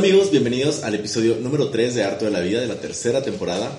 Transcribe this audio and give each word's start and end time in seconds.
amigos, 0.00 0.30
bienvenidos 0.30 0.82
al 0.84 0.94
episodio 0.94 1.36
número 1.36 1.68
3 1.68 1.94
de 1.94 2.04
Harto 2.04 2.24
de 2.24 2.30
la 2.30 2.40
Vida 2.40 2.60
de 2.60 2.66
la 2.66 2.76
tercera 2.76 3.22
temporada. 3.22 3.70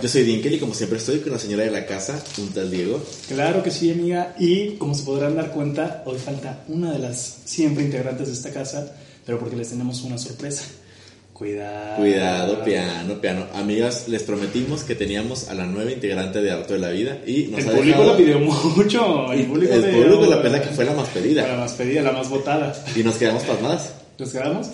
Yo 0.00 0.08
soy 0.08 0.22
Dinkel 0.22 0.54
y 0.54 0.58
como 0.58 0.74
siempre 0.74 0.98
estoy 0.98 1.20
con 1.20 1.32
la 1.32 1.38
señora 1.38 1.64
de 1.64 1.70
la 1.70 1.86
casa, 1.86 2.22
un 2.38 2.48
tal 2.52 2.70
Diego. 2.70 3.02
Claro 3.28 3.62
que 3.62 3.70
sí, 3.70 3.90
amiga. 3.90 4.34
Y 4.38 4.72
como 4.76 4.94
se 4.94 5.04
podrán 5.04 5.36
dar 5.36 5.50
cuenta, 5.52 6.02
hoy 6.06 6.18
falta 6.18 6.64
una 6.68 6.92
de 6.92 6.98
las 6.98 7.38
siempre 7.44 7.84
integrantes 7.84 8.26
de 8.28 8.32
esta 8.34 8.50
casa, 8.52 8.90
pero 9.24 9.38
porque 9.38 9.56
les 9.56 9.68
tenemos 9.70 10.02
una 10.02 10.18
sorpresa. 10.18 10.64
Cuidado. 11.32 11.96
Cuidado, 11.98 12.64
piano, 12.64 13.20
piano. 13.20 13.46
Amigas, 13.54 14.08
les 14.08 14.22
prometimos 14.22 14.82
que 14.82 14.94
teníamos 14.94 15.48
a 15.48 15.54
la 15.54 15.66
nueva 15.66 15.92
integrante 15.92 16.40
de 16.40 16.50
Harto 16.50 16.72
de 16.72 16.78
la 16.78 16.88
Vida 16.90 17.18
y 17.26 17.48
nos 17.48 17.60
el 17.60 17.68
ha 17.68 17.72
público 17.72 17.98
dejado- 17.98 18.12
la 18.12 18.16
pidió 18.16 18.38
mucho. 18.38 19.32
El 19.32 19.46
público, 19.46 19.74
el 19.74 19.82
público 19.90 20.26
la 20.26 20.42
pena 20.42 20.62
que 20.62 20.68
fue 20.68 20.84
la 20.86 20.94
más 20.94 21.08
pedida. 21.10 21.46
la 21.46 21.56
más 21.58 21.72
pedida, 21.72 22.00
la 22.02 22.12
más 22.12 22.28
votada. 22.30 22.74
Y 22.96 23.02
nos 23.02 23.16
quedamos 23.16 23.42
pasmadas. 23.44 23.90
¿Nos 24.18 24.30
quedamos? 24.32 24.68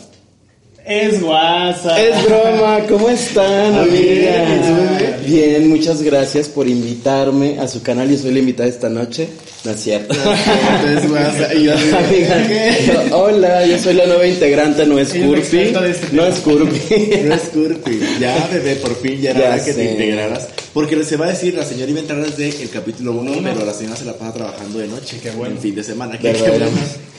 Es 0.84 1.22
guasa. 1.22 2.00
Es 2.00 2.24
broma, 2.24 2.80
¿cómo 2.88 3.08
están, 3.08 3.72
Muy 3.88 3.90
bien, 3.90 4.34
amigas? 4.34 5.24
Bien, 5.26 5.68
muchas 5.68 6.02
gracias 6.02 6.48
por 6.48 6.66
invitarme 6.68 7.60
a 7.60 7.68
su 7.68 7.82
canal. 7.82 8.10
Yo 8.10 8.18
soy 8.18 8.32
la 8.32 8.40
invitada 8.40 8.68
esta 8.68 8.88
noche. 8.88 9.28
No 9.64 9.70
es 9.70 9.80
cierto. 9.80 10.12
Guasa, 11.08 11.54
y 11.54 11.64
yo 11.64 11.72
Amiga, 11.72 13.16
hola, 13.16 13.64
yo 13.64 13.78
soy 13.78 13.94
la 13.94 14.06
nueva 14.06 14.26
integrante, 14.26 14.84
no 14.84 14.98
es 14.98 15.14
es 15.14 15.24
Curpi. 15.24 15.58
este 15.58 15.72
No 16.10 16.26
es 16.26 16.38
Curpi. 16.40 16.80
No 17.26 17.34
es 17.34 17.42
Curpi. 17.42 18.00
Ya, 18.20 18.48
bebé, 18.52 18.74
por 18.76 18.96
fin 18.96 19.20
ya 19.20 19.30
era 19.30 19.40
Ya 19.40 19.48
hora 19.50 19.64
que 19.64 19.72
te 19.72 19.84
integraras. 19.92 20.48
Porque 20.74 21.04
se 21.04 21.16
va 21.16 21.26
a 21.26 21.28
decir, 21.28 21.54
la 21.54 21.64
señora 21.64 21.90
iba 21.92 22.00
a 22.00 22.02
entrar 22.02 22.26
desde 22.26 22.60
el 22.60 22.70
capítulo 22.70 23.12
1, 23.12 23.32
Uno. 23.38 23.50
pero 23.54 23.64
la 23.64 23.72
señora 23.72 23.94
se 23.96 24.04
la 24.04 24.14
pasa 24.14 24.34
trabajando 24.34 24.80
de 24.80 24.88
noche. 24.88 25.18
Qué 25.22 25.30
bueno. 25.30 25.54
En 25.54 25.60
fin 25.62 25.76
de 25.76 25.84
semana. 25.84 26.18
Qué, 26.18 26.32
qué 26.32 26.50
bueno. 26.50 26.66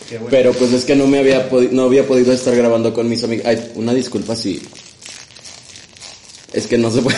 Bueno. 0.10 0.28
Pero 0.30 0.54
pues 0.54 0.74
es 0.74 0.86
que 0.86 0.96
no 0.96 1.08
me 1.08 1.20
había 1.20 1.50
no 1.72 1.84
había 1.84 2.06
podido 2.06 2.34
estar 2.34 2.56
grabando 2.56 2.94
con 2.94 3.10
mis 3.10 3.24
amigos. 3.24 3.46
Ay, 3.46 3.72
una 3.76 3.94
disculpa 3.94 4.36
si 4.36 4.62
es 6.54 6.68
que 6.68 6.78
no 6.78 6.92
se 6.92 7.02
puede. 7.02 7.18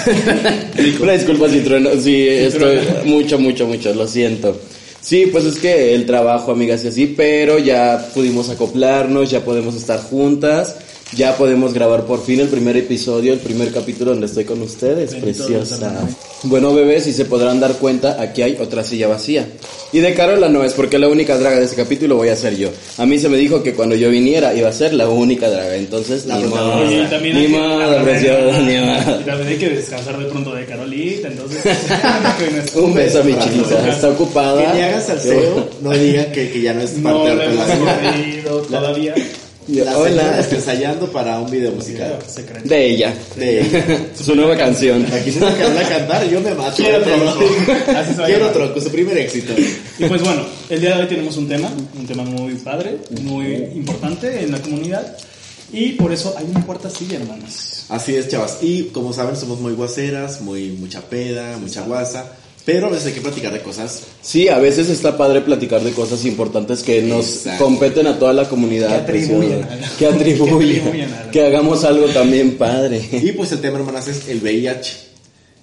una 1.02 1.13
disculpa 1.13 1.50
si 1.50 1.59
trueno, 1.59 1.89
sí, 2.02 2.28
estoy 2.28 2.80
mucho 3.06 3.38
mucho 3.38 3.67
mucho, 3.67 3.94
lo 3.94 4.08
siento. 4.08 4.59
Sí, 5.02 5.28
pues 5.31 5.45
es 5.45 5.58
que 5.58 5.94
el 5.94 6.08
trabajo, 6.08 6.52
amigas 6.52 6.83
y 6.83 6.88
así, 6.88 7.13
pero 7.16 7.59
ya 7.59 8.09
pudimos 8.16 8.50
acoplarnos, 8.50 9.30
ya 9.30 9.45
podemos 9.45 9.75
estar 9.75 10.00
juntas, 10.02 10.78
ya 11.16 11.38
podemos 11.38 11.73
grabar 11.73 12.05
por 12.05 12.23
fin 12.23 12.39
el 12.39 12.47
primer 12.47 12.75
episodio, 12.77 13.33
el 13.33 13.39
primer 13.39 13.71
capítulo 13.71 14.11
donde 14.11 14.25
estoy 14.27 14.44
con 14.44 14.61
ustedes, 14.61 15.11
Bendito 15.11 15.45
preciosa. 15.45 16.07
Bueno, 16.44 16.73
bebés, 16.73 17.05
si 17.05 17.13
se 17.13 17.25
podrán 17.25 17.59
dar 17.59 17.73
cuenta, 17.73 18.22
aquí 18.22 18.41
hay 18.41 18.57
otra 18.59 18.83
silla 18.83 19.07
vacía. 19.07 19.47
Y 19.94 19.99
de 19.99 20.13
Carola 20.13 20.49
no 20.49 20.63
es 20.63 20.73
porque 20.73 20.99
la 20.99 21.07
única 21.07 21.38
draga 21.38 21.57
de 21.57 21.66
ese 21.66 21.75
capítulo 21.75 22.17
voy 22.17 22.30
a 22.30 22.35
ser 22.35 22.57
yo. 22.57 22.69
A 22.97 23.05
mí 23.05 23.17
se 23.17 23.30
me 23.30 23.38
dijo 23.38 23.63
que 23.63 23.73
cuando 23.73 23.95
yo 23.95 24.09
viniera 24.09 24.53
iba 24.53 24.69
a 24.69 24.73
ser 24.73 24.94
la 24.94 25.07
única 25.07 25.49
draga, 25.49 25.75
entonces 25.75 26.25
La 26.25 26.38
ni 26.38 26.44
modo, 26.47 26.83
ni 26.85 27.47
modo, 27.47 28.03
preciosa, 28.03 28.59
ni 28.61 28.77
modo. 28.77 29.22
Y 29.22 29.23
también 29.23 29.47
hay 29.47 29.57
que 29.57 29.69
descansar 29.69 30.17
de 30.19 30.25
pronto 30.25 30.53
de 30.53 30.66
Carolita, 30.66 31.29
entonces. 31.29 31.61
Un 32.75 32.94
beso 32.94 33.22
a 33.22 33.23
mi 33.23 33.33
chiquita, 33.39 33.89
está 33.89 34.09
ocupada. 34.09 34.61
Que 34.72 34.77
ni 34.77 34.83
hagas 34.83 35.06
salseo, 35.06 35.69
no 35.81 35.91
digan 35.91 36.31
que, 36.31 36.51
que 36.51 36.61
ya 36.61 36.73
no 36.73 36.81
es 36.81 36.91
parte 36.91 37.09
No 37.09 37.25
de 37.25 37.35
la 37.35 37.45
relación. 37.45 37.79
conocido 37.79 38.61
todavía. 39.66 39.86
La 39.86 39.98
Hola. 39.98 40.40
está 40.40 40.56
ensayando 40.56 41.12
para 41.12 41.40
un 41.40 41.50
video 41.50 41.72
musical. 41.72 42.20
Secreto. 42.28 42.68
De 42.68 42.86
ella, 42.86 43.14
De 43.36 44.12
su 44.20 44.36
nueva 44.36 44.56
canción. 44.56 45.06
Aquí 45.12 45.31
se 45.31 45.46
acaba 45.46 45.74
de 45.74 45.86
cantar 45.86 46.26
y 46.26 46.31
yo 46.31 46.42
me 46.42 46.53
mato. 46.53 46.76
Quiero 46.76 47.00
va 47.00 48.22
a 48.22 48.26
Quiero 48.26 48.50
tronco, 48.52 48.81
su 48.81 48.90
primer 48.90 49.18
éxito. 49.18 49.53
Y 50.00 50.06
pues 50.06 50.22
bueno, 50.22 50.44
el 50.70 50.81
día 50.81 50.96
de 50.96 51.03
hoy 51.03 51.08
tenemos 51.08 51.38
un 51.38 51.48
tema, 51.48 51.70
un 51.98 52.06
tema 52.06 52.24
muy 52.24 52.56
padre, 52.56 52.98
muy 53.22 53.53
importante 53.76 54.44
en 54.44 54.52
la 54.52 54.59
comunidad. 54.59 55.18
Y 55.72 55.94
por 55.94 56.12
eso 56.12 56.36
hay 56.38 56.46
una 56.46 56.66
cuarta 56.66 56.90
silla, 56.90 57.18
hermanas. 57.18 57.86
Así 57.90 58.16
es, 58.16 58.28
chavas. 58.28 58.59
Y 58.62 58.86
como 58.86 59.14
saben, 59.14 59.36
somos 59.36 59.59
muy 59.59 59.74
guaceras, 59.74 60.42
muy 60.42 60.70
mucha 60.70 61.02
peda, 61.02 61.58
mucha 61.58 61.82
guasa. 61.82 62.32
Pero 62.66 62.88
a 62.88 62.90
veces 62.90 63.08
hay 63.08 63.14
que 63.14 63.22
platicar 63.22 63.53
de 63.53 63.62
cosas. 63.62 64.02
Sí, 64.24 64.48
a 64.50 64.58
veces 64.58 64.90
está 64.90 65.16
padre 65.18 65.42
platicar 65.42 65.84
de 65.84 65.92
cosas 65.92 66.26
importantes 66.26 66.81
que 66.81 67.03
nos 67.03 67.26
Exacto. 67.28 67.64
competen 67.66 68.08
a 68.08 68.18
toda 68.18 68.34
la 68.34 68.50
comunidad. 68.50 69.06
Que 69.06 69.12
algo. 69.24 69.68
Que 70.00 70.08
atribuyen. 70.08 70.92
Que. 70.92 71.08
Que 71.31 71.46
hagamos 71.46 71.84
algo 71.84 72.08
también 72.08 72.58
padre. 72.58 73.08
Y 73.12 73.31
pues 73.34 73.52
el 73.52 73.62
tema, 73.62 73.78
hermanas, 73.78 74.08
es 74.08 74.28
el 74.30 74.40
VIH. 74.42 75.06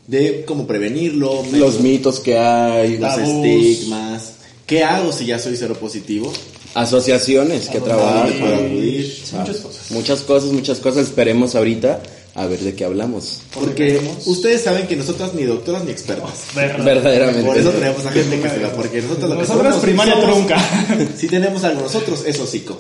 De 0.07 0.45
cómo 0.47 0.67
prevenirlo, 0.67 1.45
Los 1.53 1.81
mitos 1.81 2.21
que 2.21 2.39
hay, 2.39 2.99
los 2.99 3.17
Tabús. 3.17 3.47
estigmas. 3.47 4.33
¿Qué 4.67 4.85
hago 4.85 5.13
si 5.13 5.27
ya 5.27 5.39
soy 5.39 5.57
cero 5.57 5.77
positivo? 5.81 6.33
asociaciones 6.75 7.69
que 7.69 7.81
trabajan. 7.81 8.33
para 8.41 8.57
acudir. 8.57 9.15
Muchas 9.33 9.57
cosas. 9.59 9.91
Muchas 9.91 10.21
cosas, 10.23 10.51
muchas 10.53 10.79
cosas. 10.79 11.07
Esperemos 11.07 11.55
ahorita 11.55 12.03
a 12.35 12.47
ver 12.47 12.59
de 12.61 12.75
qué 12.75 12.85
hablamos. 12.85 13.41
Porque 13.55 13.95
tenemos- 13.99 14.27
ustedes 14.27 14.63
saben 14.63 14.87
que 14.87 14.97
nosotras 14.97 15.35
ni 15.35 15.43
doctoras 15.45 15.85
ni 15.85 15.91
expertas. 15.91 16.31
Verdad. 16.55 16.85
Verdaderamente. 16.85 17.47
Por 17.47 17.59
eso 17.59 17.71
tenemos 17.71 18.07
a 18.07 18.13
gente 18.13 18.41
que 18.41 18.49
se 18.49 18.59
va, 18.61 18.71
porque 18.73 19.03
nosotros 19.03 19.29
lo 19.31 19.37
que 19.37 19.43
Nosotras 19.43 19.73
somos- 19.75 19.85
primaria 19.85 20.15
somos- 20.15 20.31
trunca. 20.35 21.09
Si 21.19 21.27
tenemos 21.29 21.63
algo 21.65 21.83
nosotros, 21.83 22.23
es 22.27 22.39
hocico. 22.41 22.77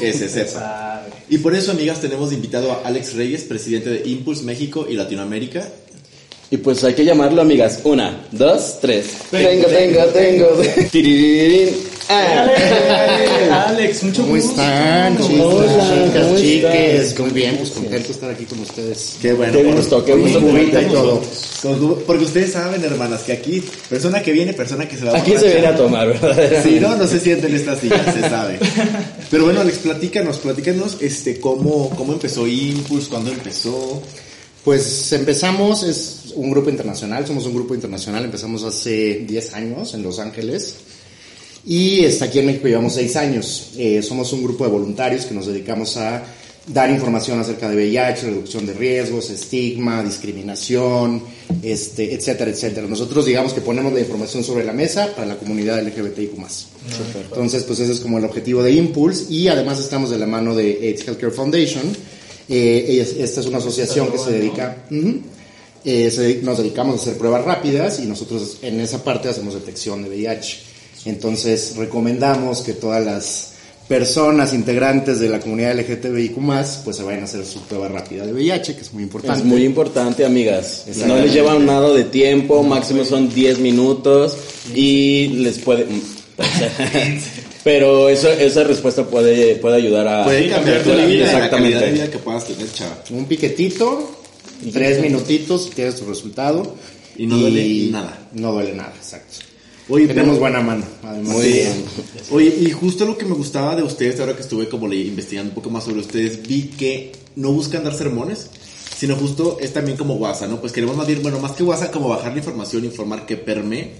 Que 0.00 0.12
sepa. 0.12 0.50
Sabe. 0.50 1.10
Y 1.28 1.38
por 1.38 1.54
eso, 1.54 1.70
amigas, 1.70 2.00
tenemos 2.00 2.32
invitado 2.32 2.72
a 2.72 2.82
Alex 2.84 3.14
Reyes, 3.14 3.42
presidente 3.44 3.90
de 3.90 4.08
Impulse 4.08 4.42
México 4.42 4.86
y 4.90 4.94
Latinoamérica. 4.94 5.68
Y 6.50 6.56
pues 6.56 6.82
hay 6.82 6.94
que 6.94 7.04
llamarlo, 7.04 7.42
amigas. 7.42 7.80
Una, 7.84 8.26
dos, 8.32 8.78
tres. 8.80 9.06
Tengo, 9.30 9.66
Tengo, 9.68 10.04
tengo, 10.06 10.46
tengo. 10.54 10.62
Ah. 12.10 13.66
Alex, 13.68 14.02
mucho 14.02 14.22
¿Cómo 14.22 14.34
gusto. 14.34 14.50
están, 14.52 15.18
chicas, 15.18 15.40
Hola, 15.40 15.90
chicas, 15.90 16.24
¿cómo 16.24 16.38
chiques? 16.38 17.00
estás? 17.02 17.20
Muy 17.20 17.30
bien, 17.30 17.56
pues 17.58 17.70
contento 17.70 18.08
de 18.08 18.12
estar 18.14 18.30
aquí 18.30 18.44
con 18.46 18.60
ustedes. 18.60 19.16
Qué 19.20 19.32
bueno. 19.34 19.52
Qué 19.52 19.64
gusto, 19.64 20.04
qué 20.04 20.14
gusto. 20.14 20.38
y 20.58 20.70
todo. 20.86 21.22
Con 21.62 21.98
Porque 22.06 22.24
ustedes 22.24 22.52
saben, 22.52 22.82
hermanas, 22.82 23.22
que 23.22 23.32
aquí, 23.32 23.62
persona 23.90 24.22
que 24.22 24.32
viene, 24.32 24.54
persona 24.54 24.88
que 24.88 24.96
se 24.96 25.04
va 25.04 25.12
a 25.12 25.18
Aquí 25.18 25.32
se 25.36 25.48
viene 25.48 25.66
a 25.66 25.76
tomar, 25.76 26.08
¿verdad? 26.08 26.62
Si 26.62 26.80
no, 26.80 26.96
no 26.96 27.06
se 27.06 27.20
siente 27.20 27.46
en 27.46 27.56
esta 27.56 27.76
silla, 27.76 28.02
se 28.12 28.22
sabe. 28.22 28.58
Pero 29.30 29.44
bueno, 29.44 29.60
Alex, 29.60 29.78
platícanos, 29.78 30.38
platícanos 30.38 30.96
este, 31.00 31.38
cómo, 31.40 31.90
cómo 31.90 32.14
empezó 32.14 32.46
Impulse, 32.46 33.08
cuándo 33.10 33.30
empezó. 33.30 34.02
Pues 34.64 35.12
empezamos, 35.12 35.82
es 35.82 36.32
un 36.34 36.50
grupo 36.50 36.70
internacional, 36.70 37.26
somos 37.26 37.46
un 37.46 37.54
grupo 37.54 37.74
internacional, 37.74 38.24
empezamos 38.24 38.64
hace 38.64 39.24
10 39.26 39.54
años 39.54 39.94
en 39.94 40.02
Los 40.02 40.18
Ángeles 40.18 40.76
y 41.68 42.02
está 42.02 42.24
aquí 42.24 42.38
en 42.38 42.46
México 42.46 42.66
llevamos 42.66 42.94
6 42.94 43.16
años. 43.16 43.72
Eh, 43.76 44.02
somos 44.02 44.32
un 44.32 44.42
grupo 44.42 44.64
de 44.64 44.70
voluntarios 44.70 45.26
que 45.26 45.34
nos 45.34 45.46
dedicamos 45.46 45.98
a 45.98 46.24
dar 46.66 46.90
información 46.90 47.38
acerca 47.38 47.68
de 47.68 47.76
VIH, 47.76 48.22
reducción 48.22 48.64
de 48.64 48.72
riesgos, 48.72 49.28
estigma, 49.28 50.02
discriminación, 50.02 51.22
este, 51.62 52.14
etcétera, 52.14 52.50
etcétera. 52.50 52.86
Nosotros 52.86 53.26
digamos 53.26 53.52
que 53.52 53.60
ponemos 53.60 53.92
la 53.92 54.00
información 54.00 54.42
sobre 54.42 54.64
la 54.64 54.72
mesa 54.72 55.14
para 55.14 55.26
la 55.26 55.36
comunidad 55.36 55.82
LGBTIQ+. 55.82 56.38
Entonces, 57.22 57.64
pues 57.64 57.80
ese 57.80 57.92
es 57.92 58.00
como 58.00 58.16
el 58.16 58.24
objetivo 58.24 58.62
de 58.62 58.72
Impulse 58.72 59.30
y 59.30 59.48
además 59.48 59.78
estamos 59.78 60.08
de 60.08 60.18
la 60.18 60.26
mano 60.26 60.54
de 60.54 60.78
AIDS 60.82 61.06
Healthcare 61.06 61.32
Foundation. 61.32 61.84
Eh, 62.48 63.06
esta 63.18 63.40
es 63.40 63.46
una 63.46 63.58
asociación 63.58 64.10
que 64.10 64.16
se 64.16 64.30
dedica. 64.30 64.84
Eh, 65.84 66.10
se 66.10 66.40
nos 66.42 66.56
dedicamos 66.56 66.98
a 66.98 67.02
hacer 67.02 67.18
pruebas 67.18 67.44
rápidas 67.44 68.00
y 68.00 68.06
nosotros 68.06 68.56
en 68.62 68.80
esa 68.80 69.04
parte 69.04 69.28
hacemos 69.28 69.52
detección 69.52 70.02
de 70.02 70.08
VIH. 70.08 70.67
Entonces 71.04 71.74
recomendamos 71.76 72.62
que 72.62 72.72
todas 72.72 73.04
las 73.04 73.52
personas 73.88 74.52
integrantes 74.52 75.18
de 75.18 75.30
la 75.30 75.40
comunidad 75.40 75.74
LGTBIQ+, 75.78 76.36
pues 76.84 76.96
se 76.96 77.02
vayan 77.02 77.22
a 77.22 77.24
hacer 77.24 77.44
su 77.46 77.60
prueba 77.62 77.88
rápida 77.88 78.26
de 78.26 78.32
VIH, 78.34 78.76
que 78.76 78.82
es 78.82 78.92
muy 78.92 79.02
importante. 79.02 79.40
Es 79.40 79.44
muy 79.44 79.64
importante, 79.64 80.24
amigas. 80.26 80.84
No 81.06 81.16
les 81.16 81.32
llevan 81.32 81.64
nada 81.64 81.90
de 81.92 82.04
tiempo, 82.04 82.62
máximo 82.62 83.04
son 83.04 83.32
10 83.32 83.58
minutos 83.60 84.36
y 84.74 85.28
les 85.28 85.58
puede... 85.58 85.86
Pero 87.64 88.08
eso, 88.08 88.30
esa 88.30 88.62
respuesta 88.64 89.04
puede, 89.04 89.56
puede 89.56 89.76
ayudar 89.76 90.06
a... 90.06 90.24
Puede 90.24 90.48
cambiar 90.48 90.82
tu 90.82 90.90
vida, 90.90 91.00
la 91.00 91.06
Exactamente. 91.06 91.50
calidad 91.50 91.80
de 91.80 91.92
vida 91.92 92.10
que 92.10 92.18
puedas 92.18 92.46
tener, 92.46 92.70
chava. 92.72 93.02
Un 93.10 93.24
piquetito, 93.24 94.22
tres 94.72 95.00
minutitos, 95.00 95.70
tienes 95.70 95.96
tu 95.96 96.04
resultado. 96.04 96.76
Y 97.16 97.26
no 97.26 97.36
duele 97.36 97.88
nada. 97.90 98.28
No 98.32 98.52
duele 98.52 98.74
nada, 98.74 98.94
exacto. 98.96 99.47
Oye, 99.88 100.06
Tenemos 100.06 100.32
pero- 100.36 100.40
buena 100.40 100.60
mano, 100.60 100.84
además. 101.02 101.32
Muy 101.36 101.46
bien. 101.46 101.84
Oye, 102.30 102.54
y 102.60 102.70
justo 102.70 103.06
lo 103.06 103.16
que 103.16 103.24
me 103.24 103.34
gustaba 103.34 103.74
de 103.74 103.82
ustedes, 103.82 104.20
ahora 104.20 104.34
que 104.36 104.42
estuve 104.42 104.68
como 104.68 104.86
le- 104.86 104.96
investigando 104.96 105.50
un 105.50 105.54
poco 105.54 105.70
más 105.70 105.84
sobre 105.84 106.00
ustedes, 106.00 106.46
vi 106.46 106.64
que 106.76 107.12
no 107.36 107.52
buscan 107.52 107.84
dar 107.84 107.94
sermones, 107.94 108.48
sino 108.98 109.16
justo 109.16 109.56
es 109.60 109.72
también 109.72 109.96
como 109.96 110.14
WhatsApp, 110.14 110.50
¿no? 110.50 110.60
Pues 110.60 110.72
queremos 110.72 110.96
más 110.96 111.06
bien, 111.06 111.22
bueno, 111.22 111.38
más 111.38 111.52
que 111.52 111.62
WhatsApp, 111.62 111.92
como 111.92 112.08
bajar 112.08 112.32
la 112.32 112.38
información, 112.38 112.84
informar 112.84 113.24
que 113.26 113.36
permee 113.36 113.92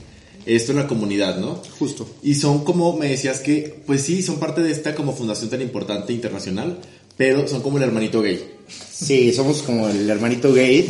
esto 0.45 0.73
en 0.73 0.79
la 0.79 0.87
comunidad, 0.87 1.39
¿no? 1.39 1.63
Justo. 1.79 2.07
Y 2.23 2.35
son 2.35 2.65
como, 2.65 2.97
me 2.97 3.09
decías 3.09 3.41
que, 3.41 3.75
pues 3.87 4.03
sí, 4.03 4.23
son 4.23 4.39
parte 4.39 4.63
de 4.63 4.73
esta 4.73 4.95
como 4.95 5.15
fundación 5.15 5.49
tan 5.51 5.63
importante 5.63 6.13
internacional, 6.13 6.79
pero 7.17 7.47
son 7.49 7.63
como 7.63 7.79
el 7.79 7.85
hermanito 7.85 8.21
gay. 8.23 8.45
Sí, 8.93 9.33
somos 9.33 9.63
como 9.63 9.89
el 9.89 10.09
hermanito 10.11 10.53
gay 10.53 10.83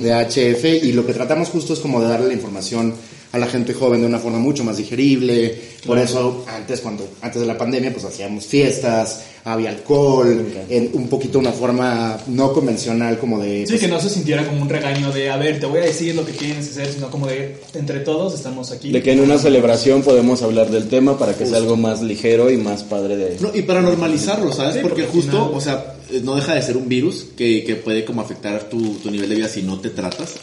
de 0.00 0.12
HF 0.12 0.64
y 0.84 0.92
lo 0.92 1.06
que 1.06 1.12
tratamos 1.14 1.48
justo 1.48 1.72
es 1.74 1.78
como 1.78 2.00
de 2.00 2.08
darle 2.08 2.28
la 2.28 2.34
información 2.34 2.94
a 3.32 3.38
la 3.38 3.46
gente 3.46 3.72
joven 3.74 4.00
de 4.02 4.06
una 4.06 4.18
forma 4.18 4.38
mucho 4.38 4.62
más 4.62 4.76
digerible. 4.76 5.72
Por 5.86 5.98
eso 5.98 6.44
antes 6.46 6.80
cuando 6.80 7.08
antes 7.22 7.40
de 7.40 7.46
la 7.46 7.58
pandemia 7.58 7.92
pues 7.92 8.04
hacíamos 8.04 8.44
fiestas, 8.46 9.22
había 9.44 9.70
alcohol, 9.70 10.46
en 10.68 10.90
un 10.92 11.08
poquito 11.08 11.38
una 11.40 11.50
forma 11.50 12.16
no 12.28 12.52
convencional 12.52 13.18
como 13.18 13.40
de 13.40 13.66
Sí, 13.66 13.72
pues, 13.72 13.80
que 13.80 13.88
no 13.88 14.00
se 14.00 14.08
sintiera 14.08 14.46
como 14.46 14.62
un 14.62 14.68
regaño 14.68 15.10
de, 15.10 15.30
a 15.30 15.36
ver, 15.36 15.58
te 15.58 15.66
voy 15.66 15.80
a 15.80 15.84
decir 15.84 16.14
lo 16.14 16.24
que 16.24 16.32
tienes 16.32 16.66
que 16.68 16.80
hacer, 16.80 16.92
sino 16.94 17.10
como 17.10 17.26
de, 17.26 17.56
entre 17.74 18.00
todos 18.00 18.34
estamos 18.34 18.70
aquí. 18.70 18.92
De 18.92 19.02
que 19.02 19.12
en 19.12 19.20
una 19.20 19.38
celebración 19.38 20.02
podemos 20.02 20.42
hablar 20.42 20.70
del 20.70 20.88
tema 20.88 21.18
para 21.18 21.34
que 21.36 21.44
sea 21.46 21.56
algo 21.56 21.76
más 21.76 22.02
ligero 22.02 22.50
y 22.50 22.56
más 22.58 22.84
padre 22.84 23.16
de... 23.16 23.36
No, 23.40 23.50
y 23.52 23.62
para 23.62 23.80
normalizarlo, 23.82 24.52
¿sabes? 24.52 24.74
Sí, 24.74 24.80
porque, 24.82 25.02
porque 25.04 25.18
justo, 25.18 25.32
final- 25.46 25.50
o 25.54 25.60
sea, 25.60 25.94
eh, 26.12 26.20
no 26.22 26.36
deja 26.36 26.54
de 26.54 26.62
ser 26.62 26.76
un 26.76 26.88
virus 26.88 27.24
que, 27.36 27.64
que 27.64 27.74
puede 27.74 28.04
como 28.04 28.20
afectar 28.20 28.68
tu, 28.68 28.94
tu 28.98 29.10
nivel 29.10 29.28
de 29.28 29.34
vida 29.36 29.48
si 29.48 29.62
no 29.62 29.80
te 29.80 29.90
tratas. 29.90 30.34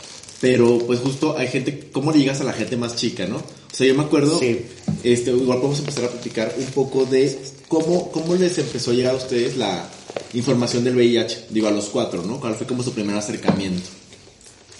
Pero, 0.42 0.78
pues 0.80 1.00
justo 1.00 1.38
hay 1.38 1.48
gente, 1.48 1.90
¿cómo 1.92 2.12
le 2.12 2.20
llegas 2.20 2.40
a 2.40 2.46
la 2.46 2.54
gente 2.54 2.78
más 2.78 2.96
chica, 2.96 3.26
no? 3.26 3.38
O 3.38 3.76
sea, 3.76 3.86
yo 3.88 3.96
me 3.96 4.04
acuerdo, 4.04 4.40
Sí. 4.40 4.62
este, 5.04 5.32
igual 5.32 5.58
podemos 5.60 5.80
empezar 5.80 6.06
a 6.06 6.10
platicar 6.10 6.56
un 6.58 6.66
poco 6.68 7.06
de 7.06 7.38
cómo, 7.68 8.10
cómo 8.12 8.36
les 8.36 8.58
empezó 8.58 8.92
a 8.92 8.94
llegar 8.94 9.14
a 9.14 9.18
ustedes 9.18 9.58
la 9.58 9.90
información 10.34 10.84
del 10.84 10.96
VIH, 10.96 11.46
digo, 11.50 11.68
a 11.68 11.72
los 11.72 11.86
cuatro, 11.86 12.24
¿no? 12.24 12.40
¿Cuál 12.40 12.56
fue 12.56 12.66
como 12.66 12.84
su 12.84 12.94
primer 12.94 13.16
acercamiento? 13.18 13.90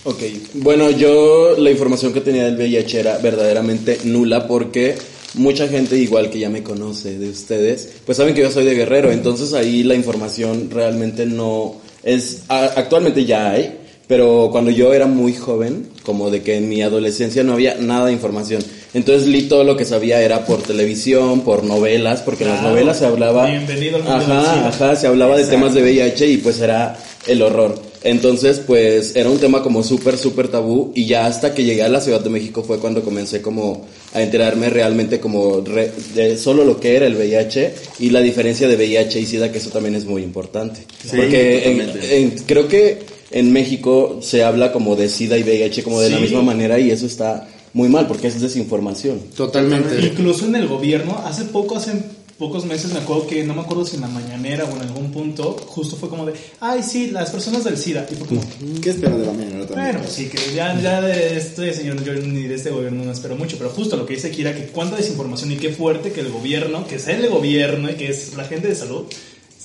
Ok, 0.06 0.22
bueno, 0.54 0.90
yo 0.92 1.58
la 1.58 1.72
información 1.72 2.14
que 2.14 2.22
tenía 2.22 2.46
del 2.46 2.56
VIH 2.56 3.00
era 3.02 3.18
verdaderamente 3.18 4.00
nula 4.06 4.48
porque 4.48 4.96
mucha 5.34 5.68
gente 5.68 5.98
igual 5.98 6.30
que 6.30 6.40
ya 6.40 6.50
me 6.50 6.64
conoce 6.64 7.20
de 7.20 7.30
ustedes, 7.30 7.90
pues 8.06 8.18
saben 8.18 8.34
que 8.34 8.42
yo 8.42 8.50
soy 8.50 8.64
de 8.64 8.76
Guerrero, 8.76 9.12
entonces 9.12 9.54
ahí 9.54 9.84
la 9.84 9.96
información 9.96 10.70
realmente 10.72 11.26
no 11.26 11.76
es, 12.02 12.44
actualmente 12.48 13.26
ya 13.26 13.52
hay, 13.52 13.79
pero 14.10 14.50
cuando 14.52 14.72
yo 14.72 14.92
era 14.92 15.06
muy 15.06 15.34
joven, 15.36 15.88
como 16.02 16.32
de 16.32 16.42
que 16.42 16.56
en 16.56 16.68
mi 16.68 16.82
adolescencia 16.82 17.44
no 17.44 17.54
había 17.54 17.76
nada 17.76 18.08
de 18.08 18.12
información. 18.14 18.60
Entonces 18.96 19.28
li 19.28 19.44
todo 19.44 19.64
lo 19.64 19.78
que 19.78 19.86
sabía 19.86 20.20
era 20.24 20.48
por 20.48 20.64
televisión, 20.64 21.42
por 21.42 21.64
novelas, 21.64 22.24
porque 22.24 22.44
en 22.44 22.50
las 22.50 22.60
Claro. 22.62 22.74
novelas 22.74 22.98
se 22.98 23.06
hablaba... 23.06 23.46
Bienvenido 23.46 23.98
al 23.98 24.04
mundo 24.04 24.16
Ajá, 24.18 24.68
ajá, 24.70 24.96
se 24.96 25.06
hablaba 25.06 25.38
de 25.38 25.44
temas 25.46 25.76
de 25.76 25.84
VIH 25.84 26.26
y 26.26 26.38
pues 26.38 26.60
era 26.60 26.98
el 27.28 27.40
horror. 27.44 27.80
Entonces, 28.02 28.60
pues 28.66 29.16
era 29.16 29.30
un 29.30 29.38
tema 29.38 29.62
como 29.62 29.84
súper, 29.84 30.18
súper 30.18 30.48
tabú 30.48 30.92
y 30.96 31.06
ya 31.06 31.28
hasta 31.28 31.54
que 31.54 31.64
llegué 31.64 31.84
a 31.84 31.90
la 31.90 32.02
Ciudad 32.02 32.22
de 32.22 32.32
México 32.32 32.64
fue 32.64 32.80
cuando 32.80 33.04
comencé 33.04 33.44
como 33.44 33.86
a 34.14 34.24
enterarme 34.24 34.72
realmente 34.72 35.20
como 35.20 35.62
re- 35.62 35.92
de 36.16 36.36
solo 36.36 36.64
lo 36.66 36.80
que 36.80 36.96
era 36.96 37.06
el 37.06 37.16
VIH 37.16 37.74
y 38.00 38.10
la 38.10 38.22
diferencia 38.22 38.68
de 38.68 38.76
VIH 38.76 39.20
y 39.20 39.26
SIDA, 39.28 39.52
que 39.52 39.60
eso 39.60 39.70
también 39.70 39.94
es 39.94 40.06
muy 40.06 40.24
importante. 40.24 40.80
Sí, 41.04 41.16
Porque 41.16 41.70
en- 41.70 41.78
totalmente. 41.80 42.18
en- 42.18 42.30
creo 42.48 42.68
que 42.68 43.00
en 43.32 43.52
México 43.52 44.20
se 44.22 44.44
habla 44.44 44.72
como 44.72 44.96
de 44.96 45.10
SIDA 45.10 45.38
y 45.38 45.44
VIH 45.44 45.84
como 45.84 46.02
de 46.02 46.10
la 46.10 46.20
misma 46.20 46.42
manera 46.42 46.80
y 46.80 46.92
eso 46.92 47.06
está 47.06 47.48
muy 47.74 47.90
mal 47.90 48.08
porque 48.08 48.28
es 48.28 48.42
desinformación. 48.42 49.20
totalmente. 49.36 50.00
Incluso 50.06 50.46
en 50.46 50.56
el 50.56 50.68
gobierno, 50.68 51.22
hace 51.24 51.46
poco, 51.46 51.76
hace 51.76 51.94
pocos 52.40 52.66
meses, 52.66 52.94
me 52.94 53.00
acuerdo 53.00 53.28
que, 53.28 53.44
no 53.44 53.54
me 53.54 53.62
acuerdo 53.62 53.86
si 53.86 53.98
en 53.98 54.02
la 54.02 54.08
mañanera 54.08 54.64
o 54.64 54.76
en 54.76 54.82
algún 54.82 55.12
punto, 55.12 55.58
justo 55.68 55.98
fue 55.98 56.08
como 56.10 56.26
de, 56.26 56.34
ay, 56.62 56.82
sí, 56.82 57.12
las 57.12 57.30
personas 57.30 57.66
del 57.66 57.78
SIDA. 57.78 58.08
Y 58.10 58.16
fue 58.16 58.28
como, 58.28 58.42
¿Qué 58.82 58.92
esperas 58.92 59.20
de 59.20 59.26
la 59.26 59.34
mañana 59.34 59.66
también? 59.68 59.84
bueno, 59.84 60.00
pues 60.00 60.14
sí, 60.14 60.30
que 60.30 60.56
ya, 60.56 60.80
ya 60.82 61.02
de 61.02 61.38
este 61.38 61.74
señor, 61.74 62.02
yo 62.04 62.14
ni 62.14 62.44
de 62.44 62.56
este 62.56 62.72
gobierno 62.72 63.04
no 63.04 63.12
espero 63.12 63.36
mucho, 63.36 63.58
pero 63.58 63.70
justo 63.70 63.98
lo 63.98 64.06
que 64.06 64.14
dice 64.16 64.32
Kira, 64.32 64.56
que 64.56 64.68
cuánta 64.68 64.96
desinformación 64.96 65.52
y 65.52 65.58
qué 65.58 65.70
fuerte 65.70 66.14
que 66.14 66.22
el 66.22 66.30
gobierno, 66.30 66.88
que 66.88 66.96
es 66.96 67.08
el 67.10 67.28
gobierno 67.30 67.92
y 67.92 67.96
que 67.96 68.10
es 68.10 68.34
la 68.36 68.46
gente 68.46 68.70
de 68.70 68.76
salud, 68.76 69.04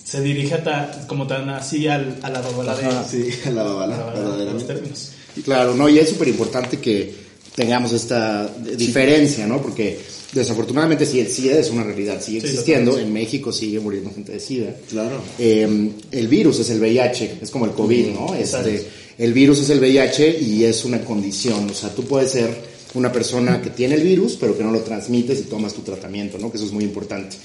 se 0.05 0.21
dirige 0.21 0.55
a 0.55 0.62
ta- 0.65 1.05
como 1.06 1.27
tan 1.27 1.49
así 1.51 1.87
al, 1.89 2.19
a 2.23 2.31
la 2.31 2.41
babala 2.41 2.77
de. 2.77 2.89
Sí, 3.11 3.29
a 3.47 3.51
la 3.51 3.62
babala, 3.62 3.97
verdaderamente. 4.12 4.65
términos. 4.73 5.11
Claro, 5.45 5.75
no, 5.75 5.89
y 5.89 5.99
es 5.99 6.11
súper 6.11 6.29
importante 6.29 6.79
que 6.79 7.12
tengamos 7.56 7.93
esta 7.93 8.49
diferencia, 8.77 9.47
¿no? 9.47 9.61
Porque 9.62 9.99
desafortunadamente 10.33 11.06
sí, 11.06 11.21
el 11.21 11.29
SIDA 11.29 11.59
es 11.59 11.71
una 11.71 11.83
realidad, 11.85 12.21
sigue 12.21 12.41
Sí, 12.41 12.47
existiendo, 12.47 12.99
en 12.99 13.12
México 13.12 13.53
sigue 13.53 13.81
muriendo 13.81 14.11
gente 14.12 14.33
de 14.33 14.41
SIDA. 14.41 14.75
Claro. 14.91 15.21
Eh, 15.39 15.91
el 16.11 16.29
virus 16.29 16.59
es 16.61 16.71
el 16.71 16.81
VIH, 16.81 17.39
es 17.43 17.51
como 17.51 17.65
el 17.67 17.73
COVID, 17.73 18.06
¿no? 18.09 18.35
Este, 18.35 18.85
el 19.19 19.33
virus 19.33 19.61
es 19.61 19.71
el 19.71 19.79
VIH 19.81 20.39
y 20.41 20.65
es 20.65 20.85
una 20.85 21.01
condición, 21.05 21.69
o 21.71 21.75
sea, 21.75 21.91
tú 21.91 22.05
puedes 22.05 22.31
ser 22.33 22.75
una 22.95 23.11
persona 23.12 23.61
que 23.62 23.71
tiene 23.71 23.95
el 23.97 24.03
virus, 24.03 24.37
pero 24.39 24.56
que 24.56 24.62
no 24.65 24.71
lo 24.71 24.81
transmites 24.81 25.39
y 25.41 25.43
tomas 25.45 25.75
tu 25.75 25.83
tratamiento, 25.83 26.39
¿no? 26.39 26.51
Que 26.51 26.59
eso 26.59 26.67
es 26.67 26.73
muy 26.73 26.85
importante. 26.85 27.37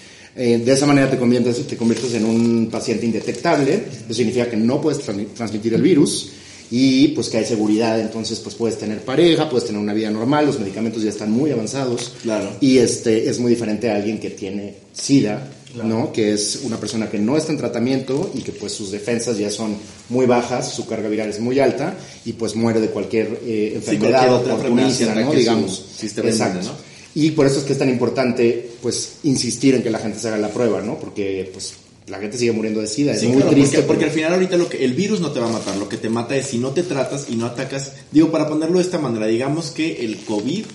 Eh, 0.41 0.57
de 0.57 0.71
esa 0.71 0.85
manera 0.85 1.11
te 1.11 1.17
conviertes, 1.17 1.67
te 1.67 1.75
conviertes 1.75 2.13
en 2.13 2.23
un 2.23 2.69
paciente 2.71 3.05
indetectable, 3.05 3.73
eso 4.05 4.13
significa 4.13 4.49
que 4.49 4.55
no 4.55 4.79
puedes 4.79 5.05
transmi- 5.05 5.27
transmitir 5.35 5.73
el 5.73 5.81
virus 5.81 6.29
y 6.71 7.09
pues 7.09 7.27
que 7.27 7.39
hay 7.39 7.45
seguridad, 7.45 7.99
entonces 7.99 8.39
pues 8.39 8.55
puedes 8.55 8.77
tener 8.77 8.99
pareja, 9.01 9.49
puedes 9.49 9.65
tener 9.67 9.81
una 9.81 9.93
vida 9.93 10.09
normal, 10.11 10.45
los 10.45 10.57
medicamentos 10.57 11.03
ya 11.03 11.09
están 11.09 11.29
muy 11.31 11.51
avanzados 11.51 12.13
Claro. 12.23 12.51
y 12.61 12.77
este 12.77 13.27
es 13.29 13.37
muy 13.37 13.49
diferente 13.51 13.89
a 13.89 13.95
alguien 13.97 14.17
que 14.17 14.29
tiene 14.29 14.75
SIDA, 14.93 15.45
¿no? 15.83 16.13
Que 16.13 16.31
es 16.33 16.61
una 16.63 16.79
persona 16.79 17.09
que 17.09 17.19
no 17.19 17.35
está 17.35 17.51
en 17.51 17.57
tratamiento 17.57 18.31
y 18.33 18.39
que 18.41 18.53
pues 18.53 18.71
sus 18.71 18.91
defensas 18.91 19.37
ya 19.37 19.49
son 19.51 19.75
muy 20.07 20.25
bajas, 20.25 20.71
su 20.73 20.85
carga 20.87 21.09
viral 21.09 21.29
es 21.29 21.39
muy 21.41 21.59
alta 21.59 21.95
y 22.23 22.31
pues 22.33 22.55
muere 22.55 22.79
de 22.79 22.87
cualquier 22.87 23.41
eh, 23.45 23.73
enfermedad 23.75 24.09
cualquier 24.27 24.31
otra 24.31 24.53
enfermedad 24.53 24.87
oportunista, 24.87 25.35
Digamos. 25.37 25.85
sistema 25.97 26.29
inmune, 26.29 26.45
Exacto. 26.45 26.67
¿no? 26.69 26.88
Y 27.15 27.31
por 27.31 27.45
eso 27.45 27.59
es 27.59 27.65
que 27.65 27.73
es 27.73 27.79
tan 27.79 27.89
importante 27.89 28.71
pues 28.81 29.17
insistir 29.23 29.75
en 29.75 29.83
que 29.83 29.89
la 29.89 29.99
gente 29.99 30.19
se 30.19 30.27
haga 30.27 30.37
la 30.37 30.49
prueba, 30.49 30.81
¿no? 30.81 30.99
Porque 30.99 31.49
pues 31.51 31.73
la 32.07 32.19
gente 32.19 32.37
sigue 32.37 32.51
muriendo 32.51 32.81
de 32.81 32.87
SIDA, 32.87 33.13
es 33.13 33.23
muy 33.23 33.37
claro, 33.37 33.51
triste. 33.51 33.81
porque, 33.83 34.05
al 34.05 34.11
final 34.11 34.33
ahorita 34.33 34.57
lo 34.57 34.67
que 34.67 34.83
el 34.83 34.93
virus 34.93 35.19
no 35.19 35.31
te 35.31 35.39
va 35.39 35.47
a 35.47 35.51
matar, 35.51 35.77
lo 35.77 35.87
que 35.87 35.97
te 35.97 36.09
mata 36.09 36.35
es 36.35 36.47
si 36.47 36.57
no 36.57 36.69
te 36.69 36.83
tratas 36.83 37.27
y 37.29 37.35
no 37.35 37.45
atacas. 37.45 37.93
Digo, 38.11 38.31
para 38.31 38.47
ponerlo 38.47 38.77
de 38.77 38.83
esta 38.83 38.97
manera, 38.97 39.27
digamos 39.27 39.71
que 39.71 40.03
el 40.03 40.17
COVID, 40.17 40.65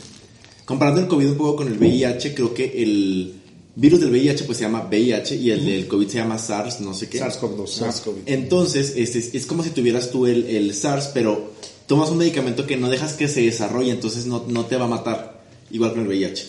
comparando 0.64 1.00
el 1.00 1.08
COVID 1.08 1.30
un 1.30 1.36
poco 1.36 1.56
con 1.56 1.68
el 1.68 1.78
VIH, 1.78 2.34
creo 2.34 2.54
que 2.54 2.82
el 2.82 3.34
virus 3.76 4.00
del 4.00 4.10
VIH 4.10 4.44
pues 4.44 4.58
se 4.58 4.64
llama 4.64 4.86
VIH 4.88 5.36
y 5.36 5.50
el 5.50 5.64
del 5.64 5.88
COVID 5.88 6.08
se 6.08 6.18
llama 6.18 6.38
SARS, 6.38 6.80
no 6.80 6.94
sé 6.94 7.08
qué. 7.08 7.20
SARS-CoV-2. 7.20 7.66
SARS-CoV. 7.66 8.14
Entonces, 8.26 8.94
es, 8.96 9.16
es, 9.16 9.34
es 9.34 9.46
como 9.46 9.62
si 9.62 9.70
tuvieras 9.70 10.10
tú 10.10 10.26
el, 10.26 10.46
el 10.46 10.74
SARS, 10.74 11.10
pero 11.12 11.52
tomas 11.86 12.10
un 12.10 12.18
medicamento 12.18 12.66
que 12.66 12.76
no 12.76 12.88
dejas 12.88 13.14
que 13.14 13.28
se 13.28 13.42
desarrolle, 13.42 13.90
entonces 13.90 14.26
no, 14.26 14.44
no 14.48 14.66
te 14.66 14.76
va 14.76 14.84
a 14.84 14.88
matar, 14.88 15.33
igual 15.74 15.92
con 15.92 16.00
el 16.02 16.08
VIH. 16.08 16.44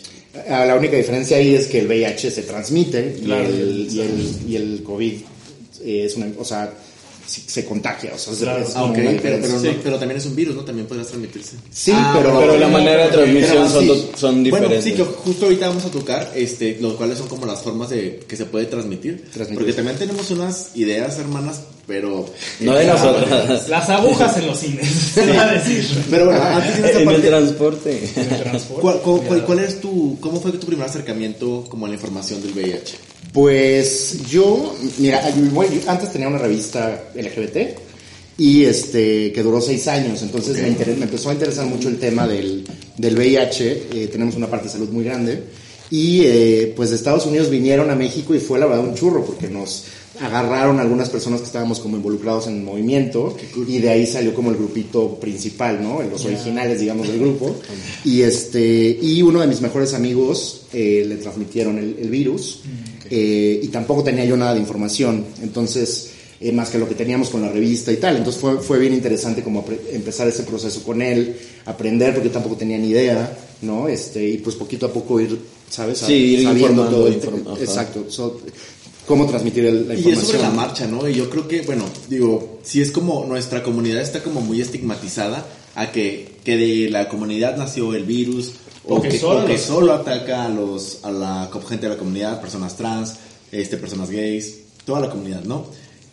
Ah, 0.49 0.65
La 0.65 0.75
única 0.75 0.97
diferencia 0.97 1.37
ahí 1.37 1.55
es 1.55 1.67
que 1.67 1.79
el 1.79 1.87
VIH 1.87 2.31
se 2.31 2.43
transmite 2.43 3.17
y, 3.19 3.25
Claro, 3.25 3.45
el, 3.49 3.87
y, 3.91 3.99
el, 3.99 4.37
y 4.49 4.55
el 4.55 4.83
COVID 4.83 5.13
es 5.83 6.15
una, 6.15 6.27
o 6.37 6.43
sea, 6.45 6.73
se 7.27 7.65
contagia, 7.65 8.11
o 8.13 8.17
sea, 8.19 8.33
es- 8.33 8.39
Claro. 8.39 8.63
es 8.63 8.69
Ah, 8.75 8.81
como 8.81 8.93
ok, 8.93 8.99
una 8.99 9.21
pero, 9.21 9.37
pero, 9.41 9.59
Sí. 9.59 9.67
no- 9.67 9.73
pero 9.83 9.97
también 9.99 10.17
es 10.19 10.25
un 10.27 10.35
virus, 10.35 10.55
¿no? 10.55 10.63
También 10.63 10.87
podrás 10.87 11.07
transmitirse. 11.07 11.55
Sí, 11.71 11.91
Ah, 11.93 12.13
pero, 12.17 12.39
Pero 12.39 12.57
la 12.57 12.67
manera 12.67 13.05
de 13.07 13.11
transmisión 13.13 13.69
son, 13.69 13.81
sí. 13.81 13.87
dos- 13.87 14.05
son 14.15 14.43
Bueno, 14.43 14.57
diferentes. 14.69 14.83
sí, 14.83 14.93
que 14.93 15.03
justo 15.03 15.45
ahorita 15.45 15.67
vamos 15.69 15.85
a 15.85 15.89
tocar, 15.89 16.31
este, 16.35 16.77
los 16.81 16.93
cuales 16.95 17.17
son 17.17 17.27
como 17.27 17.45
las 17.47 17.61
formas 17.63 17.89
de 17.89 18.19
que 18.27 18.35
se 18.35 18.45
puede 18.45 18.65
transmitir. 18.65 19.23
Transmitir. 19.33 19.55
Porque 19.57 19.73
también 19.73 19.97
tenemos 19.97 20.29
unas 20.31 20.67
ideas, 20.75 21.17
hermanas, 21.17 21.61
pero... 21.87 22.25
no 22.61 22.73
de 22.75 22.83
eh, 22.83 22.87
nosotras. 22.87 23.69
Las 23.69 23.89
agujas 23.89 24.37
en 24.37 24.47
los 24.47 24.59
cines, 24.59 24.87
se 25.13 25.25
va 25.33 25.49
a 25.49 25.53
decir. 25.53 25.85
Pero 26.09 26.25
bueno, 26.25 26.41
antes 26.43 26.81
de 26.81 26.87
esta 26.87 27.01
en 27.01 27.07
el 27.09 27.13
parte, 27.15 27.27
transporte. 27.27 28.09
En 28.15 28.33
el 28.33 28.39
transporte. 28.43 28.81
¿cuál, 28.81 28.99
cuál, 29.01 29.21
cuál- 29.21 29.45
cuál 29.45 29.59
es 29.59 29.79
tu, 29.81 30.17
cómo 30.19 30.39
fue 30.41 30.51
tu 30.53 30.65
primer 30.67 30.85
acercamiento 30.87 31.65
como 31.69 31.85
a 31.85 31.89
la 31.89 31.95
información 31.95 32.41
del 32.41 32.51
VIH? 32.53 32.95
Pues 33.33 34.17
yo, 34.29 34.75
mira, 34.97 35.29
yo- 35.29 35.43
bueno, 35.51 35.73
yo 35.73 35.91
antes 35.91 36.11
tenía 36.11 36.27
una 36.27 36.37
revista 36.37 37.03
LGBT 37.15 37.77
y 38.37 38.63
este 38.65 39.31
que 39.31 39.43
duró 39.43 39.61
seis 39.61 39.87
años, 39.87 40.21
entonces 40.21 40.57
me, 40.57 40.69
me 40.95 41.03
empezó 41.03 41.29
a 41.29 41.33
interesar 41.33 41.65
mucho 41.65 41.87
el 41.89 41.97
tema 41.99 42.27
del, 42.27 42.65
del 42.97 43.15
VIH, 43.15 43.87
eh, 43.93 44.07
tenemos 44.11 44.35
una 44.35 44.47
parte 44.49 44.65
de 44.67 44.71
salud 44.73 44.89
muy 44.89 45.03
grande 45.05 45.43
y 45.91 46.21
eh, 46.25 46.73
pues 46.75 46.89
de 46.89 46.95
Estados 46.95 47.25
Unidos 47.25 47.49
vinieron 47.49 47.89
a 47.91 47.95
México 47.95 48.33
y 48.35 48.39
fue 48.39 48.57
la 48.59 48.65
verdad 48.65 48.83
un 48.85 48.95
churro 48.95 49.23
porque 49.25 49.47
nos 49.47 49.83
agarraron 50.21 50.79
algunas 50.79 51.09
personas 51.09 51.41
que 51.41 51.47
estábamos 51.47 51.79
como 51.79 51.97
involucrados 51.97 52.47
en 52.47 52.57
el 52.57 52.63
movimiento 52.63 53.35
y 53.67 53.79
de 53.79 53.89
ahí 53.89 54.05
salió 54.07 54.33
como 54.33 54.51
el 54.51 54.57
grupito 54.57 55.15
principal, 55.19 55.81
¿no? 55.81 56.01
Los 56.01 56.25
originales, 56.25 56.79
digamos, 56.79 57.07
del 57.07 57.19
grupo. 57.19 57.55
Y 58.05 58.21
este 58.21 58.97
y 59.01 59.21
uno 59.21 59.41
de 59.41 59.47
mis 59.47 59.61
mejores 59.61 59.93
amigos 59.93 60.61
eh, 60.73 61.03
le 61.07 61.15
transmitieron 61.17 61.77
el, 61.79 61.97
el 61.99 62.09
virus 62.09 62.61
eh, 63.09 63.59
y 63.61 63.67
tampoco 63.69 64.03
tenía 64.03 64.25
yo 64.25 64.37
nada 64.37 64.53
de 64.53 64.59
información, 64.59 65.25
entonces 65.41 66.11
eh, 66.39 66.51
más 66.51 66.69
que 66.69 66.77
lo 66.77 66.87
que 66.87 66.95
teníamos 66.95 67.29
con 67.29 67.41
la 67.41 67.49
revista 67.49 67.91
y 67.91 67.97
tal. 67.97 68.17
Entonces 68.17 68.39
fue, 68.41 68.59
fue 68.59 68.77
bien 68.79 68.93
interesante 68.93 69.41
como 69.43 69.65
empezar 69.91 70.27
ese 70.27 70.43
proceso 70.43 70.83
con 70.83 71.01
él, 71.01 71.35
aprender 71.65 72.13
porque 72.13 72.29
tampoco 72.29 72.55
tenía 72.57 72.77
ni 72.77 72.89
idea, 72.89 73.37
¿no? 73.61 73.87
Este 73.87 74.27
y 74.27 74.37
pues 74.37 74.55
poquito 74.55 74.85
a 74.85 74.93
poco 74.93 75.19
ir, 75.19 75.37
¿sabes? 75.69 75.99
Sí, 75.99 76.13
ir 76.13 76.43
Sabiendo 76.43 76.83
informando, 76.83 77.43
todo 77.43 77.57
exacto, 77.57 78.05
so- 78.09 78.39
cómo 79.05 79.25
transmitir 79.27 79.65
el- 79.65 79.87
la 79.87 79.93
Y 79.93 79.97
es 79.99 80.05
información. 80.05 80.25
sobre 80.37 80.41
la 80.43 80.49
marcha, 80.51 80.87
¿no? 80.87 81.07
Y 81.07 81.13
yo 81.13 81.29
creo 81.29 81.47
que, 81.47 81.61
bueno, 81.61 81.85
digo, 82.09 82.59
si 82.63 82.81
es 82.81 82.91
como 82.91 83.25
nuestra 83.25 83.61
comunidad 83.63 84.01
está 84.01 84.23
como 84.23 84.41
muy 84.41 84.61
estigmatizada 84.61 85.45
a 85.75 85.91
que, 85.91 86.39
que 86.43 86.57
de 86.57 86.89
la 86.89 87.07
comunidad 87.09 87.57
nació 87.57 87.93
el 87.93 88.03
virus 88.05 88.53
o 88.85 88.95
O 88.97 89.01
que 89.01 89.09
que, 89.09 89.19
solo 89.19 89.43
o 89.43 89.45
que 89.45 89.57
solo 89.57 89.93
ataca 89.93 90.45
a 90.45 90.49
los 90.49 90.99
a 91.03 91.11
la 91.11 91.49
gente 91.67 91.87
de 91.87 91.93
la 91.93 91.97
comunidad, 91.99 92.39
personas 92.41 92.75
trans, 92.77 93.15
este 93.51 93.77
personas 93.77 94.09
gays, 94.09 94.55
toda 94.85 94.99
la 95.01 95.09
comunidad, 95.09 95.43
¿no? 95.43 95.65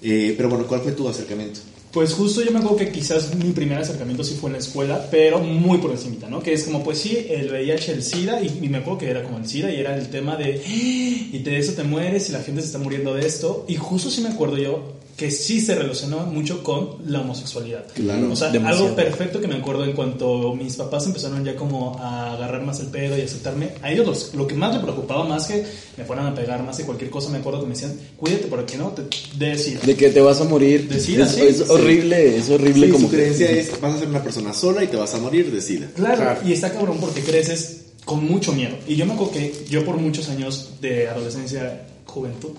Eh, 0.02 0.34
pero 0.36 0.48
bueno, 0.48 0.66
¿cuál 0.66 0.80
fue 0.80 0.92
tu 0.92 1.08
acercamiento? 1.08 1.60
Pues 1.92 2.14
justo 2.14 2.42
yo 2.42 2.50
me 2.52 2.58
acuerdo 2.60 2.78
que 2.78 2.90
quizás 2.90 3.34
mi 3.34 3.50
primer 3.52 3.76
acercamiento 3.78 4.24
sí 4.24 4.34
fue 4.40 4.48
en 4.48 4.54
la 4.54 4.58
escuela, 4.60 5.08
pero 5.10 5.40
muy 5.40 5.76
por 5.76 5.90
encimita, 5.90 6.26
¿no? 6.26 6.42
Que 6.42 6.54
es 6.54 6.64
como, 6.64 6.82
pues 6.82 6.98
sí, 6.98 7.26
el 7.28 7.50
VIH, 7.50 7.92
el 7.92 8.02
SIDA, 8.02 8.40
y, 8.42 8.60
y 8.62 8.68
me 8.70 8.78
acuerdo 8.78 8.98
que 9.00 9.10
era 9.10 9.22
como 9.22 9.36
el 9.36 9.46
SIDA, 9.46 9.70
y 9.70 9.76
era 9.78 9.94
el 9.98 10.08
tema 10.08 10.36
de, 10.36 10.62
"Ah, 10.64 11.28
y 11.32 11.38
de 11.40 11.58
eso 11.58 11.74
te 11.74 11.82
mueres, 11.82 12.30
y 12.30 12.32
la 12.32 12.40
gente 12.42 12.62
se 12.62 12.68
está 12.68 12.78
muriendo 12.78 13.12
de 13.14 13.26
esto, 13.26 13.66
y 13.68 13.76
justo 13.76 14.08
sí 14.10 14.22
me 14.22 14.30
acuerdo 14.30 14.56
yo 14.56 14.94
que 15.22 15.30
sí 15.30 15.60
se 15.60 15.76
relacionaba 15.76 16.24
mucho 16.24 16.64
con 16.64 16.96
la 17.06 17.20
homosexualidad. 17.20 17.84
Claro, 17.94 18.32
o 18.32 18.34
sea, 18.34 18.50
demasiado. 18.50 18.86
algo 18.86 18.96
perfecto 18.96 19.40
que 19.40 19.46
me 19.46 19.54
acuerdo 19.54 19.84
en 19.84 19.92
cuanto 19.92 20.52
mis 20.54 20.74
papás 20.74 21.06
empezaron 21.06 21.44
ya 21.44 21.54
como 21.54 21.96
a 22.00 22.32
agarrar 22.32 22.62
más 22.62 22.80
el 22.80 22.88
pedo 22.88 23.16
y 23.16 23.20
aceptarme, 23.20 23.70
a 23.82 23.92
ellos 23.92 24.04
los- 24.04 24.34
lo 24.34 24.48
que 24.48 24.54
más 24.56 24.74
me 24.74 24.80
preocupaba, 24.80 25.24
más 25.24 25.46
que 25.46 25.64
me 25.96 26.04
fueran 26.04 26.26
a 26.26 26.34
pegar, 26.34 26.62
más 26.64 26.76
que 26.76 26.82
cualquier 26.84 27.08
cosa, 27.10 27.28
me 27.30 27.38
acuerdo 27.38 27.60
que 27.60 27.66
me 27.66 27.74
decían, 27.74 27.94
cuídate 28.16 28.46
porque 28.48 28.76
no 28.76 28.88
te 28.88 29.02
de. 29.38 29.56
De 29.86 29.94
que 29.94 30.10
te 30.10 30.20
vas 30.20 30.40
a 30.40 30.44
morir. 30.44 30.88
De 30.88 30.98
sida, 30.98 31.24
es, 31.26 31.30
sí, 31.32 31.40
es 31.42 31.56
sí. 31.58 31.64
horrible, 31.68 32.36
es 32.36 32.50
horrible 32.50 32.86
Sí, 32.86 32.92
como 32.92 33.04
su 33.06 33.10
que- 33.12 33.16
creencia 33.18 33.48
es, 33.50 33.80
vas 33.80 33.94
a 33.94 33.98
ser 34.00 34.08
una 34.08 34.22
persona 34.24 34.52
sola 34.52 34.82
y 34.82 34.88
te 34.88 34.96
vas 34.96 35.14
a 35.14 35.18
morir 35.18 35.52
de 35.52 35.60
sida. 35.60 35.86
Claro, 35.94 36.16
Claro. 36.16 36.40
y 36.44 36.52
está 36.52 36.72
cabrón 36.72 36.98
porque 37.00 37.20
creces 37.22 37.82
con 38.04 38.24
mucho 38.24 38.52
miedo. 38.52 38.74
Y 38.88 38.96
yo 38.96 39.06
me 39.06 39.12
acuerdo 39.12 39.34
que 39.34 39.54
yo 39.70 39.84
por 39.84 39.98
muchos 39.98 40.28
años 40.30 40.70
de 40.80 41.06
adolescencia, 41.08 41.82
juventud, 42.06 42.50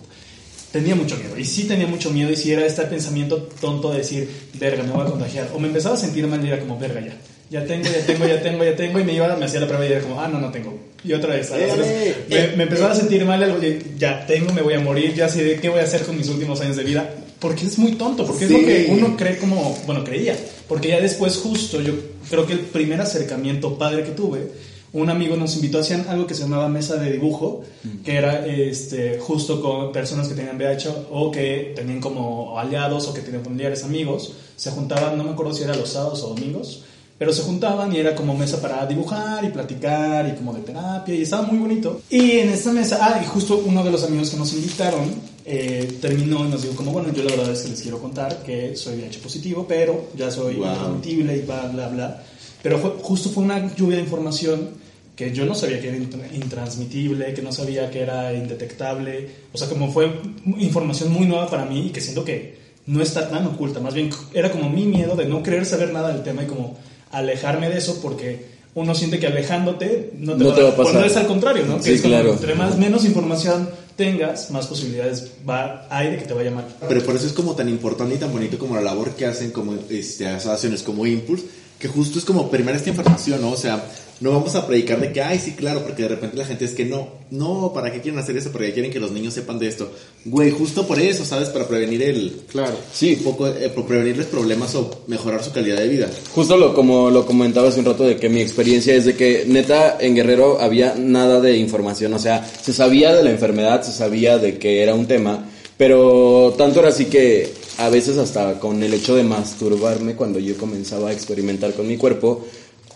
tenía 0.73 0.95
mucho 0.95 1.15
miedo. 1.17 1.37
Y 1.37 1.45
sí 1.45 1.63
tenía 1.65 1.87
mucho 1.87 2.09
miedo 2.11 2.31
y 2.31 2.35
sí 2.35 2.51
era 2.51 2.65
este 2.65 2.81
pensamiento 2.83 3.47
tonto 3.61 3.91
de 3.91 3.99
decir, 3.99 4.27
verga, 4.55 4.83
me 4.83 4.91
voy 4.91 5.03
a 5.03 5.11
contagiar. 5.11 5.49
O 5.55 5.59
me 5.59 5.67
empezaba 5.67 5.95
a 5.95 5.97
sentir 5.99 6.27
mal 6.27 6.43
y 6.43 6.49
era 6.49 6.59
como, 6.59 6.77
verga, 6.77 6.99
ya. 6.99 7.15
Ya 7.51 7.63
tengo, 7.65 7.83
ya 7.85 8.03
tengo, 8.05 8.25
ya 8.25 8.41
tengo, 8.41 8.63
ya 8.63 8.75
tengo. 8.75 8.99
Y 8.99 9.03
me 9.03 9.13
iba, 9.13 9.33
me 9.37 9.45
hacía 9.45 9.59
la 9.59 9.67
prueba 9.67 9.85
y 9.85 9.91
era 9.91 10.01
como, 10.01 10.19
ah, 10.19 10.27
no, 10.27 10.39
no 10.39 10.51
tengo. 10.51 10.75
Y 11.03 11.13
otra 11.13 11.35
vez. 11.35 11.51
Eh, 11.51 12.15
eh, 12.29 12.47
me, 12.51 12.57
me 12.57 12.63
empezaba 12.63 12.91
a 12.93 12.95
sentir 12.95 13.23
mal, 13.25 13.41
algo 13.43 13.59
ya 13.97 14.25
tengo, 14.25 14.51
me 14.51 14.63
voy 14.63 14.73
a 14.73 14.79
morir, 14.79 15.13
ya 15.13 15.29
sé 15.29 15.59
qué 15.61 15.69
voy 15.69 15.79
a 15.79 15.83
hacer 15.83 16.01
con 16.03 16.17
mis 16.17 16.27
últimos 16.29 16.59
años 16.61 16.75
de 16.75 16.83
vida. 16.83 17.13
Porque 17.39 17.65
es 17.65 17.77
muy 17.77 17.91
tonto, 17.91 18.25
porque 18.25 18.47
Sí. 18.47 18.55
es 18.55 18.61
lo 18.61 18.67
que 18.67 18.87
uno 18.89 19.17
cree 19.17 19.37
como, 19.37 19.77
bueno, 19.85 20.03
creía. 20.03 20.35
Porque 20.67 20.87
ya 20.87 20.99
después, 20.99 21.37
justo, 21.37 21.79
yo 21.81 21.93
creo 22.29 22.47
que 22.47 22.53
el 22.53 22.59
primer 22.61 22.99
acercamiento 23.01 23.77
padre 23.77 24.03
que 24.03 24.11
tuve, 24.11 24.47
un 24.93 25.09
amigo 25.09 25.35
nos 25.35 25.55
invitó 25.55 25.79
a 25.79 25.81
hacer 25.81 26.05
algo 26.07 26.27
que 26.27 26.35
se 26.35 26.43
llamaba 26.43 26.69
mesa 26.69 26.97
de 26.97 27.11
dibujo, 27.11 27.63
que 28.05 28.15
era 28.15 28.45
este, 28.45 29.17
justo 29.19 29.59
con 29.61 29.91
personas 29.91 30.27
que 30.27 30.35
tenían 30.35 30.55
VIH 30.57 30.89
o 31.11 31.31
que 31.31 31.73
tenían 31.75 31.99
como 31.99 32.59
aliados 32.59 33.07
o 33.07 33.13
que 33.13 33.21
tenían 33.21 33.43
familiares, 33.43 33.83
amigos. 33.83 34.33
Se 34.55 34.69
juntaban, 34.69 35.17
no 35.17 35.23
me 35.23 35.31
acuerdo 35.31 35.53
si 35.53 35.63
era 35.63 35.75
los 35.75 35.89
sábados 35.89 36.21
o 36.21 36.29
domingos, 36.29 36.83
pero 37.17 37.33
se 37.33 37.41
juntaban 37.41 37.91
y 37.93 37.97
era 37.97 38.13
como 38.13 38.35
mesa 38.35 38.61
para 38.61 38.85
dibujar 38.85 39.43
y 39.43 39.49
platicar 39.49 40.27
y 40.27 40.33
como 40.37 40.53
de 40.53 40.61
terapia 40.61 41.15
y 41.15 41.23
estaba 41.23 41.43
muy 41.47 41.57
bonito. 41.57 42.01
Y 42.11 42.31
en 42.31 42.49
esta 42.49 42.71
mesa, 42.71 42.99
ah, 43.01 43.19
y 43.19 43.25
justo 43.25 43.63
uno 43.65 43.83
de 43.83 43.89
los 43.91 44.03
amigos 44.03 44.29
que 44.29 44.37
nos 44.37 44.53
invitaron 44.53 45.33
eh, 45.45 45.97
terminó 46.01 46.45
y 46.45 46.49
nos 46.49 46.61
dijo 46.61 46.75
como, 46.75 46.91
bueno, 46.91 47.11
yo 47.11 47.23
la 47.23 47.31
verdad 47.35 47.51
es 47.51 47.63
que 47.63 47.69
les 47.69 47.81
quiero 47.81 47.99
contar 47.99 48.43
que 48.43 48.75
soy 48.75 48.95
VIH 48.97 49.19
positivo, 49.19 49.65
pero 49.67 50.09
ya 50.15 50.29
soy 50.29 50.55
Wow. 50.55 51.01
y 51.03 51.15
bla, 51.45 51.67
bla, 51.73 51.87
bla. 51.87 52.23
Pero 52.61 52.77
fue, 52.79 52.91
justo 53.01 53.29
fue 53.29 53.43
una 53.43 53.73
lluvia 53.75 53.97
de 53.97 54.03
información 54.03 54.82
que 55.15 55.31
yo 55.31 55.45
no 55.45 55.53
sabía 55.55 55.79
que 55.79 55.89
era 55.89 55.97
intra- 55.97 56.33
intransmitible, 56.33 57.33
que 57.33 57.41
no 57.41 57.51
sabía 57.51 57.89
que 57.91 58.01
era 58.01 58.33
indetectable. 58.33 59.29
O 59.51 59.57
sea, 59.57 59.67
como 59.69 59.91
fue 59.91 60.11
información 60.59 61.11
muy 61.11 61.25
nueva 61.27 61.49
para 61.49 61.65
mí 61.65 61.87
y 61.87 61.89
que 61.91 62.01
siento 62.01 62.23
que 62.25 62.57
no 62.87 63.01
está 63.01 63.29
tan 63.29 63.45
oculta. 63.45 63.79
Más 63.79 63.93
bien 63.93 64.09
era 64.33 64.51
como 64.51 64.69
mi 64.69 64.85
miedo 64.85 65.15
de 65.15 65.25
no 65.25 65.43
querer 65.43 65.65
saber 65.65 65.93
nada 65.93 66.11
del 66.13 66.23
tema 66.23 66.43
y 66.43 66.47
como 66.47 66.77
alejarme 67.11 67.69
de 67.69 67.77
eso 67.77 67.99
porque 68.01 68.45
uno 68.75 68.95
siente 68.95 69.19
que 69.19 69.27
alejándote 69.27 70.11
no 70.17 70.33
te, 70.35 70.43
No 70.43 70.49
va, 70.49 70.55
te 70.55 70.61
va 70.63 70.69
a 70.69 70.75
pasar. 70.75 70.91
Cuando 70.93 71.05
es 71.07 71.15
al 71.17 71.27
contrario, 71.27 71.65
¿no? 71.67 71.77
Que 71.77 71.83
Sí, 71.83 71.91
es 71.93 72.01
como 72.01 72.13
claro. 72.15 72.33
entre 72.33 72.55
más 72.55 72.77
menos 72.77 73.05
información 73.05 73.69
tengas, 73.95 74.49
más 74.49 74.65
posibilidades 74.65 75.33
va, 75.47 75.85
hay 75.91 76.09
de 76.09 76.17
que 76.17 76.25
te 76.25 76.33
vaya 76.33 76.49
mal. 76.49 76.65
Pero 76.89 77.03
por 77.03 77.15
eso 77.15 77.27
es 77.27 77.33
como 77.33 77.53
tan 77.55 77.69
importante 77.69 78.15
y 78.15 78.17
tan 78.17 78.31
bonito 78.31 78.57
como 78.57 78.73
la 78.75 78.81
labor 78.81 79.11
que 79.11 79.27
hacen 79.27 79.51
como 79.51 79.75
este, 79.91 80.25
asociaciones 80.27 80.81
como 80.81 81.05
Impulse, 81.05 81.45
que 81.83 81.89
justo 81.89 82.17
es 82.17 82.23
como 82.23 82.49
primar 82.49 82.73
esta 82.73 82.91
información, 82.91 83.41
¿no? 83.41 83.51
O 83.51 83.57
sea, 83.57 83.85
no 84.21 84.31
vamos 84.31 84.55
a 84.55 84.65
predicar 84.65 85.01
de 85.01 85.11
que, 85.11 85.21
ay, 85.21 85.37
sí, 85.37 85.51
claro, 85.51 85.83
porque 85.83 86.03
de 86.03 86.07
repente 86.07 86.37
la 86.37 86.45
gente 86.45 86.63
es 86.63 86.71
que 86.71 86.85
no, 86.85 87.09
no, 87.29 87.73
¿para 87.73 87.91
qué 87.91 87.99
quieren 87.99 88.17
hacer 88.21 88.37
eso? 88.37 88.53
Porque 88.53 88.71
quieren 88.71 88.89
que 88.89 89.01
los 89.01 89.11
niños 89.11 89.33
sepan 89.33 89.59
de 89.59 89.67
esto. 89.67 89.91
Güey, 90.23 90.49
justo 90.51 90.87
por 90.87 90.97
eso, 90.97 91.25
¿sabes? 91.25 91.49
Para 91.49 91.67
prevenir 91.67 92.01
el... 92.03 92.43
Claro. 92.47 92.77
Sí. 92.93 93.15
Un 93.17 93.23
poco, 93.25 93.49
eh, 93.49 93.67
por 93.67 93.85
prevenirles 93.85 94.27
problemas 94.27 94.73
o 94.75 95.03
mejorar 95.07 95.43
su 95.43 95.51
calidad 95.51 95.75
de 95.75 95.89
vida. 95.89 96.09
Justo 96.33 96.55
lo, 96.55 96.73
como 96.73 97.09
lo 97.09 97.25
comentaba 97.25 97.67
hace 97.67 97.81
un 97.81 97.85
rato 97.85 98.05
de 98.05 98.15
que 98.15 98.29
mi 98.29 98.39
experiencia 98.39 98.95
es 98.95 99.03
de 99.03 99.17
que 99.17 99.43
neta 99.45 99.97
en 99.99 100.15
Guerrero 100.15 100.61
había 100.61 100.95
nada 100.95 101.41
de 101.41 101.57
información, 101.57 102.13
o 102.13 102.19
sea, 102.19 102.49
se 102.61 102.71
sabía 102.71 103.13
de 103.13 103.23
la 103.23 103.31
enfermedad, 103.31 103.83
se 103.83 103.91
sabía 103.91 104.37
de 104.37 104.57
que 104.57 104.83
era 104.83 104.95
un 104.95 105.05
tema, 105.05 105.49
pero 105.75 106.55
tanto 106.57 106.79
era 106.79 106.87
así 106.87 107.07
que 107.07 107.51
a 107.77 107.89
veces 107.89 108.17
hasta 108.17 108.59
con 108.59 108.81
el 108.83 108.93
hecho 108.93 109.15
de 109.15 109.23
masturbarme 109.23 110.15
cuando 110.15 110.39
yo 110.39 110.57
comenzaba 110.57 111.09
a 111.09 111.13
experimentar 111.13 111.73
con 111.73 111.87
mi 111.87 111.97
cuerpo, 111.97 112.45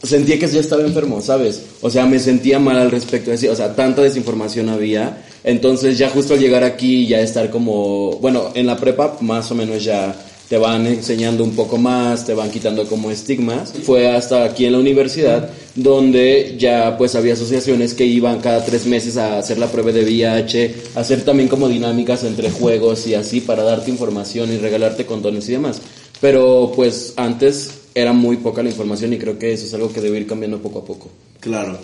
sentía 0.04 0.38
que 0.38 0.48
ya 0.48 0.60
estaba 0.60 0.84
enfermo, 0.84 1.22
¿sabes? 1.22 1.64
O 1.82 1.90
sea, 1.90 2.06
me 2.06 2.20
sentía 2.20 2.60
mal 2.60 2.78
al 2.78 2.92
respecto 2.92 3.32
de 3.32 3.50
o 3.50 3.56
sea, 3.56 3.76
tanta 3.76 4.02
desinformación 4.02 4.70
había, 4.70 5.26
entonces 5.44 5.98
ya 5.98 6.10
justo 6.10 6.34
al 6.34 6.40
llegar 6.40 6.64
aquí 6.64 7.08
ya 7.08 7.20
estar 7.20 7.50
como, 7.50 8.18
bueno, 8.20 8.52
en 8.54 8.68
la 8.68 8.78
prepa 8.78 9.18
más 9.22 9.50
o 9.52 9.56
menos 9.56 9.84
ya 9.84 10.16
te 10.50 10.58
van 10.58 10.88
enseñando 10.88 11.44
un 11.44 11.56
poco 11.56 11.78
más, 11.78 12.26
te 12.26 12.34
van 12.34 12.50
quitando 12.50 12.88
como 12.88 13.12
estigmas. 13.12 13.74
Fue 13.84 14.08
hasta 14.08 14.44
aquí 14.44 14.66
en 14.66 14.74
la 14.74 14.80
universidad 14.80 15.50
donde 15.76 16.56
ya 16.58 16.98
pues 16.98 17.16
había 17.16 17.34
asociaciones 17.34 17.94
que 17.94 18.06
iban 18.06 18.40
cada 18.40 18.64
tres 18.66 18.86
meses 18.86 19.18
a 19.18 19.38
hacer 19.38 19.58
la 19.58 19.68
prueba 19.68 19.92
de 19.92 20.04
VIH, 20.04 20.76
hacer 20.96 21.24
también 21.24 21.50
como 21.50 21.68
dinámicas 21.68 22.24
entre 22.24 22.50
juegos 22.50 23.06
y 23.08 23.14
así 23.14 23.42
para 23.42 23.64
darte 23.64 23.92
información 23.92 24.52
y 24.52 24.58
regalarte 24.58 25.06
condones 25.06 25.48
y 25.50 25.54
demás. 25.54 25.82
Pero 26.20 26.72
pues 26.76 27.14
antes 27.16 27.72
era 27.94 28.14
muy 28.14 28.38
poca 28.38 28.64
la 28.64 28.70
información 28.70 29.14
y 29.14 29.18
creo 29.18 29.38
que 29.38 29.54
eso 29.54 29.66
es 29.66 29.74
algo 29.74 29.92
que 29.92 30.02
debe 30.02 30.20
ir 30.20 30.28
cambiando 30.28 30.62
poco 30.62 30.80
a 30.80 30.86
poco. 30.86 31.10
Claro. 31.40 31.78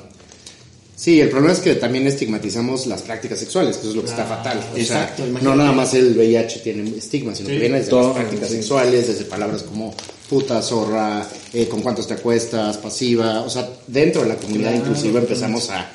Sí, 0.96 1.20
el 1.20 1.30
problema 1.30 1.54
es 1.54 1.60
que 1.60 1.76
también 1.76 2.06
estigmatizamos 2.06 2.86
las 2.86 3.02
prácticas 3.02 3.40
sexuales, 3.40 3.78
que 3.78 3.82
eso 3.82 3.90
es 3.90 3.96
lo 3.96 4.04
que 4.04 4.10
está 4.10 4.26
fatal. 4.26 4.60
O 4.74 4.78
exacto, 4.78 5.24
sea, 5.26 5.42
no 5.42 5.56
nada 5.56 5.72
más 5.72 5.94
el 5.96 6.16
VIH 6.16 6.60
tiene 6.60 6.98
estigma, 6.98 7.34
sino 7.34 7.50
Sí, 7.50 7.56
que 7.56 7.60
viene 7.62 7.78
desde 7.80 7.90
todo, 7.90 8.10
las 8.10 8.18
prácticas 8.18 8.50
sí. 8.50 8.56
sexuales, 8.58 9.08
desde 9.08 9.26
palabras 9.26 9.64
como 9.64 9.94
puta, 10.30 10.62
zorra, 10.62 11.28
eh, 11.54 11.68
con 11.68 11.82
cuántos 11.82 12.08
te 12.08 12.14
acuestas, 12.14 12.78
pasiva. 12.78 13.42
O 13.42 13.50
sea, 13.50 13.68
dentro 13.88 14.22
de 14.22 14.30
la 14.30 14.36
comunidad 14.36 14.70
Claro, 14.72 14.86
inclusiva 14.86 15.20
empezamos 15.20 15.70
a 15.72 15.90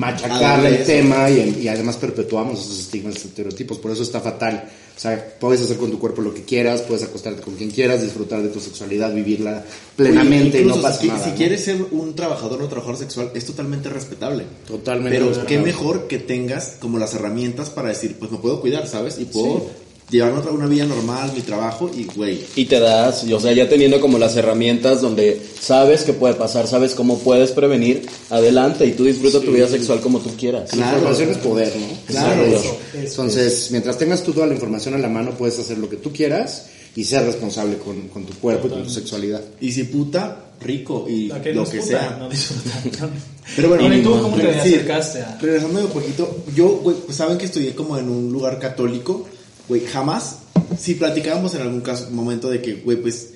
machacar 0.00 0.64
el 0.66 0.74
eso. 0.74 0.84
tema 0.84 1.30
y, 1.30 1.60
y 1.62 1.68
además 1.68 1.96
perpetuamos 1.96 2.60
esos 2.60 2.78
estigmas, 2.80 3.16
esos 3.16 3.26
estereotipos. 3.26 3.78
Por 3.78 3.90
eso 3.90 4.02
está 4.02 4.20
fatal. 4.20 4.68
O 4.96 5.00
sea, 5.02 5.34
puedes 5.40 5.62
hacer 5.62 5.78
con 5.78 5.90
tu 5.90 5.98
cuerpo 5.98 6.20
lo 6.20 6.34
que 6.34 6.42
quieras, 6.42 6.82
puedes 6.82 7.02
acostarte 7.04 7.40
con 7.40 7.54
quien 7.54 7.70
quieras, 7.70 8.02
disfrutar 8.02 8.42
de 8.42 8.50
tu 8.50 8.60
sexualidad, 8.60 9.14
vivirla 9.14 9.64
plenamente 9.96 10.58
Oye, 10.58 10.66
y 10.66 10.68
no 10.68 10.82
pasa 10.82 11.00
si, 11.00 11.08
nada. 11.08 11.24
Si 11.24 11.30
quieres 11.30 11.64
ser 11.64 11.86
un 11.90 12.14
trabajador 12.14 12.60
o 12.62 12.68
trabajador 12.68 12.98
sexual, 12.98 13.30
es 13.34 13.46
totalmente 13.46 13.88
respetable. 13.88 14.44
Totalmente 14.66 15.16
Pero 15.16 15.28
respetable. 15.28 15.56
qué 15.56 15.62
mejor 15.64 16.06
que 16.06 16.18
tengas 16.18 16.76
como 16.80 16.98
las 16.98 17.14
herramientas 17.14 17.70
para 17.70 17.88
decir, 17.88 18.16
pues 18.18 18.30
me 18.30 18.36
puedo 18.38 18.60
cuidar, 18.60 18.86
¿sabes? 18.86 19.18
Y 19.18 19.24
puedo 19.24 19.70
llevar 20.10 20.32
otra, 20.32 20.50
una 20.50 20.66
vida 20.66 20.84
normal, 20.86 21.32
mi 21.34 21.40
trabajo 21.42 21.90
y, 21.94 22.04
güey, 22.04 22.40
Y 22.56 22.64
te 22.64 22.80
das, 22.80 23.24
y, 23.24 23.32
o 23.32 23.40
sea, 23.40 23.52
ya 23.52 23.68
teniendo 23.68 24.00
como 24.00 24.18
las 24.18 24.36
herramientas 24.36 25.00
donde 25.00 25.40
sabes 25.60 26.02
qué 26.02 26.12
puede 26.12 26.34
pasar, 26.34 26.66
sabes 26.66 26.94
cómo 26.94 27.18
puedes 27.18 27.52
prevenir, 27.52 28.06
adelante 28.30 28.86
y 28.86 28.92
tú 28.92 29.04
disfruta 29.04 29.40
tu 29.40 29.52
vida 29.52 29.68
sexual 29.68 30.00
como 30.00 30.20
tú 30.20 30.30
quieras. 30.36 30.74
La 30.76 30.92
información 30.92 31.30
es 31.30 31.38
poder, 31.38 31.72
¿no? 31.76 31.86
Claro. 32.06 32.44
Es 32.44 32.54
Eso, 32.54 32.78
eso, 32.94 33.22
Entonces, 33.22 33.68
mientras 33.70 33.98
tengas 33.98 34.22
tú 34.22 34.32
toda 34.32 34.46
la 34.46 34.54
información 34.54 34.94
a 34.94 34.98
la 34.98 35.08
mano, 35.08 35.32
puedes 35.36 35.58
hacer 35.58 35.78
lo 35.78 35.88
que 35.88 35.96
tú 35.96 36.12
quieras 36.12 36.66
y 36.96 37.04
ser 37.04 37.24
responsable 37.24 37.76
con, 37.78 38.08
con 38.08 38.24
tu 38.24 38.34
cuerpo 38.34 38.66
y 38.66 38.70
con 38.70 38.82
tu 38.82 38.90
sexualidad. 38.90 39.40
y 39.60 39.70
si 39.70 39.84
puta, 39.84 40.46
rico 40.60 41.06
y 41.08 41.28
La 41.28 41.40
que 41.40 41.54
lo 41.54 41.64
que 41.64 41.76
disfruta, 41.78 42.00
sea. 42.00 42.16
no 42.18 42.28
disfruta. 42.28 43.08
Pero 43.56 43.68
bueno, 43.68 43.94
¿y 43.96 44.02
tú 44.02 44.10
cómo 44.20 44.36
te 44.36 44.42
sí, 44.54 44.74
acercaste 44.74 45.20
a...? 45.22 45.38
Regresando 45.40 45.80
un 45.80 45.86
poquito, 45.88 46.44
yo, 46.54 46.68
güey, 46.82 46.96
pues 47.04 47.16
saben 47.16 47.38
que 47.38 47.46
estudié 47.46 47.74
como 47.74 47.96
en 47.96 48.08
un 48.08 48.32
lugar 48.32 48.58
católico, 48.58 49.26
güey, 49.70 49.86
jamás, 49.86 50.38
si 50.76 50.96
platicábamos 50.96 51.54
en 51.54 51.62
algún 51.62 51.80
caso, 51.80 52.10
momento 52.10 52.50
de 52.50 52.60
que, 52.60 52.74
güey, 52.74 53.00
pues, 53.00 53.34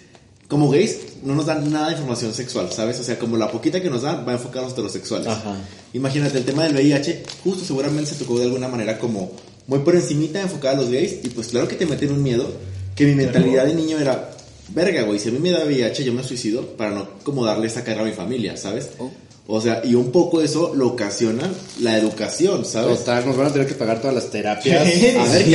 como 0.48 0.68
gays, 0.68 0.98
no 1.22 1.34
nos 1.34 1.46
dan 1.46 1.72
nada 1.72 1.86
de 1.86 1.92
información 1.92 2.34
sexual, 2.34 2.70
¿sabes? 2.72 2.98
O 2.98 3.04
sea, 3.04 3.18
como 3.18 3.36
la 3.36 3.50
poquita 3.50 3.80
que 3.80 3.88
nos 3.88 4.02
dan 4.02 4.26
va 4.26 4.32
enfocada 4.32 4.62
a 4.62 4.64
los 4.64 4.72
heterosexuales. 4.72 5.28
Ajá. 5.28 5.56
Imagínate, 5.92 6.36
el 6.36 6.44
tema 6.44 6.64
del 6.64 6.74
VIH, 6.74 7.22
justo 7.44 7.64
seguramente 7.64 8.10
se 8.10 8.16
tocó 8.16 8.36
de 8.36 8.46
alguna 8.46 8.66
manera 8.66 8.98
como 8.98 9.30
muy 9.68 9.78
por 9.78 9.94
encimita 9.94 10.42
enfocada 10.42 10.74
a 10.74 10.80
los 10.80 10.90
gays, 10.90 11.24
y 11.24 11.28
pues 11.28 11.46
claro 11.48 11.68
que 11.68 11.76
te 11.76 11.86
meten 11.86 12.10
un 12.10 12.22
miedo, 12.22 12.52
que 12.96 13.06
mi 13.06 13.14
mentalidad 13.14 13.66
de 13.66 13.74
niño 13.74 13.98
era, 13.98 14.32
verga, 14.70 15.02
güey, 15.02 15.20
si 15.20 15.28
a 15.28 15.32
mí 15.32 15.38
me 15.38 15.52
da 15.52 15.64
VIH, 15.64 16.02
yo 16.02 16.12
me 16.12 16.24
suicido 16.24 16.66
para 16.76 16.90
no 16.90 17.08
como 17.22 17.44
darle 17.44 17.68
esa 17.68 17.84
carga 17.84 18.02
a 18.02 18.06
mi 18.06 18.12
familia, 18.12 18.56
¿sabes? 18.56 18.90
O 19.46 19.60
sea, 19.60 19.82
y 19.84 19.94
un 19.94 20.10
poco 20.10 20.40
eso 20.40 20.72
lo 20.74 20.86
ocasiona 20.88 21.52
la 21.82 21.98
educación, 21.98 22.64
¿sabes? 22.64 23.00
Total, 23.00 23.26
nos 23.26 23.36
van 23.36 23.48
a 23.48 23.52
tener 23.52 23.68
que 23.68 23.74
pagar 23.74 24.00
todas 24.00 24.14
las 24.14 24.30
terapias. 24.30 24.80
A 24.80 24.84
ver 24.84 24.98
qué 24.98 25.18
hacen 25.18 25.20
A 25.20 25.32
ver 25.34 25.46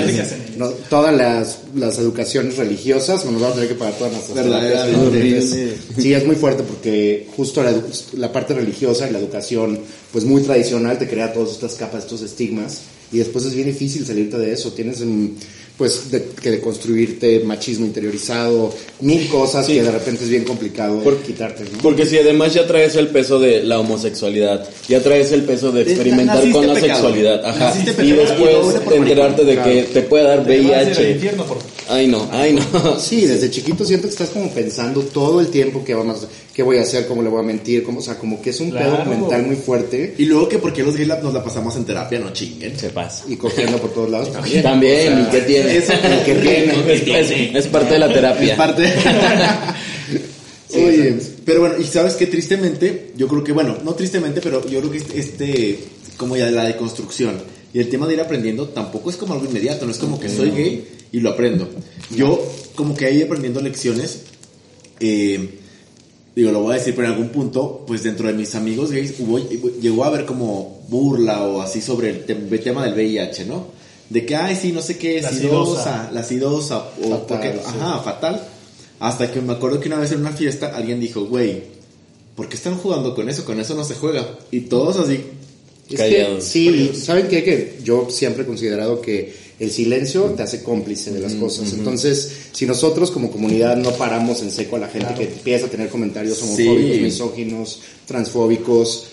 ellos. 0.00 0.14
qué 0.14 0.20
hacen 0.20 0.42
ellos. 0.42 0.56
No, 0.58 0.68
todas 0.90 1.16
las, 1.16 1.60
las 1.74 1.98
educaciones 1.98 2.58
religiosas, 2.58 3.24
nos 3.24 3.40
van 3.40 3.52
a 3.52 3.54
tener 3.54 3.68
que 3.70 3.74
pagar 3.74 3.94
todas 3.94 4.12
nuestras 4.12 4.44
terapias. 4.44 5.56
Sí, 5.96 6.12
es 6.12 6.26
muy 6.26 6.36
fuerte 6.36 6.62
porque 6.62 7.26
justo 7.34 7.62
la, 7.62 7.72
la 8.18 8.30
parte 8.32 8.52
religiosa 8.52 9.08
y 9.08 9.12
la 9.12 9.18
educación, 9.18 9.80
pues 10.12 10.26
muy 10.26 10.42
tradicional, 10.42 10.98
te 10.98 11.08
crea 11.08 11.32
todas 11.32 11.52
estas 11.52 11.74
capas, 11.74 12.04
estos 12.04 12.20
estigmas, 12.20 12.80
y 13.10 13.16
después 13.18 13.46
es 13.46 13.54
bien 13.54 13.68
difícil 13.68 14.04
salirte 14.04 14.36
de 14.36 14.52
eso. 14.52 14.72
Tienes, 14.72 15.00
mm, 15.00 15.26
pues 15.78 16.10
de, 16.10 16.24
que 16.42 16.50
de 16.50 16.60
construirte 16.60 17.38
machismo 17.44 17.86
interiorizado, 17.86 18.74
mil 19.00 19.28
cosas 19.28 19.64
que 19.66 19.80
de 19.80 19.90
repente 19.90 20.24
es 20.24 20.28
bien 20.30 20.42
complicado 20.44 21.00
Por- 21.04 21.18
quitarte, 21.22 21.62
¿no? 21.70 21.78
Porque 21.80 22.04
si 22.04 22.18
además 22.18 22.52
ya 22.52 22.66
traes 22.66 22.96
el 22.96 23.08
peso 23.08 23.38
de 23.38 23.62
la 23.62 23.78
homosexualidad, 23.78 24.68
ya 24.88 25.00
traes 25.00 25.30
el 25.30 25.44
peso 25.44 25.70
de 25.70 25.82
experimentar 25.82 26.36
naciste 26.36 26.52
con 26.52 26.66
la 26.66 26.80
sexualidad, 26.80 27.46
ajá, 27.46 27.74
y 28.02 28.10
después 28.10 28.56
enterarte 28.92 29.44
de 29.44 29.62
que 29.62 29.82
te 29.92 30.02
puede 30.02 30.24
dar 30.24 30.44
Te 30.44 30.60
vas 30.60 30.66
a 30.66 30.68
ir 30.68 30.74
al 30.74 30.86
VIH. 30.96 31.10
infierno 31.12 31.44
por... 31.46 31.58
Ay 31.90 32.06
no, 32.06 32.28
ay 32.32 32.52
no. 32.52 32.98
Sí, 33.00 33.24
desde 33.26 33.50
chiquito 33.50 33.84
siento 33.84 34.06
que 34.08 34.12
estás 34.12 34.28
como 34.30 34.50
pensando 34.50 35.00
todo 35.02 35.40
el 35.40 35.48
tiempo 35.48 35.82
qué, 35.84 35.94
vamos, 35.94 36.26
qué 36.52 36.62
voy 36.62 36.76
a 36.78 36.82
hacer, 36.82 37.06
cómo 37.06 37.22
le 37.22 37.28
voy 37.30 37.40
a 37.40 37.42
mentir, 37.42 37.82
cómo, 37.82 38.00
o 38.00 38.02
sea, 38.02 38.18
como 38.18 38.42
que 38.42 38.50
es 38.50 38.60
un 38.60 38.70
Claro. 38.70 38.98
pedo 39.04 39.04
mental 39.06 39.46
muy 39.46 39.56
fuerte 39.56 40.14
Y 40.18 40.26
luego 40.26 40.48
que 40.48 40.58
porque 40.58 40.82
los 40.82 40.94
gays 40.96 41.08
nos 41.22 41.32
la 41.32 41.42
pasamos 41.42 41.74
en 41.76 41.84
terapia, 41.84 42.18
no 42.18 42.32
chinguen. 42.32 42.78
Se 42.78 42.90
pasa. 42.90 43.24
y 43.28 43.36
cogiendo 43.36 43.78
por 43.78 43.92
todos 43.94 44.10
lados 44.10 44.32
también. 44.32 44.62
También, 44.62 45.20
¿y 45.26 45.30
qué 45.30 45.40
tiene? 45.40 45.76
Eso- 45.78 45.92
¿Y 45.94 46.24
qué 46.24 46.34
tiene? 46.34 46.92
Es, 46.92 47.30
es- 47.30 47.54
es 47.54 47.66
parte 47.68 47.94
de 47.94 47.98
la 48.00 48.12
terapia. 48.12 48.52
Es 48.52 48.58
parte. 48.58 48.84
Oye, 50.74 51.16
pero 51.46 51.60
bueno, 51.60 51.76
y 51.78 51.84
sabes 51.84 52.14
que 52.14 52.26
tristemente, 52.26 53.12
yo 53.16 53.26
creo 53.26 53.42
que, 53.42 53.52
bueno, 53.52 53.78
no 53.84 53.94
tristemente, 53.94 54.40
pero 54.42 54.66
yo 54.68 54.80
creo 54.80 54.90
que 54.90 54.98
este, 54.98 55.18
este, 55.18 55.78
como 56.18 56.36
ya 56.36 56.50
la 56.50 56.64
deconstrucción 56.64 57.40
y 57.74 57.80
el 57.80 57.88
tema 57.90 58.06
de 58.06 58.14
ir 58.14 58.20
aprendiendo 58.20 58.68
tampoco 58.68 59.10
es 59.10 59.16
como 59.16 59.34
algo 59.34 59.46
inmediato, 59.46 59.84
no 59.86 59.92
es 59.92 59.98
como 59.98 60.18
que 60.18 60.28
soy 60.28 60.50
gay 60.50 60.88
y 61.12 61.20
lo 61.20 61.30
aprendo. 61.30 61.68
Yo, 62.14 62.40
como 62.74 62.94
que 62.96 63.06
ahí 63.06 63.22
aprendiendo 63.22 63.60
lecciones, 63.60 64.22
eh, 65.00 65.58
digo, 66.34 66.50
lo 66.52 66.60
voy 66.62 66.74
a 66.74 66.78
decir, 66.78 66.94
pero 66.94 67.08
en 67.08 67.14
algún 67.14 67.30
punto, 67.30 67.84
pues 67.86 68.02
dentro 68.02 68.26
de 68.26 68.32
mis 68.34 68.54
amigos 68.54 68.90
gays 68.92 69.14
hubo, 69.18 69.38
llegó 69.80 70.04
a 70.04 70.08
haber 70.08 70.24
como 70.24 70.82
burla 70.88 71.42
o 71.44 71.60
así 71.60 71.80
sobre 71.80 72.10
el, 72.10 72.24
te- 72.24 72.32
el 72.32 72.60
tema 72.60 72.84
del 72.84 72.94
VIH, 72.94 73.44
¿no? 73.46 73.66
De 74.08 74.24
que, 74.24 74.36
ay, 74.36 74.56
sí, 74.56 74.72
no 74.72 74.80
sé 74.80 74.96
qué, 74.96 75.20
La 75.20 75.28
sidosa, 75.30 75.40
sidosa. 75.82 76.10
la 76.12 76.22
sidosa, 76.22 76.78
o 77.02 77.10
Fatal, 77.10 77.26
porque, 77.28 77.52
sí. 77.52 77.58
ajá, 77.78 77.98
fatal. 78.00 78.42
Hasta 79.00 79.30
que 79.30 79.40
me 79.42 79.52
acuerdo 79.52 79.78
que 79.80 79.88
una 79.88 79.98
vez 79.98 80.12
en 80.12 80.20
una 80.20 80.32
fiesta 80.32 80.72
alguien 80.74 80.98
dijo, 80.98 81.26
güey, 81.26 81.62
¿por 82.34 82.48
qué 82.48 82.56
están 82.56 82.76
jugando 82.78 83.14
con 83.14 83.28
eso? 83.28 83.44
Con 83.44 83.60
eso 83.60 83.74
no 83.74 83.84
se 83.84 83.94
juega. 83.94 84.26
Y 84.50 84.60
todos 84.62 84.96
así, 84.96 85.20
Es 85.90 85.96
que, 85.96 85.96
Callados. 85.96 86.44
sí, 86.44 86.90
¿saben 86.94 87.28
qué? 87.28 87.42
Que 87.42 87.78
yo 87.82 88.08
siempre 88.10 88.42
he 88.42 88.46
considerado 88.46 89.00
que 89.00 89.32
el 89.58 89.70
silencio 89.70 90.24
te 90.36 90.42
hace 90.42 90.62
cómplice 90.62 91.10
de 91.12 91.18
las 91.20 91.34
cosas. 91.34 91.72
Entonces, 91.72 92.30
si 92.52 92.64
nosotros 92.66 93.10
como 93.10 93.30
comunidad 93.30 93.76
no 93.76 93.90
paramos 93.92 94.42
en 94.42 94.50
seco 94.52 94.76
a 94.76 94.80
la 94.80 94.88
gente 94.88 95.14
que 95.14 95.24
empieza 95.24 95.66
a 95.66 95.68
tener 95.68 95.88
comentarios 95.88 96.40
homofóbicos, 96.42 96.94
Sí. 96.96 97.00
misóginos, 97.00 97.80
transfóbicos, 98.06 99.06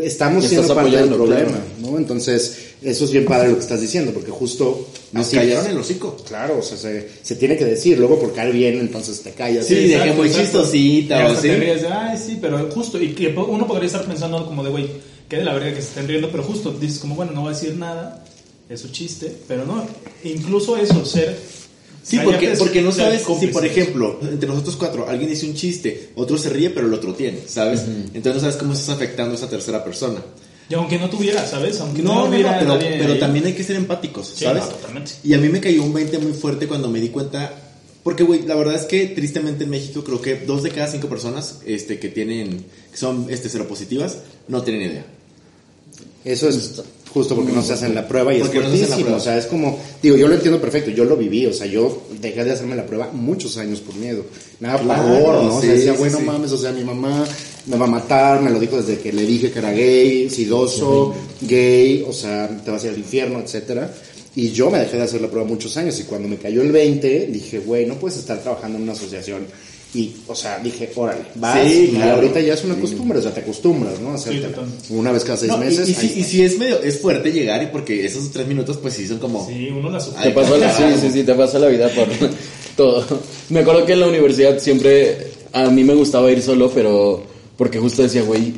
estamos 0.00 0.44
siendo 0.46 0.74
parte 0.74 0.96
del 0.96 1.08
problema, 1.10 1.50
claro. 1.50 1.64
¿no? 1.80 1.98
Entonces, 1.98 2.56
eso 2.82 3.04
es 3.04 3.10
bien 3.10 3.24
padre 3.26 3.48
lo 3.50 3.56
que 3.56 3.60
estás 3.62 3.80
diciendo, 3.80 4.12
porque 4.12 4.30
justo... 4.30 4.88
nos 5.12 5.28
callaron 5.28 5.66
el 5.66 5.76
hocico. 5.76 6.16
Claro, 6.26 6.58
o 6.60 6.62
sea, 6.62 6.78
se, 6.78 7.08
se 7.22 7.36
tiene 7.36 7.56
que 7.58 7.64
decir, 7.66 7.98
luego 7.98 8.18
por 8.18 8.32
caer 8.32 8.52
bien, 8.54 8.78
entonces 8.80 9.20
te 9.20 9.32
callas. 9.32 9.66
Sí, 9.66 9.88
de 9.88 10.02
que 10.02 10.12
muy 10.12 10.30
chistosita 10.30 11.20
Y 11.20 11.24
o 11.24 11.26
así. 11.36 11.48
te 11.48 11.56
ríes 11.56 11.82
de, 11.82 11.88
ay, 11.88 12.16
sí, 12.18 12.38
pero 12.40 12.70
justo, 12.70 13.00
y 13.00 13.12
que 13.12 13.28
uno 13.28 13.66
podría 13.66 13.86
estar 13.88 14.04
pensando 14.06 14.46
como 14.46 14.64
de, 14.64 14.70
güey, 14.70 14.86
que 15.32 15.38
de 15.38 15.44
la 15.44 15.54
verga 15.54 15.70
que 15.70 15.80
se 15.80 15.88
estén 15.88 16.06
riendo, 16.06 16.30
pero 16.30 16.42
justo 16.42 16.72
dices 16.78 16.98
como, 16.98 17.14
bueno, 17.14 17.32
no 17.32 17.40
voy 17.40 17.54
a 17.54 17.56
decir 17.56 17.74
nada, 17.74 18.22
es 18.68 18.80
su 18.80 18.90
chiste, 18.90 19.34
pero 19.48 19.64
no, 19.64 19.82
incluso 20.24 20.76
eso, 20.76 21.06
ser... 21.06 21.38
Sí, 22.02 22.18
porque, 22.22 22.54
porque 22.58 22.82
no 22.82 22.92
sabes 22.92 23.24
si, 23.40 23.46
por 23.46 23.64
ejemplo, 23.64 24.18
entre 24.20 24.46
nosotros 24.46 24.76
cuatro, 24.76 25.08
alguien 25.08 25.30
dice 25.30 25.46
un 25.46 25.54
chiste, 25.54 26.10
otro 26.16 26.36
se 26.36 26.50
ríe, 26.50 26.68
pero 26.68 26.86
el 26.86 26.92
otro 26.92 27.14
tiene, 27.14 27.38
¿sabes? 27.46 27.80
Entonces 28.12 28.34
no 28.34 28.40
sabes 28.40 28.56
cómo 28.56 28.74
estás 28.74 28.90
afectando 28.90 29.32
a 29.32 29.36
esa 29.36 29.48
tercera 29.48 29.82
persona. 29.82 30.20
Y 30.68 30.74
aunque 30.74 30.98
no 30.98 31.08
tuviera, 31.08 31.46
¿sabes? 31.46 31.80
Aunque 31.80 32.02
no, 32.02 32.14
No, 32.14 32.24
hubiera 32.26 32.58
pero, 32.58 32.78
pero 32.78 33.18
también 33.18 33.46
hay 33.46 33.54
que 33.54 33.64
ser 33.64 33.76
empáticos, 33.76 34.34
Sí, 34.34 34.44
¿sabes? 34.44 34.64
no, 34.64 34.68
totalmente. 34.68 35.12
Y 35.24 35.32
a 35.32 35.38
mí 35.38 35.48
me 35.48 35.60
cayó 35.60 35.82
un 35.82 35.94
20 35.94 36.18
muy 36.18 36.34
fuerte 36.34 36.66
cuando 36.68 36.90
me 36.90 37.00
di 37.00 37.08
cuenta, 37.08 37.54
porque, 38.02 38.22
güey, 38.22 38.42
la 38.42 38.54
verdad 38.54 38.74
es 38.74 38.84
que 38.84 39.06
tristemente 39.06 39.64
en 39.64 39.70
México 39.70 40.04
creo 40.04 40.20
que 40.20 40.40
dos 40.44 40.62
de 40.62 40.72
cada 40.72 40.88
cinco 40.88 41.08
personas 41.08 41.60
este, 41.64 41.98
que 41.98 42.10
tienen, 42.10 42.66
que 42.90 42.98
son 42.98 43.28
este, 43.30 43.48
seropositivas, 43.48 44.18
no 44.48 44.62
tienen 44.62 44.90
idea. 44.90 45.06
Eso 46.24 46.48
es 46.48 46.82
justo 47.12 47.34
porque 47.36 47.52
no 47.52 47.62
se 47.62 47.74
hacen 47.74 47.94
la 47.94 48.08
prueba 48.08 48.32
y 48.32 48.36
es 48.38 48.42
Porque 48.44 48.60
no 48.60 48.64
fuertísimo. 48.68 48.96
prueba. 49.00 49.16
O 49.16 49.20
sea, 49.20 49.36
es 49.36 49.46
como, 49.46 49.78
digo, 50.02 50.16
yo 50.16 50.28
lo 50.28 50.34
entiendo 50.34 50.60
perfecto, 50.60 50.90
yo 50.90 51.04
lo 51.04 51.16
viví, 51.16 51.44
o 51.46 51.52
sea, 51.52 51.66
yo 51.66 52.04
dejé 52.20 52.42
de 52.44 52.52
hacerme 52.52 52.74
la 52.74 52.86
prueba 52.86 53.10
muchos 53.12 53.58
años 53.58 53.80
por 53.80 53.94
miedo. 53.96 54.24
Daba 54.60 54.78
Claro, 54.80 55.02
pavor, 55.02 55.44
¿no? 55.44 55.56
o 55.56 55.60
sea, 55.60 55.70
sí, 55.72 55.76
decía, 55.76 55.92
sí, 55.92 55.98
bueno, 55.98 56.18
sí. 56.18 56.24
mames, 56.24 56.52
o 56.52 56.58
sea, 56.58 56.72
mi 56.72 56.84
mamá 56.84 57.24
me 57.66 57.76
va 57.76 57.84
a 57.84 57.88
matar, 57.88 58.40
me 58.40 58.50
lo 58.50 58.58
dijo 58.58 58.76
desde 58.80 58.98
que 58.98 59.12
le 59.12 59.26
dije 59.26 59.50
que 59.50 59.58
era 59.58 59.72
gay, 59.72 60.30
sidoso, 60.30 61.14
gay, 61.42 62.04
o 62.08 62.12
sea, 62.12 62.48
te 62.64 62.70
vas 62.70 62.82
a 62.82 62.86
ir 62.86 62.92
al 62.92 62.98
infierno, 62.98 63.40
etcétera. 63.40 63.92
Y 64.34 64.50
yo 64.50 64.70
me 64.70 64.78
dejé 64.78 64.96
de 64.96 65.02
hacer 65.02 65.20
la 65.20 65.28
prueba 65.28 65.46
muchos 65.46 65.76
años 65.76 65.98
y 66.00 66.04
cuando 66.04 66.26
me 66.28 66.36
cayó 66.38 66.62
el 66.62 66.72
20 66.72 67.26
dije, 67.26 67.58
güey, 67.58 67.84
no 67.84 67.96
puedes 67.96 68.16
estar 68.18 68.38
trabajando 68.40 68.78
en 68.78 68.84
una 68.84 68.92
asociación. 68.92 69.44
Y, 69.94 70.10
o 70.26 70.34
sea, 70.34 70.58
dije, 70.58 70.90
órale, 70.96 71.20
vas. 71.34 71.62
Sí, 71.68 71.90
y 71.92 71.96
claro. 71.96 72.14
ahorita 72.14 72.40
ya 72.40 72.54
es 72.54 72.64
una 72.64 72.76
costumbre, 72.76 73.18
o 73.18 73.22
sea, 73.22 73.34
te 73.34 73.40
acostumbras, 73.40 74.00
¿no? 74.00 74.14
Totalmente. 74.16 74.58
una 74.88 75.12
vez 75.12 75.22
cada 75.22 75.36
seis 75.36 75.52
No, 75.52 75.58
y- 75.58 75.66
meses. 75.66 75.86
y, 75.88 75.92
ahí 75.94 76.08
si, 76.08 76.20
y 76.20 76.24
si 76.24 76.42
es 76.42 76.58
medio, 76.58 76.80
es 76.82 76.98
fuerte 76.98 77.30
llegar 77.30 77.62
y 77.62 77.66
porque 77.66 78.06
esos 78.06 78.30
tres 78.30 78.46
minutos 78.46 78.78
pues 78.78 78.94
sí 78.94 79.06
son 79.06 79.18
como... 79.18 79.46
Sí, 79.46 79.68
uno 79.70 79.90
la 79.90 80.00
sufre. 80.00 80.22
Te 80.22 80.30
pasó 80.30 80.56
la, 80.56 80.72
sí, 80.74 80.82
sí, 81.00 81.10
sí, 81.12 81.22
te 81.24 81.34
pasa 81.34 81.58
la 81.58 81.66
vida 81.68 81.88
por 81.90 82.06
todo. 82.76 83.04
Me 83.50 83.60
acuerdo 83.60 83.84
que 83.84 83.92
en 83.92 84.00
la 84.00 84.06
universidad 84.08 84.58
siempre 84.60 85.26
a 85.52 85.68
mí 85.68 85.84
me 85.84 85.94
gustaba 85.94 86.30
ir 86.32 86.40
solo, 86.40 86.70
pero 86.74 87.22
porque 87.58 87.78
justo 87.78 88.02
decía, 88.02 88.22
güey, 88.22 88.54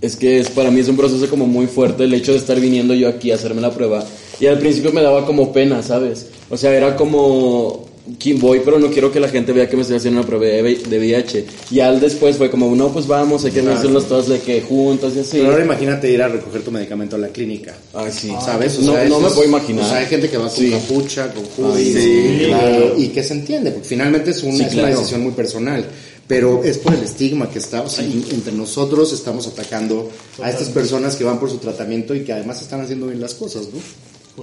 es 0.00 0.16
que 0.16 0.38
es, 0.40 0.48
para 0.48 0.70
mí 0.70 0.80
es 0.80 0.88
un 0.88 0.96
proceso 0.96 1.28
como 1.28 1.46
muy 1.46 1.66
fuerte 1.66 2.04
el 2.04 2.14
hecho 2.14 2.32
de 2.32 2.38
estar 2.38 2.58
viniendo 2.58 2.94
yo 2.94 3.08
aquí 3.08 3.30
a 3.30 3.34
hacerme 3.34 3.60
la 3.60 3.72
prueba. 3.74 4.02
Y 4.40 4.46
al 4.46 4.58
principio 4.58 4.90
me 4.92 5.02
daba 5.02 5.26
como 5.26 5.52
pena, 5.52 5.82
¿sabes? 5.82 6.28
O 6.48 6.56
sea, 6.56 6.74
era 6.74 6.96
como, 6.96 7.86
"Qui- 8.18 8.38
voy, 8.38 8.60
pero 8.64 8.78
no 8.78 8.88
quiero 8.90 9.10
que 9.12 9.20
la 9.20 9.28
gente 9.28 9.52
vea 9.52 9.68
que 9.68 9.76
me 9.76 9.82
estoy 9.82 9.96
haciendo 9.96 10.20
una 10.20 10.26
prueba 10.28 10.46
de 10.46 10.98
VIH. 10.98 11.44
Y 11.70 11.80
al 11.80 12.00
después 12.00 12.36
fue 12.36 12.50
como, 12.50 12.74
no, 12.76 12.92
pues 12.92 13.06
vamos, 13.06 13.44
hay 13.44 13.50
que 13.50 13.60
hacerlos 13.60 14.08
todos 14.08 14.28
de 14.28 14.40
que 14.40 14.60
juntos 14.62 15.12
y 15.16 15.20
así. 15.20 15.38
Pero 15.38 15.50
ahora 15.52 15.64
imagínate 15.64 16.10
ir 16.10 16.22
a 16.22 16.28
recoger 16.28 16.62
tu 16.62 16.70
medicamento 16.70 17.16
a 17.16 17.18
la 17.18 17.28
clínica. 17.28 17.76
Ay, 17.94 18.10
sí. 18.12 18.32
¿Sabes? 18.44 18.78
O 18.78 18.82
no, 18.82 18.92
sea, 18.94 19.04
no 19.08 19.20
me 19.20 19.28
es- 19.28 19.32
puedo 19.34 19.48
imaginar. 19.48 19.84
O 19.84 19.88
sea, 19.88 19.98
hay 19.98 20.06
gente 20.06 20.28
que 20.30 20.36
va 20.36 20.48
con 20.48 20.56
Sí. 20.56 20.70
capucha, 20.70 21.32
con 21.34 21.44
hoodie, 21.66 21.92
sí, 21.92 22.38
y- 22.42 22.46
claro. 22.46 22.94
y 22.96 23.08
que 23.08 23.22
se 23.22 23.34
entiende, 23.34 23.70
porque 23.72 23.88
finalmente 23.88 24.30
es 24.30 24.42
una, 24.42 24.56
Sí, 24.56 24.62
es 24.64 24.72
una 24.74 24.82
claro. 24.84 24.98
decisión 24.98 25.22
muy 25.22 25.32
personal. 25.32 25.84
Pero 26.26 26.62
es 26.62 26.76
por 26.76 26.92
el 26.92 27.02
estigma 27.02 27.48
que 27.50 27.58
está, 27.58 27.80
o 27.80 27.88
sea, 27.88 28.04
y 28.04 28.22
entre 28.32 28.52
nosotros 28.52 29.14
estamos 29.14 29.46
atacando 29.46 30.10
a 30.42 30.50
estas 30.50 30.68
personas 30.68 31.16
que 31.16 31.24
van 31.24 31.40
por 31.40 31.48
su 31.50 31.56
tratamiento 31.56 32.14
y 32.14 32.20
que 32.22 32.34
además 32.34 32.60
están 32.60 32.82
haciendo 32.82 33.06
bien 33.06 33.18
las 33.18 33.32
cosas, 33.34 33.62
¿no? 33.72 34.42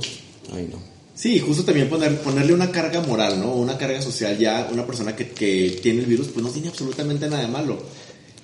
Ay, 0.56 0.68
no. 0.72 0.95
Sí, 1.16 1.40
justo 1.40 1.64
también 1.64 1.88
poner, 1.90 2.20
ponerle 2.20 2.54
una 2.54 2.70
carga 2.72 3.02
moral, 3.02 3.40
¿no? 3.40 3.54
Una 3.54 3.78
carga 3.78 4.02
social 4.02 4.38
ya, 4.38 4.68
una 4.72 4.86
persona 4.86 5.16
que, 5.16 5.30
que 5.30 5.80
tiene 5.82 6.02
el 6.02 6.06
virus, 6.06 6.28
pues 6.28 6.46
no 6.46 6.52
tiene 6.52 6.68
absolutamente 6.68 7.28
nada 7.30 7.42
de 7.44 7.48
malo. 7.48 7.78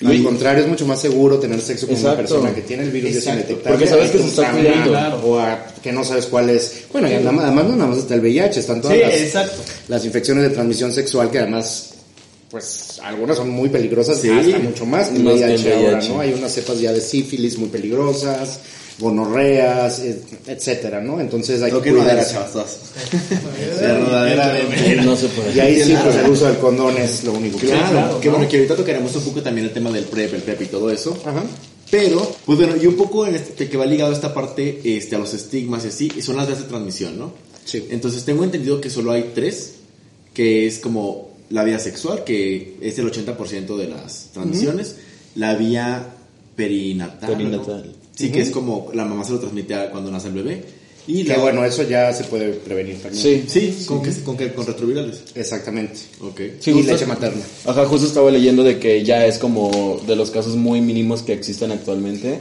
Al 0.03 0.23
contrario, 0.23 0.63
es 0.63 0.69
mucho 0.69 0.87
más 0.87 0.99
seguro 0.99 1.37
tener 1.37 1.61
sexo 1.61 1.85
con 1.85 1.95
una 1.95 2.09
Exacto. 2.11 2.21
persona 2.33 2.55
que 2.55 2.61
tiene 2.61 2.83
el 2.83 2.91
virus 2.91 3.09
y 3.09 3.13
es 3.13 3.17
Exacto. 3.19 3.41
indetectable. 3.41 3.77
Porque 3.77 3.87
sabes 3.87 4.09
que 4.11 4.17
se 4.17 4.23
un 4.23 4.29
está 4.29 4.51
cuidando. 4.51 4.89
Claro. 4.89 5.21
O 5.23 5.39
a 5.39 5.67
que 5.83 5.91
no 5.91 6.03
sabes 6.03 6.25
cuál 6.25 6.49
es. 6.49 6.85
Bueno, 6.91 7.07
y 7.09 7.13
además, 7.13 7.45
además 7.45 7.65
no 7.65 7.75
nada 7.75 7.89
más 7.91 7.99
está 7.99 8.15
el 8.15 8.21
VIH, 8.21 8.59
están 8.61 8.81
todas 8.81 8.97
Sí, 8.97 9.03
las, 9.03 9.13
exacto. 9.13 9.61
las 9.89 10.05
infecciones 10.05 10.43
de 10.43 10.49
transmisión 10.49 10.91
sexual 10.91 11.29
que 11.29 11.39
además, 11.39 11.89
pues 12.49 12.65
algunas 13.03 13.37
son 13.37 13.49
muy 13.49 13.69
peligrosas, 13.69 14.19
Sí. 14.19 14.29
hasta 14.29 14.59
mucho 14.59 14.85
más 14.85 15.09
que 15.09 15.17
el 15.17 15.27
el 15.27 15.33
VIH 15.33 15.73
ahora, 15.73 15.97
VIH. 15.97 16.09
¿no? 16.13 16.19
Hay 16.21 16.33
unas 16.33 16.51
cepas 16.53 16.79
ya 16.79 16.93
de 16.93 17.01
sífilis 17.01 17.57
muy 17.57 17.69
peligrosas, 17.69 18.59
gonorreas, 18.99 19.99
et- 19.99 20.23
etcétera, 20.47 21.01
¿no? 21.01 21.19
Entonces 21.19 21.61
hay 21.61 21.71
Creo 21.71 21.81
que 21.81 21.89
que 21.89 21.95
no. 21.95 22.03
No 25.03 25.15
se 25.15 25.27
puede. 25.29 25.55
Y 25.55 25.59
ahí 25.59 25.83
sí, 25.83 25.95
pues 26.03 26.15
el 26.15 26.29
uso 26.29 26.45
del 26.45 26.57
condón 26.57 26.97
es 26.97 27.23
lo 27.23 27.33
único 27.33 27.57
que 27.57 27.67
Claro, 27.67 27.89
claro, 27.91 28.19
que 28.19 28.27
¿no? 28.27 28.33
bueno, 28.35 28.49
que 28.49 28.57
ahorita 28.57 28.75
tocaremos 28.75 29.15
un 29.15 29.23
poco 29.23 29.41
también 29.41 29.67
el 29.67 29.73
tema 29.73 29.91
del 29.91 30.05
PrEP, 30.05 30.33
el 30.35 30.41
PrEP 30.41 30.61
y 30.61 30.65
todo 30.67 30.89
eso. 30.91 31.17
Ajá. 31.25 31.43
Pero, 31.89 32.35
pues 32.45 32.57
bueno, 32.57 32.75
y 32.81 32.85
un 32.85 32.95
poco 32.95 33.27
en 33.27 33.35
este, 33.35 33.67
que 33.67 33.77
va 33.77 33.85
ligado 33.85 34.11
a 34.11 34.15
esta 34.15 34.33
parte 34.33 34.79
este, 34.83 35.15
a 35.15 35.19
los 35.19 35.33
estigmas 35.33 35.83
y 35.83 35.87
así, 35.89 36.11
y 36.15 36.21
son 36.21 36.37
las 36.37 36.47
vías 36.47 36.59
de 36.59 36.65
transmisión, 36.65 37.19
¿no? 37.19 37.33
Sí. 37.65 37.85
Entonces 37.89 38.23
tengo 38.23 38.43
entendido 38.45 38.79
que 38.79 38.89
solo 38.89 39.11
hay 39.11 39.31
tres, 39.35 39.73
que 40.33 40.67
es 40.67 40.79
como 40.79 41.30
la 41.51 41.63
vía 41.63 41.79
sexual, 41.79 42.23
que 42.23 42.77
es 42.81 42.97
el 42.99 43.11
80% 43.11 43.75
de 43.77 43.87
las 43.87 44.29
transmisiones, 44.33 44.95
la 45.35 45.55
vía 45.55 46.07
perinatal. 46.55 47.31
¿no? 47.31 47.37
Perinatal. 47.37 47.95
Sí, 48.15 48.31
que 48.31 48.41
es 48.41 48.51
como 48.51 48.89
la 48.93 49.05
mamá 49.05 49.23
se 49.23 49.31
lo 49.33 49.39
transmite 49.39 49.75
cuando 49.91 50.11
nace 50.11 50.27
el 50.27 50.33
bebé. 50.33 50.63
Y 51.07 51.23
Que 51.23 51.29
la, 51.33 51.39
bueno, 51.39 51.65
eso 51.65 51.81
ya 51.83 52.13
se 52.13 52.25
puede 52.25 52.51
prevenir 52.53 53.01
también. 53.01 53.23
Sí. 53.23 53.43
Sí, 53.47 53.85
¿con 53.87 54.03
qué? 54.03 54.11
¿Con? 54.23 54.37
¿Con 54.37 54.65
retrovirales? 54.67 55.23
Exactamente. 55.33 55.95
Ok. 56.21 56.39
Sí, 56.59 56.69
y 56.69 56.73
justo- 56.73 56.91
leche 56.93 57.05
materna. 57.07 57.41
Ajá, 57.65 57.85
justo 57.85 58.05
estaba 58.05 58.29
leyendo 58.29 58.63
de 58.63 58.77
que 58.77 59.03
ya 59.03 59.25
es 59.25 59.39
como 59.39 59.99
de 60.05 60.15
los 60.15 60.29
casos 60.29 60.55
muy 60.55 60.79
mínimos 60.79 61.23
que 61.23 61.33
existen 61.33 61.71
actualmente, 61.71 62.39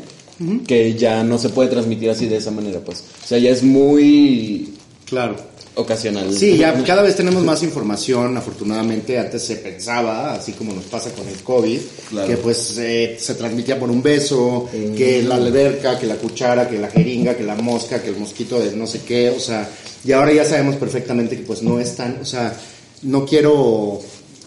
que 0.67 0.95
ya 0.95 1.23
no 1.25 1.39
se 1.39 1.49
puede 1.51 1.71
transmitir 1.71 2.11
así 2.11 2.27
de 2.27 2.37
esa 2.37 2.51
manera, 2.51 2.81
pues. 2.81 3.03
O 3.25 3.27
sea, 3.27 3.39
ya 3.39 3.51
es 3.51 3.63
muy 3.63 4.75
Claro. 5.07 5.37
Ocasional. 5.81 6.33
Sí, 6.37 6.57
ya 6.57 6.73
cada 6.85 7.03
vez 7.03 7.17
tenemos 7.17 7.43
más 7.45 7.63
información, 7.63 8.37
afortunadamente 8.37 9.19
antes 9.19 9.43
se 9.43 9.57
pensaba, 9.57 10.35
así 10.35 10.53
como 10.53 10.73
nos 10.73 10.85
pasa 10.85 11.11
con 11.13 11.27
el 11.29 11.37
COVID, 11.43 11.79
Claro. 12.11 12.29
que 12.29 12.37
pues 12.37 12.77
eh, 12.79 13.17
se 13.21 13.35
transmitía 13.35 13.79
por 13.79 13.91
un 13.91 14.03
beso, 14.03 14.69
que 14.97 15.23
la 15.23 15.37
alberca, 15.37 15.99
que 15.99 16.07
la 16.07 16.17
cuchara, 16.17 16.69
que 16.69 16.79
la 16.79 16.89
jeringa, 16.89 17.37
que 17.37 17.45
la 17.45 17.55
mosca, 17.57 18.03
que 18.03 18.11
el 18.11 18.17
mosquito 18.17 18.59
de 18.59 18.73
no 18.77 18.87
sé 18.87 19.01
qué, 19.07 19.31
o 19.31 19.41
sea, 19.41 19.69
y 20.05 20.13
ahora 20.13 20.33
ya 20.33 20.45
sabemos 20.45 20.77
perfectamente 20.77 21.37
que 21.37 21.43
pues 21.43 21.63
no 21.63 21.79
es 21.81 21.95
tan, 21.97 22.19
o 22.21 22.25
sea, 22.25 22.55
no 23.03 23.25
quiero 23.25 24.01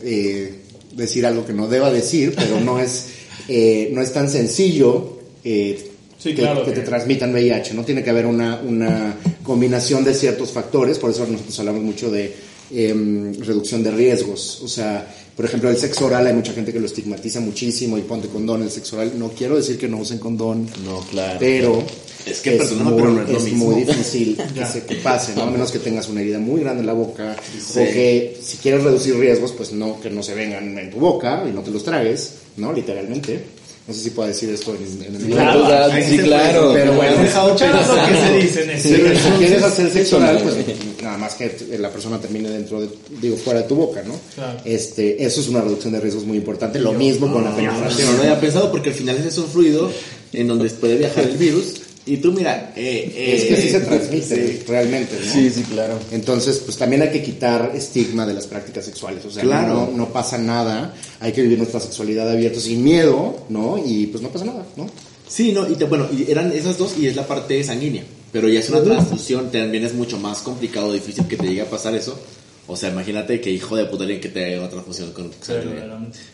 eh, 0.03 0.53
decir 0.95 1.25
algo 1.25 1.45
que 1.45 1.53
no 1.53 1.67
deba 1.67 1.91
decir, 1.91 2.33
pero 2.35 2.59
no 2.59 2.79
es, 2.79 3.05
eh, 3.47 3.89
no 3.93 4.01
es 4.01 4.11
tan 4.13 4.29
sencillo. 4.29 5.19
eh, 5.43 5.89
Sí, 6.23 6.29
que, 6.33 6.41
claro 6.41 6.63
que 6.63 6.71
te 6.71 6.81
transmitan 6.81 7.33
VIH, 7.33 7.73
¿no? 7.73 7.83
Tiene 7.83 8.01
que 8.03 8.09
haber 8.09 8.25
una, 8.25 8.61
una 8.61 9.15
combinación 9.43 10.03
de 10.05 10.13
ciertos 10.13 10.51
factores, 10.51 10.97
por 10.97 11.09
eso 11.11 11.27
nosotros 11.27 11.59
hablamos 11.59 11.81
mucho 11.83 12.09
de 12.09 12.33
em, 12.71 13.33
reducción 13.41 13.83
de 13.83 13.91
riesgos. 13.91 14.61
O 14.63 14.67
sea, 14.69 15.05
por 15.35 15.45
ejemplo, 15.45 15.69
el 15.69 15.77
sexo 15.77 16.05
oral, 16.05 16.25
hay 16.27 16.33
mucha 16.33 16.53
gente 16.53 16.71
que 16.71 16.79
lo 16.79 16.85
estigmatiza 16.85 17.39
muchísimo 17.41 17.97
y 17.97 18.01
ponte 18.01 18.27
condón, 18.29 18.63
el 18.63 18.71
sexo 18.71 18.95
oral. 18.97 19.13
No 19.17 19.29
quiero 19.29 19.57
decir 19.57 19.77
que 19.77 19.87
no 19.87 19.97
usen 19.97 20.17
condón, 20.19 20.67
No, 20.85 20.99
claro. 21.11 21.37
pero 21.39 21.83
Es 22.25 22.39
que, 22.39 22.51
perdóname, 22.51 22.91
muy, 22.91 22.99
pero 23.01 23.11
no 23.13 23.21
es 23.23 23.29
lo 23.29 23.37
es 23.37 23.43
mismo. 23.43 23.65
muy 23.71 23.83
difícil 23.83 24.37
que, 24.55 24.65
se, 24.65 24.85
que 24.85 24.95
pase, 24.95 25.33
¿no? 25.35 25.41
A 25.43 25.51
menos 25.51 25.71
que 25.71 25.79
tengas 25.79 26.07
una 26.07 26.21
herida 26.21 26.39
muy 26.39 26.61
grande 26.61 26.81
en 26.81 26.87
la 26.87 26.93
boca 26.93 27.35
Sí. 27.59 27.79
o 27.79 27.83
que 27.83 28.37
si 28.41 28.57
quieres 28.57 28.81
reducir 28.83 29.15
riesgos, 29.17 29.51
pues 29.51 29.73
no, 29.73 29.99
que 29.99 30.09
no 30.09 30.23
se 30.23 30.33
vengan 30.35 30.77
en 30.77 30.89
tu 30.89 30.97
boca 30.97 31.43
y 31.47 31.51
no 31.51 31.61
te 31.61 31.71
los 31.71 31.83
tragues, 31.83 32.35
¿no? 32.57 32.71
Literalmente. 32.71 33.43
No 33.85 33.93
sé 33.93 33.99
si 33.99 34.09
puedo 34.11 34.29
decir 34.29 34.49
esto 34.49 34.73
en, 34.73 35.15
el 35.15 35.31
Claro, 35.31 35.91
sí, 36.07 36.17
claro. 36.19 36.71
pero 36.73 36.93
bueno. 36.93 37.17
Lo 37.17 37.55
que 37.55 38.15
se 38.15 38.33
dice 38.37 38.79
si 38.79 39.29
quieres 39.37 39.61
hacer 39.61 39.91
sexo 39.91 40.17
oral, 40.17 40.39
pues 40.41 40.55
nada 41.01 41.17
más 41.17 41.35
que 41.35 41.77
la 41.77 41.89
persona 41.89 42.17
termine 42.17 42.49
dentro 42.49 42.79
de, 42.79 42.87
digo, 43.21 43.35
fuera 43.35 43.61
de 43.61 43.67
tu 43.67 43.75
boca, 43.75 44.01
¿no? 44.03 44.17
Claro. 44.35 44.59
Este, 44.63 45.25
eso 45.25 45.41
es 45.41 45.49
una 45.49 45.59
reducción 45.59 45.91
de 45.91 45.99
riesgos 45.99 46.23
muy 46.23 46.37
importante. 46.37 46.79
Lo 46.79 46.93
mismo 46.93 47.31
con 47.31 47.43
la 47.43 47.53
penetración. 47.53 48.11
no 48.11 48.17
lo 48.17 48.23
había 48.23 48.39
pensado 48.39 48.71
porque 48.71 48.89
al 48.89 48.95
final 48.95 49.17
es 49.17 49.37
un 49.37 49.47
fluido 49.47 49.91
en 50.31 50.47
donde 50.47 50.69
puede 50.69 50.95
viajar 50.95 51.25
el 51.25 51.37
virus. 51.37 51.82
Y 52.05 52.17
tú, 52.17 52.33
mira, 52.33 52.73
eh, 52.75 53.13
eh, 53.15 53.35
Es 53.35 53.43
que 53.45 53.53
así 53.55 53.69
se 53.69 53.79
transmite 53.79 54.57
sí. 54.57 54.63
realmente, 54.67 55.15
¿no? 55.25 55.31
Sí, 55.31 55.49
sí, 55.49 55.63
claro. 55.63 55.97
Entonces, 56.11 56.57
pues 56.65 56.75
también 56.77 57.01
hay 57.01 57.11
que 57.11 57.23
quitar 57.23 57.71
estigma 57.73 58.25
de 58.25 58.33
las 58.33 58.45
prácticas 58.47 58.83
sexuales. 58.83 59.23
O 59.25 59.31
sea, 59.31 59.41
Claro. 59.43 59.89
no, 59.91 59.97
no 59.97 60.09
pasa 60.11 60.37
nada. 60.37 60.93
Hay 61.21 61.31
que 61.31 61.41
vivir 61.41 61.57
nuestra 61.59 61.79
sexualidad 61.79 62.29
abierta 62.29 62.59
sin 62.59 62.83
miedo, 62.83 63.45
¿no? 63.47 63.81
Y 63.85 64.07
pues 64.07 64.21
no 64.21 64.27
pasa 64.29 64.43
nada, 64.45 64.65
¿no? 64.75 64.87
Sí, 65.27 65.53
no, 65.53 65.69
y 65.69 65.75
te- 65.75 65.85
bueno, 65.85 66.07
y 66.11 66.29
eran 66.29 66.51
esas 66.51 66.77
dos 66.77 66.95
y 66.99 67.07
es 67.07 67.15
la 67.15 67.25
parte 67.25 67.63
sanguínea. 67.63 68.03
Pero 68.33 68.49
ya 68.49 68.59
es 68.59 68.69
una 68.69 68.83
transfusión, 68.83 69.49
también 69.51 69.85
es 69.85 69.93
mucho 69.93 70.19
más 70.19 70.39
complicado, 70.41 70.91
difícil 70.91 71.25
que 71.27 71.37
te 71.37 71.47
llegue 71.47 71.61
a 71.61 71.69
pasar 71.69 71.95
eso. 71.95 72.19
O 72.67 72.75
sea, 72.75 72.89
imagínate 72.89 73.39
que 73.39 73.49
hijo 73.49 73.75
de 73.77 73.85
puta 73.85 74.03
alguien 74.03 74.19
que 74.19 74.29
te 74.29 74.43
haga 74.45 74.59
una 74.63 74.69
transfusión 74.69 75.11
con 75.13 75.31
sangre. 75.41 75.83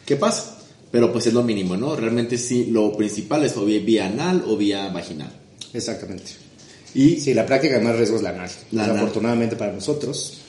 ¿Qué 0.05 0.15
pasa? 0.15 0.57
Pero 0.91 1.11
pues 1.11 1.27
es 1.27 1.33
lo 1.33 1.43
mínimo, 1.43 1.77
¿no? 1.77 1.95
Realmente 1.95 2.37
sí, 2.39 2.65
lo 2.71 2.91
principal 2.97 3.45
es 3.45 3.55
o 3.55 3.65
vía 3.65 4.07
anal 4.07 4.43
o 4.47 4.57
vía 4.57 4.87
vaginal. 4.89 5.31
Exactamente. 5.73 6.31
Y 6.95 7.19
Sí, 7.19 7.33
la 7.33 7.45
práctica 7.45 7.75
de 7.77 7.81
más 7.83 7.95
riesgo 7.95 8.15
es 8.17 8.23
la 8.23 8.29
anal. 8.31 8.49
La 8.71 8.83
anal. 8.83 8.95
Desafortunadamente 8.95 9.55
para 9.55 9.71
nosotros. 9.73 10.41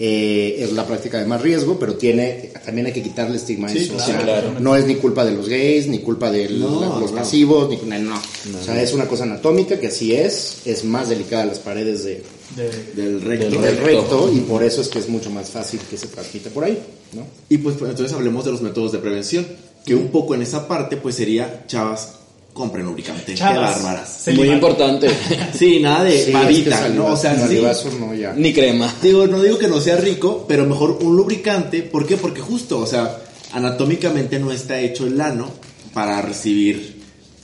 eh, 0.00 0.62
es 0.62 0.72
la 0.74 0.86
práctica 0.86 1.18
de 1.18 1.26
más 1.26 1.42
riesgo, 1.42 1.76
pero 1.76 1.96
tiene 1.96 2.52
también 2.64 2.86
hay 2.86 2.92
que 2.92 3.02
quitarle 3.02 3.36
estigma 3.36 3.66
a 3.66 3.70
Sí, 3.72 3.78
eso. 3.78 3.94
O 3.94 3.96
claro, 3.96 4.12
sea, 4.12 4.22
claro. 4.22 4.60
no 4.60 4.76
es 4.76 4.86
ni 4.86 4.94
culpa 4.94 5.24
de 5.24 5.32
los 5.32 5.48
gays, 5.48 5.88
ni 5.88 5.98
culpa 5.98 6.30
de 6.30 6.48
No, 6.50 7.00
los 7.00 7.10
no. 7.10 7.16
pasivos, 7.16 7.68
ni 7.68 7.78
no, 7.78 7.98
no. 7.98 8.14
O 8.60 8.64
sea, 8.64 8.80
es 8.80 8.92
una 8.92 9.08
cosa 9.08 9.24
anatómica 9.24 9.80
que 9.80 9.88
así 9.88 10.14
es, 10.14 10.58
es 10.66 10.84
más 10.84 11.08
delicada 11.08 11.46
las 11.46 11.58
paredes 11.58 12.04
de, 12.04 12.22
De- 12.54 12.92
del 13.02 13.20
recto. 13.22 13.46
Del 13.50 13.60
del 13.60 13.76
recto. 13.78 13.84
recto 14.28 14.32
y 14.32 14.38
por 14.42 14.62
eso 14.62 14.82
es 14.82 14.86
que 14.88 15.00
es 15.00 15.08
mucho 15.08 15.30
más 15.30 15.50
fácil 15.50 15.80
que 15.90 15.96
se 15.96 16.06
transmita 16.06 16.50
por 16.50 16.62
ahí, 16.62 16.78
¿no? 17.14 17.26
Y 17.48 17.58
pues, 17.58 17.74
pues, 17.76 17.90
entonces 17.90 18.14
hablemos 18.16 18.44
de 18.44 18.52
los 18.52 18.62
métodos 18.62 18.92
de 18.92 18.98
prevención, 18.98 19.48
que 19.84 19.96
un 19.96 20.08
poco 20.12 20.36
en 20.36 20.42
esa 20.42 20.68
parte 20.68 20.96
pues 20.96 21.16
sería, 21.16 21.64
chavas, 21.66 22.17
compren 22.58 22.84
lubricante. 22.84 23.34
Chavas. 23.34 23.54
Qué 23.78 23.82
bárbaras. 23.84 24.24
Muy 24.34 24.50
importante. 24.50 25.08
Sí, 25.58 25.80
nada 25.80 26.04
de 26.04 26.10
Sí, 26.12 26.32
es 26.32 26.62
que 26.64 26.70
saliva- 26.70 26.94
¿no? 27.08 27.12
O 27.14 27.16
sea, 27.16 27.34
sí. 27.48 27.60
no 27.98 28.14
ya. 28.14 28.32
Ni 28.34 28.52
crema. 28.52 28.92
Digo, 29.02 29.26
no 29.26 29.40
digo 29.42 29.56
que 29.58 29.68
no 29.68 29.80
sea 29.80 29.96
rico, 29.96 30.44
pero 30.46 30.66
mejor 30.66 30.98
un 31.02 31.16
lubricante. 31.16 31.82
¿Por 31.82 32.06
qué? 32.06 32.16
Porque 32.18 32.40
justo, 32.42 32.78
o 32.80 32.86
sea, 32.86 33.16
anatómicamente 33.52 34.38
no 34.38 34.52
está 34.52 34.78
hecho 34.80 35.06
el 35.06 35.20
ano 35.20 35.50
para 35.94 36.20
recibir. 36.22 36.98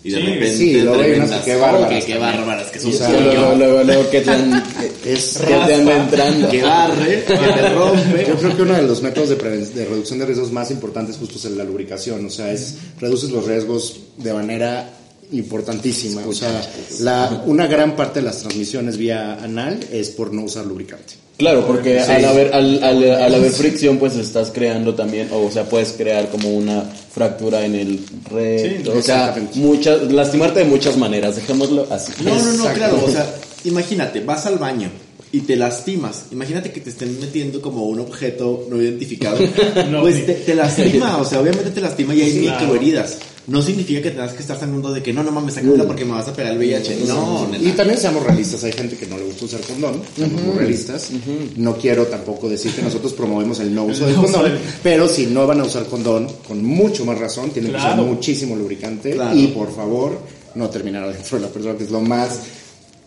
Y 0.06 0.10
de 0.10 0.16
Sí, 0.18 0.22
repente, 0.26 0.56
sí, 0.58 0.80
luego 0.82 1.00
hay 1.00 1.12
unas 1.12 1.30
que 1.40 1.56
bárbaras 1.56 2.04
que- 2.04 2.12
qué 2.12 2.18
bárbaras, 2.18 2.70
que 2.70 2.78
son 2.78 2.90
O 2.90 2.94
sea, 2.94 3.08
Luego, 3.08 3.24
luego, 3.32 3.54
luego, 3.54 3.84
luego 3.84 4.10
que 4.10 4.20
te 4.20 4.30
an- 4.30 4.62
Es 5.04 5.38
que 5.38 5.46
te 5.46 5.74
anda 5.74 5.96
entrando. 5.96 6.50
que 6.50 6.62
barre, 6.62 7.24
que 7.26 7.34
te 7.34 7.68
rompe. 7.70 8.26
Yo 8.28 8.34
creo 8.36 8.54
que 8.56 8.62
uno 8.62 8.74
de 8.74 8.82
los 8.82 9.00
métodos 9.00 9.30
de, 9.30 9.36
de 9.36 9.84
reducción 9.86 10.18
de 10.18 10.26
riesgos 10.26 10.52
más 10.52 10.70
importantes 10.70 11.16
justo 11.16 11.38
es 11.38 11.44
la 11.56 11.64
lubricación, 11.64 12.26
o 12.26 12.28
sea, 12.30 12.52
es 12.52 12.74
reduces 13.00 13.30
los 13.30 13.46
riesgos 13.46 13.96
de 14.18 14.34
manera 14.34 14.90
importantísima, 15.32 16.22
o 16.26 16.32
sea, 16.32 16.62
la, 17.00 17.42
una 17.46 17.66
gran 17.66 17.96
parte 17.96 18.20
de 18.20 18.26
las 18.26 18.38
transmisiones 18.38 18.96
vía 18.96 19.34
anal 19.42 19.80
es 19.92 20.10
por 20.10 20.32
no 20.32 20.42
usar 20.42 20.64
lubricante. 20.66 21.14
Claro, 21.36 21.66
porque 21.66 21.98
al, 21.98 22.24
haber, 22.24 22.54
al, 22.54 22.82
al, 22.84 23.10
al 23.12 23.34
haber 23.34 23.50
fricción, 23.50 23.98
pues 23.98 24.14
estás 24.14 24.52
creando 24.54 24.94
también, 24.94 25.28
o 25.32 25.50
sea, 25.50 25.64
puedes 25.64 25.92
crear 25.92 26.28
como 26.30 26.50
una 26.50 26.82
fractura 26.82 27.64
en 27.66 27.74
el 27.74 28.00
recto. 28.30 28.92
Sí, 28.92 28.98
o 28.98 29.02
sea, 29.02 29.34
muchas, 29.54 30.12
lastimarte 30.12 30.60
de 30.60 30.66
muchas 30.66 30.96
maneras, 30.96 31.34
dejémoslo 31.34 31.88
así. 31.90 32.12
No, 32.22 32.30
no, 32.36 32.42
no, 32.44 32.50
Exacto. 32.52 32.74
claro, 32.78 33.04
o 33.04 33.10
sea, 33.10 33.34
imagínate, 33.64 34.20
vas 34.20 34.46
al 34.46 34.58
baño 34.58 34.90
y 35.32 35.40
te 35.40 35.56
lastimas. 35.56 36.26
Imagínate 36.30 36.70
que 36.70 36.80
te 36.80 36.90
estén 36.90 37.18
metiendo 37.18 37.60
como 37.60 37.84
un 37.86 37.98
objeto 37.98 38.68
no 38.70 38.80
identificado. 38.80 39.36
No, 39.90 40.02
pues 40.02 40.24
te, 40.24 40.34
te 40.34 40.54
lastima, 40.54 41.16
o 41.18 41.24
sea, 41.24 41.40
obviamente 41.40 41.70
te 41.70 41.80
lastima 41.80 42.14
y 42.14 42.22
hay 42.22 42.42
Claro. 42.42 42.60
microheridas. 42.60 43.16
No 43.46 43.60
significa 43.60 44.00
que 44.00 44.10
tengas 44.10 44.32
que 44.32 44.40
estar 44.40 44.58
sangrando 44.58 44.90
de 44.92 45.02
que 45.02 45.12
no, 45.12 45.22
no 45.22 45.30
mames, 45.30 45.54
sácamela 45.54 45.86
porque 45.86 46.04
me 46.06 46.12
vas 46.12 46.26
a 46.28 46.32
pegar 46.32 46.52
el 46.52 46.58
VIH. 46.58 46.96
No, 47.06 47.46
Y 47.54 47.64
neta. 47.64 47.76
también 47.76 47.98
seamos 48.00 48.22
realistas, 48.24 48.64
hay 48.64 48.72
gente 48.72 48.96
que 48.96 49.06
no 49.06 49.18
le 49.18 49.24
gusta 49.24 49.44
usar 49.44 49.60
condón, 49.60 50.00
seamos 50.16 50.42
muy 50.42 50.56
realistas. 50.56 51.10
No 51.56 51.76
quiero 51.76 52.06
tampoco 52.06 52.48
decir 52.48 52.72
que 52.72 52.80
nosotros 52.82 53.12
promovemos 53.12 53.60
el 53.60 53.74
no 53.74 53.84
uso 53.84 54.06
El 54.08 54.12
del 54.14 54.22
condón, 54.22 54.52
pero 54.82 55.08
si 55.08 55.26
no 55.26 55.46
van 55.46 55.60
a 55.60 55.64
usar 55.64 55.84
condón, 55.86 56.26
con 56.48 56.64
mucho 56.64 57.04
más 57.04 57.18
razón, 57.18 57.50
tienen 57.50 57.72
que 57.72 57.76
usar 57.78 57.96
muchísimo 57.98 58.56
lubricante 58.56 59.12
Claro. 59.12 59.36
y 59.38 59.48
por 59.48 59.74
favor, 59.74 60.18
no 60.54 60.70
terminar 60.70 61.04
adentro 61.04 61.36
de 61.38 61.44
la 61.44 61.50
persona, 61.50 61.76
que 61.76 61.84
es 61.84 61.90
lo 61.90 62.00
más, 62.00 62.38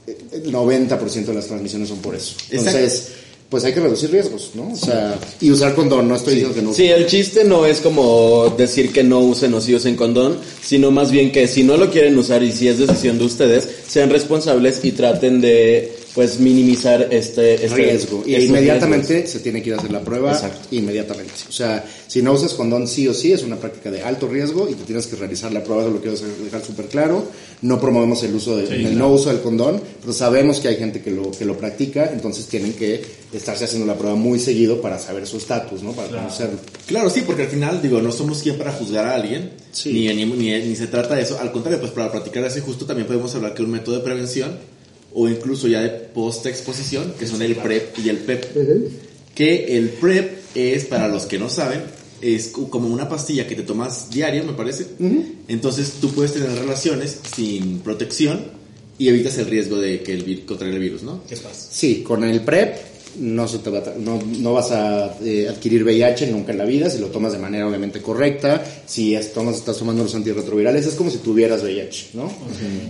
eh, 0.06 0.18
el 0.34 0.52
90% 0.54 1.26
de 1.26 1.34
las 1.34 1.48
transmisiones 1.48 1.90
son 1.90 1.98
por 1.98 2.14
eso. 2.16 2.36
Entonces, 2.52 3.08
pues 3.50 3.64
hay 3.64 3.74
que 3.74 3.80
reducir 3.80 4.12
riesgos, 4.12 4.52
¿no? 4.56 4.72
O 4.74 4.76
sea, 4.76 5.18
y 5.40 5.52
usar 5.52 5.74
condón, 5.74 6.08
no 6.08 6.16
estoy 6.16 6.36
diciendo 6.36 6.56
que 6.56 6.62
no 6.62 6.74
Sí, 6.74 6.88
el 6.88 7.08
chiste 7.08 7.46
no 7.46 7.66
es 7.66 7.80
como 7.80 8.54
decir 8.58 8.92
que 8.92 9.04
no 9.04 9.20
usen 9.20 9.54
o 9.54 9.62
sí 9.62 9.74
usen 9.74 9.96
condón, 9.96 10.38
sino 10.62 10.92
más 10.92 11.12
bien 11.12 11.32
que 11.32 11.48
si 11.48 11.64
no 11.64 11.78
lo 11.78 11.90
quieren 11.90 12.18
usar 12.18 12.44
y 12.44 12.52
si 12.52 12.68
es 12.68 12.78
decisión 12.78 13.18
de 13.18 13.26
ustedes, 13.26 13.68
sean 13.88 14.10
responsables 14.10 14.84
y 14.84 14.92
traten 14.92 15.40
de 15.40 15.96
pues 16.18 16.40
minimizar 16.40 17.10
este, 17.12 17.64
este 17.64 17.76
riesgo. 17.76 18.24
Y 18.26 18.34
estos 18.34 18.50
inmediatamente 18.50 19.14
riesgos. 19.14 19.32
se 19.34 19.40
tiene 19.42 19.62
que 19.62 19.70
ir 19.70 19.76
a 19.76 19.78
hacer 19.78 19.92
la 19.92 20.02
prueba. 20.02 20.32
Exacto. 20.32 20.68
Inmediatamente. 20.72 21.32
O 21.48 21.52
sea, 21.52 21.86
si 22.08 22.24
no 22.24 22.34
usas 22.34 22.56
condón 22.56 22.88
sí 22.88 23.08
o 23.08 23.14
sí, 23.14 23.34
es 23.34 23.44
una 23.44 23.58
práctica 23.58 23.92
de 23.92 24.02
alto 24.02 24.28
riesgo 24.28 24.68
y 24.68 24.74
te 24.74 24.84
tienes 24.84 25.06
que 25.06 25.16
realizar 25.16 25.54
la 25.54 25.64
prueba, 25.64 25.84
eso 25.84 25.92
lo 25.92 26.02
quiero 26.02 26.18
dejar 26.44 26.66
súper 26.66 26.88
claro. 26.88 27.24
No 27.62 27.80
promovemos 27.80 28.24
el 28.24 28.34
uso 28.34 28.58
de, 28.58 28.64
el 28.64 28.98
no 28.98 29.12
uso 29.12 29.30
del 29.30 29.42
condón, 29.42 29.80
pero 30.02 30.12
sabemos 30.12 30.60
que 30.60 30.70
hay 30.70 30.78
gente 30.78 31.04
que 31.04 31.12
lo, 31.12 31.30
que 31.30 31.46
lo 31.46 31.56
practica, 31.56 32.10
entonces 32.12 32.48
tienen 32.48 32.74
que 32.74 33.00
estarse 33.32 33.66
haciendo 33.66 33.86
la 33.86 33.96
prueba 33.96 34.16
muy 34.16 34.40
seguido 34.40 34.82
para 34.82 34.98
saber 34.98 35.28
su 35.28 35.38
estatus, 35.38 35.84
¿no? 35.84 35.92
Para 35.92 36.08
conocerlo. 36.08 36.58
Claro, 36.88 37.12
sí, 37.12 37.22
porque 37.28 37.44
al 37.44 37.50
final, 37.50 37.80
digo, 37.80 38.02
no 38.02 38.12
somos 38.12 38.42
quien 38.42 38.58
para 38.58 38.72
juzgar 38.72 39.06
a 39.06 39.14
alguien, 39.14 39.52
Sí. 39.72 39.94
ni, 39.94 40.08
ni, 40.16 40.26
ni, 40.26 40.68
ni 40.68 40.76
se 40.76 40.88
trata 40.88 41.14
de 41.14 41.22
eso. 41.22 41.38
Al 41.40 41.52
contrario, 41.52 41.80
pues 41.80 41.92
para 41.92 42.12
practicar 42.12 42.44
eso, 42.44 42.60
justo 42.62 42.88
también 42.88 43.06
podemos 43.06 43.36
hablar 43.36 43.54
que 43.54 43.62
un 43.62 43.70
método 43.70 43.98
de 43.98 44.04
prevención, 44.04 44.58
o 45.14 45.28
incluso 45.28 45.68
ya 45.68 45.82
de 45.82 45.90
post-exposición, 45.90 47.14
que 47.18 47.28
son 47.28 47.42
el 47.42 47.56
PrEP 47.56 47.98
y 48.00 48.10
el 48.10 48.18
PEP. 48.18 48.46
Que 49.34 49.78
el 49.78 49.90
PrEP 49.90 50.38
es, 50.56 50.86
para 50.86 51.08
los 51.08 51.26
que 51.26 51.38
no 51.40 51.50
saben, 51.50 51.82
es 52.22 52.48
como 52.48 52.88
una 52.88 53.08
pastilla 53.08 53.48
que 53.48 53.56
te 53.56 53.64
tomas 53.64 54.10
diario, 54.10 54.44
me 54.44 54.54
parece. 54.54 54.86
Entonces 55.48 55.94
tú 56.02 56.12
puedes 56.12 56.34
tener 56.34 56.52
relaciones 56.52 57.20
sin 57.36 57.80
protección 57.80 58.46
y 58.98 59.10
evitas 59.10 59.38
el 59.38 59.46
riesgo 59.46 59.78
de 59.78 60.02
que 60.02 60.14
el 60.14 60.46
contraer 60.46 60.74
el 60.74 60.80
virus, 60.80 61.04
¿no? 61.04 61.22
¿Qué 61.28 61.36
pasa? 61.38 61.68
Sí, 61.72 62.04
con 62.04 62.24
el 62.24 62.42
PrEP 62.42 62.97
no, 63.20 63.48
se 63.48 63.60
te 63.60 63.70
va 63.70 63.80
a 63.80 63.84
no, 64.00 64.20
no 64.40 64.54
vas 64.54 64.72
a 64.72 65.18
eh, 65.24 65.48
adquirir 65.50 65.84
VIH 65.84 66.28
nunca 66.32 66.52
en 66.52 66.58
la 66.58 66.66
vida 66.66 66.90
si 66.90 67.00
lo 67.00 67.08
tomas 67.08 67.34
de 67.34 67.40
manera 67.40 67.68
obviamente 67.68 68.02
correcta. 68.02 68.64
Si 68.86 69.16
es- 69.16 69.34
tomas, 69.34 69.56
estás 69.58 69.78
tomando 69.78 70.04
los 70.04 70.14
antirretrovirales, 70.16 70.86
es 70.86 70.96
como 70.96 71.10
si 71.10 71.18
tuvieras 71.18 71.62
VIH, 71.64 72.10
¿no? 72.14 72.32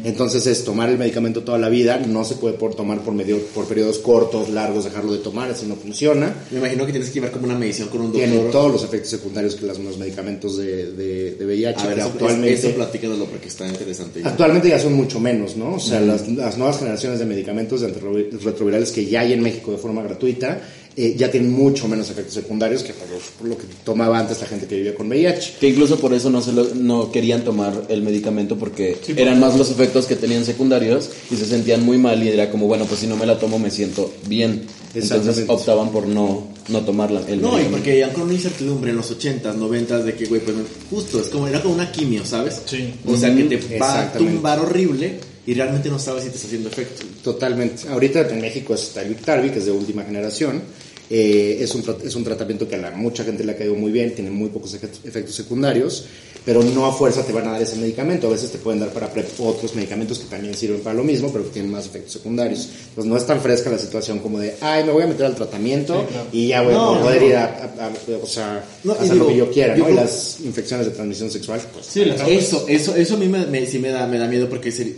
Entonces 0.03 0.45
es 0.47 0.63
tomar 0.63 0.89
el 0.89 0.97
medicamento 0.97 1.43
toda 1.43 1.57
la 1.57 1.69
vida, 1.69 1.99
no 1.99 2.23
se 2.25 2.35
puede 2.35 2.55
por 2.55 2.75
tomar 2.75 3.01
por, 3.01 3.13
medio, 3.13 3.37
por 3.53 3.65
periodos 3.65 3.97
cortos, 3.99 4.49
largos, 4.49 4.83
dejarlo 4.85 5.13
de 5.13 5.19
tomar, 5.19 5.49
así 5.51 5.65
no 5.65 5.75
funciona. 5.75 6.33
Me 6.51 6.59
imagino 6.59 6.85
que 6.85 6.91
tienes 6.91 7.09
que 7.09 7.15
llevar 7.15 7.31
como 7.31 7.45
una 7.45 7.57
medición 7.57 7.87
con 7.89 8.01
un 8.01 8.11
doctor. 8.11 8.29
Tiene 8.29 8.43
todos 8.51 8.71
los 8.71 8.83
efectos 8.83 9.09
secundarios 9.11 9.55
que 9.55 9.65
las- 9.65 9.79
los 9.79 9.97
medicamentos 9.97 10.57
de, 10.57 10.91
de, 10.91 11.31
de 11.35 11.45
VIH, 11.45 11.79
A 11.81 11.87
ver, 11.87 11.99
eso, 11.99 12.07
actualmente... 12.07 12.53
eso 12.53 12.71
platícanoslo 12.71 13.25
porque 13.25 13.47
está 13.47 13.67
interesante. 13.67 14.21
Actualmente 14.23 14.69
ya 14.69 14.79
son 14.79 14.93
mucho 14.93 15.19
menos, 15.19 15.55
¿no? 15.55 15.75
O 15.75 15.79
sea, 15.79 16.01
las, 16.01 16.27
las 16.27 16.57
nuevas 16.57 16.79
generaciones 16.79 17.19
de 17.19 17.25
medicamentos 17.25 17.81
de 17.81 17.87
antirretrovirales 17.87 18.91
que 18.91 19.05
ya 19.05 19.21
hay 19.21 19.33
en 19.33 19.41
México 19.41 19.71
de 19.71 19.77
forma 19.77 20.01
gratuita 20.03 20.16
eh, 20.99 21.13
ya 21.15 21.29
tienen 21.29 21.51
mucho 21.53 21.87
menos 21.87 22.09
efectos 22.09 22.33
secundarios 22.33 22.81
que 22.81 22.91
por 22.91 23.07
lo, 23.07 23.17
por 23.37 23.47
lo 23.49 23.55
que 23.57 23.65
tomaba 23.83 24.17
antes 24.17 24.41
la 24.41 24.47
gente 24.47 24.65
que 24.65 24.77
vivía 24.77 24.95
con 24.95 25.07
VIH. 25.07 25.57
Que 25.59 25.69
incluso 25.69 25.99
por 25.99 26.11
eso 26.13 26.31
no, 26.31 26.41
se 26.41 26.51
lo- 26.53 26.73
no 26.73 27.11
querían 27.11 27.43
tomar 27.43 27.83
el 27.89 28.01
medicamento 28.01 28.57
porque 28.57 28.97
Sí, 29.05 29.13
eran 29.15 29.39
más 29.39 29.55
los 29.57 29.69
efectos 29.69 30.07
que 30.07 30.15
tenían 30.15 30.43
secundarios 30.43 31.11
y 31.29 31.35
se 31.35 31.45
sentían 31.45 31.85
muy 31.85 31.99
mal 31.99 32.23
y 32.23 32.29
era 32.29 32.49
como, 32.49 32.65
bueno, 32.65 32.85
pues 32.85 33.01
si 33.01 33.05
no 33.07 33.15
me 33.15 33.27
la 33.27 33.37
tomo 33.37 33.59
me 33.59 33.69
siento 33.69 34.11
bien. 34.27 34.63
Entonces 34.95 35.45
optaban 35.47 35.91
por 35.91 36.07
no, 36.07 36.47
no 36.69 36.81
tomarla. 36.81 37.21
El 37.27 37.41
No, 37.43 37.61
y 37.61 37.65
porque 37.65 37.99
ya 37.99 38.11
con 38.11 38.23
una 38.23 38.33
incertidumbre 38.33 38.89
en 38.89 38.97
los 38.97 39.11
80s, 39.15 39.53
90s 39.55 40.01
de 40.03 40.15
que, 40.15 40.25
güey, 40.25 40.41
pues 40.41 40.57
justo, 40.89 41.19
es 41.21 41.27
como, 41.27 41.47
era 41.47 41.61
como 41.61 41.75
una 41.75 41.91
quimio, 41.91 42.25
¿sabes? 42.25 42.61
Sí. 42.65 42.91
O 43.05 43.15
sea, 43.15 43.35
que 43.35 43.43
te 43.43 43.77
va 43.77 44.01
a 44.01 44.13
tumbar 44.13 44.59
horrible 44.61 45.19
y 45.47 45.53
realmente 45.55 45.89
no 45.89 45.97
sabes 45.97 46.23
si 46.25 46.29
te 46.29 46.35
está 46.35 46.47
haciendo 46.47 46.69
efecto. 46.69 47.03
Totalmente. 47.23 47.87
Ahorita 47.89 48.21
en 48.29 48.41
México 48.41 48.75
está 48.75 49.01
el 49.01 49.09
Biktarvy, 49.09 49.49
que 49.49 49.57
es 49.59 49.65
de 49.65 49.71
última 49.71 50.03
generación. 50.03 50.61
Eh, 51.09 51.59
es, 51.61 51.73
un, 51.73 51.83
tra- 51.85 51.95
es 52.03 52.15
un 52.15 52.25
tratamiento 52.25 52.67
que 52.67 52.75
a 52.75 52.79
la, 52.79 52.91
mucha 52.91 53.23
gente 53.23 53.41
le 53.45 53.53
ha 53.53 53.57
caído 53.57 53.75
muy 53.75 53.93
bien, 53.93 54.13
tiene 54.13 54.29
muy 54.29 54.49
pocos 54.49 54.75
efe- 54.75 54.89
efectos 55.05 55.35
secundarios, 55.35 56.03
pero 56.43 56.61
no 56.61 56.85
a 56.85 56.91
fuerza 56.93 57.23
te 57.25 57.31
van 57.31 57.47
a 57.47 57.51
dar 57.53 57.61
ese 57.61 57.77
medicamento. 57.77 58.27
A 58.27 58.31
veces 58.31 58.51
te 58.51 58.57
pueden 58.57 58.81
dar 58.81 58.89
para 58.91 59.09
PrEP 59.13 59.25
otros 59.39 59.73
medicamentos 59.73 60.19
que 60.19 60.25
también 60.25 60.53
sirven 60.53 60.81
para 60.81 60.95
lo 60.95 61.05
mismo, 61.05 61.31
pero 61.31 61.45
que 61.45 61.51
tienen 61.51 61.71
más 61.71 61.85
efectos 61.85 62.11
secundarios. 62.11 62.67
Entonces 62.89 63.05
no 63.09 63.15
es 63.15 63.25
tan 63.25 63.39
fresca 63.39 63.69
la 63.69 63.77
situación 63.79 64.19
como 64.19 64.39
de, 64.39 64.55
ay, 64.59 64.83
me 64.83 64.91
voy 64.91 65.03
a 65.03 65.07
meter 65.07 65.27
al 65.27 65.35
tratamiento 65.35 66.01
Sí, 66.01 66.07
claro. 66.11 66.27
y 66.33 66.47
ya 66.49 66.61
voy 66.61 66.73
No, 66.73 66.95
a 66.95 67.01
poder 67.01 67.21
no. 67.21 67.27
ir 67.29 67.35
a, 67.37 67.45
a- 67.45 67.85
a- 67.87 68.17
o 68.21 68.27
sea, 68.27 68.65
No, 68.83 68.91
y 68.91 68.95
hacer 68.97 69.13
digo, 69.13 69.23
lo 69.23 69.27
que 69.31 69.37
yo 69.37 69.49
quiera, 69.51 69.77
yo 69.77 69.83
¿no? 69.85 69.89
Y 69.89 69.93
creo- 69.93 70.03
las 70.03 70.39
infecciones 70.43 70.87
de 70.87 70.91
transmisión 70.91 71.31
sexual, 71.31 71.61
pues 71.71 71.85
Sí, 71.85 72.01
Eso, 72.27 72.65
eso, 72.67 72.93
eso 72.97 73.13
a 73.13 73.17
mí 73.17 73.29
me, 73.29 73.45
me- 73.45 73.65
sí 73.65 73.79
me 73.79 73.91
da, 73.91 74.05
me 74.07 74.17
da 74.17 74.27
miedo 74.27 74.49
porque 74.49 74.73
sería- 74.73 74.95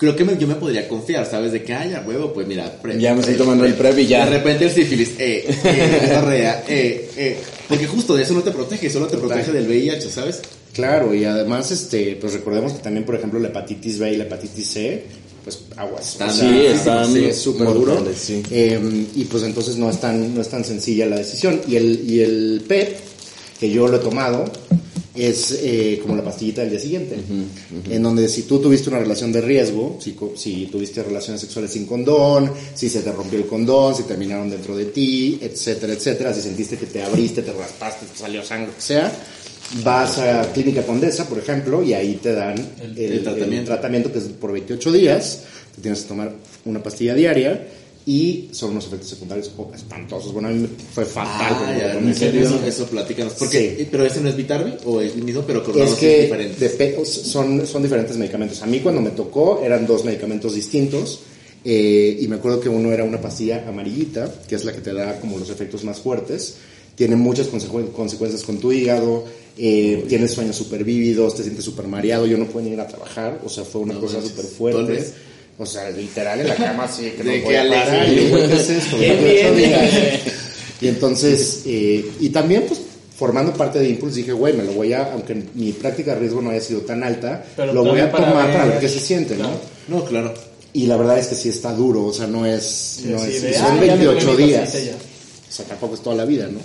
creo 0.00 0.16
que 0.16 0.24
me- 0.24 0.36
yo 0.38 0.48
me 0.48 0.54
podría 0.56 0.88
confiar, 0.88 1.24
¿sabes? 1.30 1.52
De 1.52 1.62
que, 1.62 1.72
ay, 1.74 1.92
huevo, 2.06 2.32
pues 2.32 2.46
mira, 2.48 2.72
PrEP, 2.82 2.98
Ya 2.98 3.14
me 3.14 3.20
estoy 3.20 3.34
tomando 3.36 3.64
el 3.66 3.74
PrEP 3.74 3.98
y 4.00 4.06
ya. 4.06 4.24
De 4.24 4.38
repente 4.38 4.64
el 4.64 4.70
sífilis, 4.72 5.10
eh, 5.18 5.44
eh, 5.46 6.00
diarrea, 6.06 6.64
eh, 6.66 7.10
eh. 7.16 7.36
Porque 7.68 7.86
justo 7.86 8.16
de 8.16 8.22
eso 8.24 8.32
no 8.34 8.42
te 8.42 8.50
protege, 8.50 8.88
solo 8.90 9.06
te 9.06 9.16
Total. 9.16 9.28
protege 9.28 9.52
del 9.52 9.68
VIH, 9.68 10.10
¿sabes? 10.10 10.40
Claro, 10.72 11.14
y 11.14 11.24
además, 11.24 11.70
este, 11.70 12.16
pues 12.20 12.32
recordemos 12.32 12.72
que 12.72 12.78
también, 12.80 13.04
por 13.04 13.14
ejemplo, 13.14 13.38
la 13.38 13.48
hepatitis 13.48 13.98
B 13.98 14.12
y 14.12 14.16
la 14.16 14.24
hepatitis 14.24 14.66
C, 14.70 15.04
pues 15.44 15.58
aguas. 15.76 16.12
Están- 16.12 16.32
Sí, 16.32 16.66
están 16.66 17.12
sí, 17.12 17.24
es 17.26 17.36
súper 17.38 17.66
duro. 17.68 18.02
sí. 18.16 18.42
Eh, 18.50 19.06
y 19.16 19.24
pues 19.24 19.42
entonces 19.42 19.76
no 19.76 19.90
es 19.90 20.00
tan, 20.00 20.34
no 20.34 20.40
es 20.40 20.48
tan 20.48 20.64
sencilla 20.64 21.06
la 21.06 21.16
decisión. 21.16 21.60
Y 21.68 21.76
el, 21.76 22.04
y 22.08 22.20
el 22.20 22.62
PEP, 22.66 22.96
que 23.58 23.70
yo 23.70 23.86
lo 23.88 23.96
he 23.98 24.00
tomado, 24.00 24.44
es 25.20 25.58
eh, 25.62 25.98
como 26.00 26.16
la 26.16 26.24
pastillita 26.24 26.62
del 26.62 26.70
día 26.70 26.80
siguiente. 26.80 27.16
En 27.88 28.02
donde 28.02 28.28
si 28.28 28.42
tú 28.42 28.58
tuviste 28.58 28.88
una 28.88 28.98
relación 28.98 29.32
de 29.32 29.40
riesgo, 29.40 29.98
si, 30.00 30.66
tuviste 30.66 31.02
relaciones 31.02 31.40
sexuales 31.40 31.72
sin 31.72 31.86
condón, 31.86 32.52
si 32.74 32.88
se 32.88 33.00
te 33.00 33.12
rompió 33.12 33.38
el 33.38 33.46
condón, 33.46 33.94
si 33.94 34.04
terminaron 34.04 34.48
dentro 34.50 34.76
de 34.76 34.86
ti, 34.86 35.38
etcétera, 35.40 35.92
etcétera, 35.92 36.32
si 36.32 36.40
sentiste 36.40 36.76
que 36.76 36.86
te 36.86 37.02
abriste, 37.02 37.42
te 37.42 37.52
raspaste, 37.52 38.06
te 38.06 38.18
salió 38.18 38.42
sangre, 38.42 38.68
lo 38.68 38.76
que 38.76 38.82
sea, 38.82 39.12
vas 39.84 40.18
a 40.18 40.50
Clínica 40.52 40.84
Condesa, 40.84 41.28
por 41.28 41.38
ejemplo, 41.38 41.82
y 41.82 41.92
ahí 41.92 42.18
te 42.22 42.32
dan 42.32 42.56
el, 42.80 42.98
el 42.98 43.12
el 43.12 43.22
tratamiento. 43.22 43.72
tratamiento 43.72 44.12
que 44.12 44.18
es 44.18 44.24
por 44.24 44.52
28 44.52 44.92
días, 44.92 45.42
te 45.74 45.82
tienes 45.82 46.02
que 46.02 46.08
tomar 46.08 46.32
una 46.64 46.82
pastilla 46.82 47.14
diaria 47.14 47.66
y 48.06 48.48
son 48.52 48.70
unos 48.72 48.86
efectos 48.86 49.08
secundarios 49.10 49.50
oh, 49.58 49.70
espantosos. 49.74 50.32
Bueno, 50.32 50.48
a 50.48 50.50
mí 50.52 50.60
me 50.60 50.68
fue 50.68 51.04
fatal. 51.04 51.56
Ah, 51.66 51.76
ya. 51.78 52.28
Eso, 52.40 52.60
eso 52.66 52.86
platícanos. 52.86 53.34
Porque, 53.34 53.76
Sí. 53.78 53.88
pero 53.90 54.04
ese 54.06 54.20
no 54.20 54.28
es 54.30 54.36
Vitarbi 54.36 54.72
o 54.86 55.00
es 55.00 55.14
el 55.14 55.22
mismo, 55.22 55.42
pero 55.46 55.62
con 55.62 55.78
Es 55.80 55.90
que 55.94 56.22
diferentes. 56.22 57.10
son, 57.10 57.66
son 57.66 57.82
diferentes 57.82 58.16
medicamentos. 58.16 58.62
A 58.62 58.66
mí 58.66 58.80
cuando 58.80 59.00
me 59.00 59.10
tocó 59.10 59.60
eran 59.64 59.86
dos 59.86 60.04
medicamentos 60.04 60.54
distintos 60.54 61.20
eh, 61.64 62.18
y 62.20 62.26
me 62.26 62.36
acuerdo 62.36 62.58
que 62.60 62.68
uno 62.70 62.90
era 62.90 63.04
una 63.04 63.20
pastilla 63.20 63.64
amarillita, 63.68 64.32
que 64.48 64.54
es 64.54 64.64
la 64.64 64.72
que 64.72 64.80
te 64.80 64.92
da 64.94 65.20
como 65.20 65.38
los 65.38 65.50
efectos 65.50 65.84
más 65.84 66.00
fuertes. 66.00 66.56
Tiene 66.94 67.16
muchas 67.16 67.50
consecu- 67.50 67.92
consecuencias 67.92 68.42
con 68.42 68.58
tu 68.58 68.72
hígado, 68.72 69.24
eh, 69.56 70.04
tienes 70.08 70.32
sueños 70.32 70.56
súper 70.56 70.84
vívidos, 70.84 71.34
te 71.36 71.42
sientes 71.42 71.64
súper 71.64 71.86
mareado, 71.86 72.26
yo 72.26 72.36
no 72.38 72.46
puedo 72.46 72.66
ni 72.66 72.72
ir 72.72 72.80
a 72.80 72.86
trabajar, 72.86 73.40
o 73.44 73.48
sea, 73.48 73.64
fue 73.64 73.82
una 73.82 73.94
No 73.94 74.00
cosa 74.00 74.20
súper 74.22 74.44
fuerte. 74.46 75.04
O 75.62 75.66
sea, 75.66 75.90
literal 75.90 76.40
en 76.40 76.48
la 76.48 76.54
cama, 76.56 76.84
así 76.84 77.02
que 77.10 77.22
De 77.22 77.24
no 77.24 77.32
que 77.32 77.40
podía 77.42 77.68
parar. 77.68 78.08
Y 78.08 78.16
yo, 78.16 78.28
güey, 78.30 78.48
¿qué 78.48 78.54
es 78.56 78.70
esto? 78.70 78.96
Qué 78.98 79.08
28 79.12 79.54
bien. 79.54 79.56
días. 79.70 79.90
Y 80.80 80.88
entonces, 80.88 81.60
eh, 81.66 82.10
y 82.20 82.30
también 82.30 82.64
pues 82.66 82.80
formando 83.14 83.52
parte 83.52 83.78
de 83.80 83.90
Impulse 83.90 84.16
dije, 84.20 84.32
güey, 84.32 84.54
me 84.54 84.64
lo 84.64 84.72
voy 84.72 84.94
a, 84.94 85.12
aunque 85.12 85.34
mi 85.54 85.72
práctica 85.72 86.14
de 86.14 86.20
riesgo 86.20 86.40
no 86.40 86.48
haya 86.48 86.62
sido 86.62 86.80
tan 86.80 87.02
alta, 87.04 87.44
Pero 87.54 87.74
lo 87.74 87.84
voy 87.84 88.00
a 88.00 88.10
para 88.10 88.30
tomar 88.30 88.46
ver- 88.46 88.56
para 88.56 88.64
ver 88.70 88.80
qué 88.80 88.88
se 88.88 88.98
siente, 88.98 89.36
¿no? 89.36 89.50
No, 89.88 90.02
claro. 90.06 90.32
Y 90.72 90.86
la 90.86 90.96
verdad 90.96 91.18
es 91.18 91.26
que 91.26 91.34
sí 91.34 91.50
está 91.50 91.74
duro, 91.74 92.06
o 92.06 92.12
sea, 92.14 92.26
no 92.26 92.46
es, 92.46 93.00
no 93.04 93.18
Sí, 93.18 93.30
es, 93.36 93.42
de, 93.42 93.56
ah, 93.58 93.60
son 93.60 93.74
tomé 93.74 93.86
28 93.88 94.32
mi 94.32 94.36
días. 94.44 94.74
O 94.74 95.52
sea, 95.52 95.66
tampoco 95.66 95.96
es 95.96 96.00
toda 96.00 96.16
la 96.16 96.24
vida, 96.24 96.48
¿no? 96.50 96.60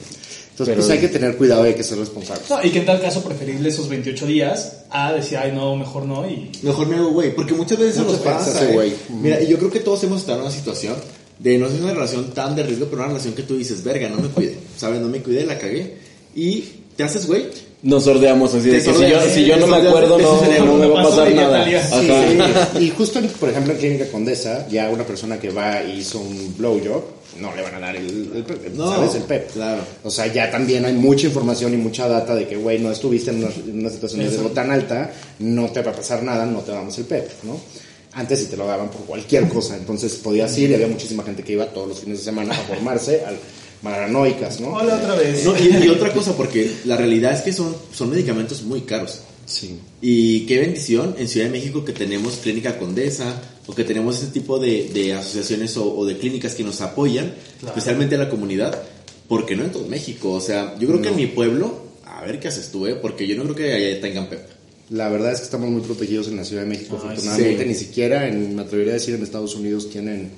Entonces, 0.55 0.73
Pero- 0.75 0.87
pues 0.87 0.89
hay 0.89 0.99
que 1.05 1.09
tener 1.13 1.35
cuidado 1.35 1.65
y 1.65 1.69
hay 1.69 1.73
que 1.75 1.83
ser 1.83 1.97
responsables. 1.97 2.49
No, 2.49 2.63
y 2.63 2.69
que 2.69 2.79
en 2.79 2.85
tal 2.85 3.01
caso 3.01 3.21
preferible 3.21 3.67
esos 3.67 3.89
28 3.89 4.25
días 4.25 4.77
a 4.89 5.11
decir, 5.11 5.37
ay, 5.37 5.51
no, 5.53 5.75
mejor 5.75 6.05
no. 6.05 6.25
Y 6.29 6.49
Mejor 6.61 6.87
me 6.87 6.95
hago 6.95 7.09
güey, 7.09 7.35
porque 7.35 7.53
muchas 7.53 7.77
veces 7.77 7.97
Muchas 7.97 8.13
nos 8.13 8.21
pasa. 8.21 8.63
¿eh? 8.69 8.73
güey. 8.73 8.93
Mira, 9.21 9.41
y 9.41 9.47
yo 9.47 9.57
creo 9.57 9.69
que 9.69 9.81
todos 9.81 10.01
hemos 10.05 10.21
estado 10.21 10.37
en 10.39 10.45
una 10.45 10.53
situación 10.55 10.95
de 11.39 11.57
no 11.57 11.67
es 11.67 11.73
una 11.81 11.93
relación 11.93 12.31
tan 12.33 12.55
de 12.55 12.63
riesgo, 12.63 12.85
pero 12.85 12.99
una 13.01 13.09
relación 13.09 13.33
que 13.33 13.43
tú 13.43 13.57
dices, 13.57 13.83
verga, 13.83 14.07
no 14.07 14.15
me 14.21 14.29
cuide, 14.29 14.55
¿sabes? 14.77 15.01
No 15.01 15.09
me 15.09 15.21
cuide, 15.21 15.45
la 15.45 15.57
cagué. 15.57 15.97
Y 16.33 16.63
te 16.95 17.03
haces 17.03 17.27
güey. 17.27 17.47
Nos 17.83 18.05
sordeamos 18.05 18.53
así 18.55 18.69
de 18.69 18.77
que 18.77 18.81
si 18.81 18.87
yo, 18.87 18.93
sordeas, 18.93 19.25
si 19.33 19.45
yo 19.45 19.57
no 19.57 19.67
me 19.67 19.75
acuerdo, 19.77 20.17
no, 20.17 20.41
no 20.65 20.73
me 20.77 20.87
va 20.87 21.01
a 21.01 21.03
pasar 21.03 21.33
nada. 21.35 21.65
Ajá. 21.65 22.69
Sí, 22.77 22.79
y 22.85 22.89
justo, 22.91 23.19
en- 23.19 23.27
por 23.27 23.49
ejemplo, 23.49 23.73
en 23.73 23.79
Clínica 23.79 24.07
Condesa, 24.09 24.65
ya 24.69 24.89
una 24.89 25.05
persona 25.05 25.37
que 25.37 25.49
va 25.49 25.83
y 25.83 25.99
hizo 25.99 26.19
un 26.19 26.55
blowjob, 26.57 27.03
no 27.39 27.55
le 27.55 27.61
van 27.61 27.75
a 27.75 27.79
dar 27.79 27.95
el, 27.95 28.31
el, 28.35 28.43
PEP, 28.43 28.73
No, 28.75 28.91
¿sabes? 28.91 29.15
El 29.15 29.23
PEP. 29.23 29.51
claro. 29.51 29.81
O 30.03 30.11
sea, 30.11 30.27
ya 30.27 30.49
también 30.49 30.85
hay 30.85 30.93
mucha 30.93 31.27
información 31.27 31.73
y 31.73 31.77
mucha 31.77 32.07
data 32.07 32.35
de 32.35 32.47
que, 32.47 32.55
güey, 32.55 32.79
no 32.79 32.91
estuviste 32.91 33.31
en 33.31 33.37
una, 33.37 33.47
en 33.47 33.79
una 33.79 33.89
situación 33.89 34.21
de 34.21 34.29
riesgo 34.29 34.49
tan 34.49 34.71
alta, 34.71 35.11
no 35.39 35.69
te 35.69 35.81
va 35.81 35.91
a 35.91 35.95
pasar 35.95 36.23
nada, 36.23 36.45
no 36.45 36.59
te 36.59 36.71
damos 36.71 36.97
el 36.97 37.05
PEP, 37.05 37.43
¿no? 37.43 37.59
Antes 38.13 38.39
sí 38.39 38.45
te 38.45 38.55
lo 38.55 38.65
daban 38.65 38.89
por 38.89 39.01
cualquier 39.01 39.47
cosa, 39.49 39.75
entonces 39.75 40.15
podías 40.15 40.57
ir 40.57 40.71
y 40.71 40.73
había 40.75 40.87
muchísima 40.87 41.23
gente 41.23 41.43
que 41.43 41.53
iba 41.53 41.65
todos 41.65 41.89
los 41.89 41.99
fines 41.99 42.19
de 42.19 42.23
semana 42.23 42.53
a 42.53 42.57
formarse 42.57 43.25
al 43.25 43.37
paranoicas, 43.83 44.59
¿no? 44.61 44.69
hola 44.73 44.95
otra 44.95 45.15
vez. 45.15 45.45
No, 45.45 45.53
y, 45.57 45.85
y 45.85 45.89
otra 45.89 46.11
cosa, 46.11 46.35
porque 46.35 46.71
la 46.85 46.97
realidad 46.97 47.33
es 47.33 47.41
que 47.41 47.53
son, 47.53 47.75
son 47.93 48.09
medicamentos 48.09 48.63
muy 48.63 48.81
caros. 48.81 49.19
Sí. 49.45 49.79
Y 50.01 50.45
qué 50.47 50.59
bendición 50.59 51.15
en 51.19 51.27
Ciudad 51.27 51.45
de 51.47 51.51
México 51.51 51.85
que 51.85 51.93
tenemos 51.93 52.37
Clínica 52.37 52.79
Condesa 52.79 53.41
o 53.67 53.73
que 53.75 53.83
tenemos 53.83 54.17
ese 54.21 54.27
tipo 54.31 54.59
de, 54.59 54.89
de 54.93 55.13
asociaciones 55.13 55.75
o, 55.77 55.95
o 55.97 56.05
de 56.05 56.17
clínicas 56.17 56.53
que 56.55 56.63
nos 56.63 56.81
apoyan, 56.81 57.33
Claro. 57.59 57.67
especialmente 57.75 58.15
a 58.15 58.19
la 58.19 58.29
comunidad, 58.29 58.79
porque 59.27 59.55
no 59.55 59.63
en 59.63 59.71
todo 59.71 59.87
México. 59.87 60.31
O 60.33 60.41
sea, 60.41 60.75
yo 60.79 60.87
creo 60.87 61.01
que 61.01 61.09
en 61.09 61.15
mi 61.15 61.25
pueblo, 61.27 61.79
a 62.05 62.23
ver 62.23 62.39
qué 62.39 62.47
haces 62.47 62.69
tú, 62.69 62.85
¿eh? 62.87 62.95
porque 62.95 63.25
yo 63.27 63.35
no 63.35 63.43
creo 63.43 63.55
que 63.55 63.73
allá 63.73 64.01
tengan 64.01 64.27
PEP. 64.29 64.39
La 64.91 65.09
verdad 65.09 65.31
es 65.31 65.39
que 65.39 65.45
estamos 65.45 65.69
muy 65.71 65.81
protegidos 65.81 66.27
en 66.27 66.37
la 66.37 66.45
Ciudad 66.45 66.61
de 66.61 66.69
México, 66.69 66.99
Ay, 67.01 67.07
afortunadamente. 67.09 67.63
sí. 67.63 67.69
Ni 67.69 67.75
siquiera, 67.75 68.27
en, 68.27 68.55
me 68.55 68.61
atrevería 68.61 68.93
a 68.93 68.95
decir, 68.95 69.15
en 69.15 69.23
Estados 69.23 69.55
Unidos 69.55 69.89
tienen 69.89 70.29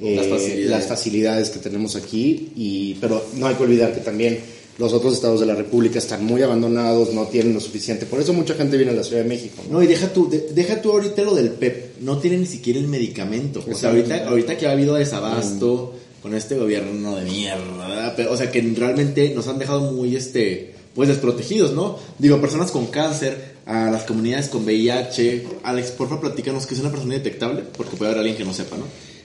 eh, 0.00 0.16
Las 0.16 0.26
facilidades. 0.26 0.70
las 0.70 0.86
facilidades 0.88 1.50
que 1.50 1.58
tenemos 1.60 1.94
aquí. 1.94 2.50
Y, 2.56 2.94
pero 2.94 3.24
no 3.36 3.46
hay 3.46 3.54
que 3.54 3.62
olvidar 3.62 3.94
que 3.94 4.00
también 4.00 4.40
los 4.78 4.92
otros 4.92 5.14
estados 5.14 5.40
de 5.40 5.46
la 5.46 5.54
República 5.54 5.98
están 5.98 6.24
muy 6.24 6.42
abandonados, 6.42 7.12
no 7.12 7.26
tienen 7.26 7.54
lo 7.54 7.60
suficiente. 7.60 8.06
Por 8.06 8.20
eso 8.20 8.32
mucha 8.32 8.54
gente 8.54 8.76
viene 8.76 8.92
a 8.92 8.94
la 8.94 9.04
Ciudad 9.04 9.22
de 9.22 9.28
México. 9.28 9.62
¿no? 9.68 9.74
No, 9.78 9.82
y 9.82 9.86
deja 9.86 10.12
tú, 10.12 10.28
de- 10.30 10.48
deja 10.54 10.80
tú 10.80 10.92
ahorita 10.92 11.22
lo 11.22 11.34
del 11.34 11.50
PEP, 11.50 11.98
no 12.00 12.18
tiene 12.18 12.38
ni 12.38 12.46
siquiera 12.46 12.78
el 12.80 12.88
medicamento. 12.88 13.62
O 13.70 13.74
sea, 13.74 13.90
ahorita, 13.90 14.28
ahorita 14.28 14.56
que 14.56 14.66
ha 14.66 14.72
habido 14.72 14.94
desabasto 14.94 15.94
con 16.22 16.34
este 16.34 16.56
gobierno 16.56 17.16
de 17.16 17.24
mierda, 17.24 18.14
o 18.30 18.36
sea, 18.36 18.50
que 18.50 18.60
realmente 18.76 19.32
nos 19.34 19.46
han 19.48 19.58
dejado 19.58 19.92
muy, 19.92 20.14
este, 20.16 20.72
pues 20.94 21.08
desprotegidos, 21.08 21.72
¿no? 21.72 21.98
Digo, 22.18 22.40
personas 22.40 22.70
con 22.70 22.86
cáncer, 22.86 23.52
a 23.66 23.90
las 23.90 24.02
comunidades 24.04 24.48
con 24.48 24.64
VIH. 24.64 25.46
Alex, 25.62 25.90
porfa, 25.92 26.20
platícanos 26.20 26.66
que 26.66 26.74
es 26.74 26.80
una 26.80 26.90
persona 26.90 27.14
indetectable, 27.14 27.62
porque 27.76 27.96
puede 27.96 28.10
haber 28.10 28.18
alguien 28.20 28.36
que 28.36 28.44
no 28.44 28.52
sepa, 28.54 28.76
¿no? 28.76 28.84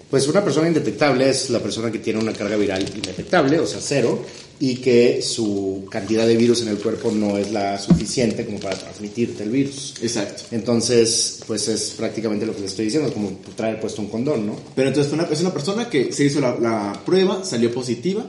Pues 0.10 0.28
una 0.28 0.44
persona 0.44 0.68
indetectable 0.68 1.30
es 1.30 1.50
la 1.50 1.60
persona 1.60 1.92
que 1.92 2.00
tiene 2.00 2.20
una 2.20 2.32
carga 2.32 2.56
viral 2.56 2.82
indetectable, 2.82 3.60
o 3.60 3.68
sea, 3.68 3.80
cero, 3.82 4.24
y 4.60 4.76
que 4.76 5.22
su 5.22 5.86
cantidad 5.92 6.26
de 6.26 6.38
virus 6.38 6.62
en 6.62 6.70
el 6.70 6.78
cuerpo 6.78 7.12
no 7.12 7.38
es 7.38 7.52
la 7.52 7.78
suficiente 7.78 8.46
como 8.46 8.60
para 8.60 8.78
transmitirte 8.78 9.44
el 9.44 9.50
virus. 9.50 9.96
Exacto. 10.02 10.44
Entonces, 10.52 11.42
pues 11.46 11.68
es 11.68 11.94
prácticamente 11.98 12.46
lo 12.46 12.56
que 12.56 12.62
le 12.62 12.68
estoy 12.68 12.86
diciendo, 12.86 13.10
es 13.10 13.14
como 13.14 13.32
traer 13.56 13.80
puesto 13.80 14.02
un 14.02 14.08
condón, 14.08 14.48
¿no? 14.48 14.56
Pero 14.76 14.88
entonces 14.88 15.12
una, 15.12 15.24
es 15.24 15.42
una 15.42 15.54
persona 15.54 15.90
que 15.90 16.14
se 16.14 16.24
hizo 16.24 16.40
la, 16.40 16.58
la 16.58 17.02
prueba, 17.06 17.44
salió 17.44 17.74
positiva, 17.74 18.26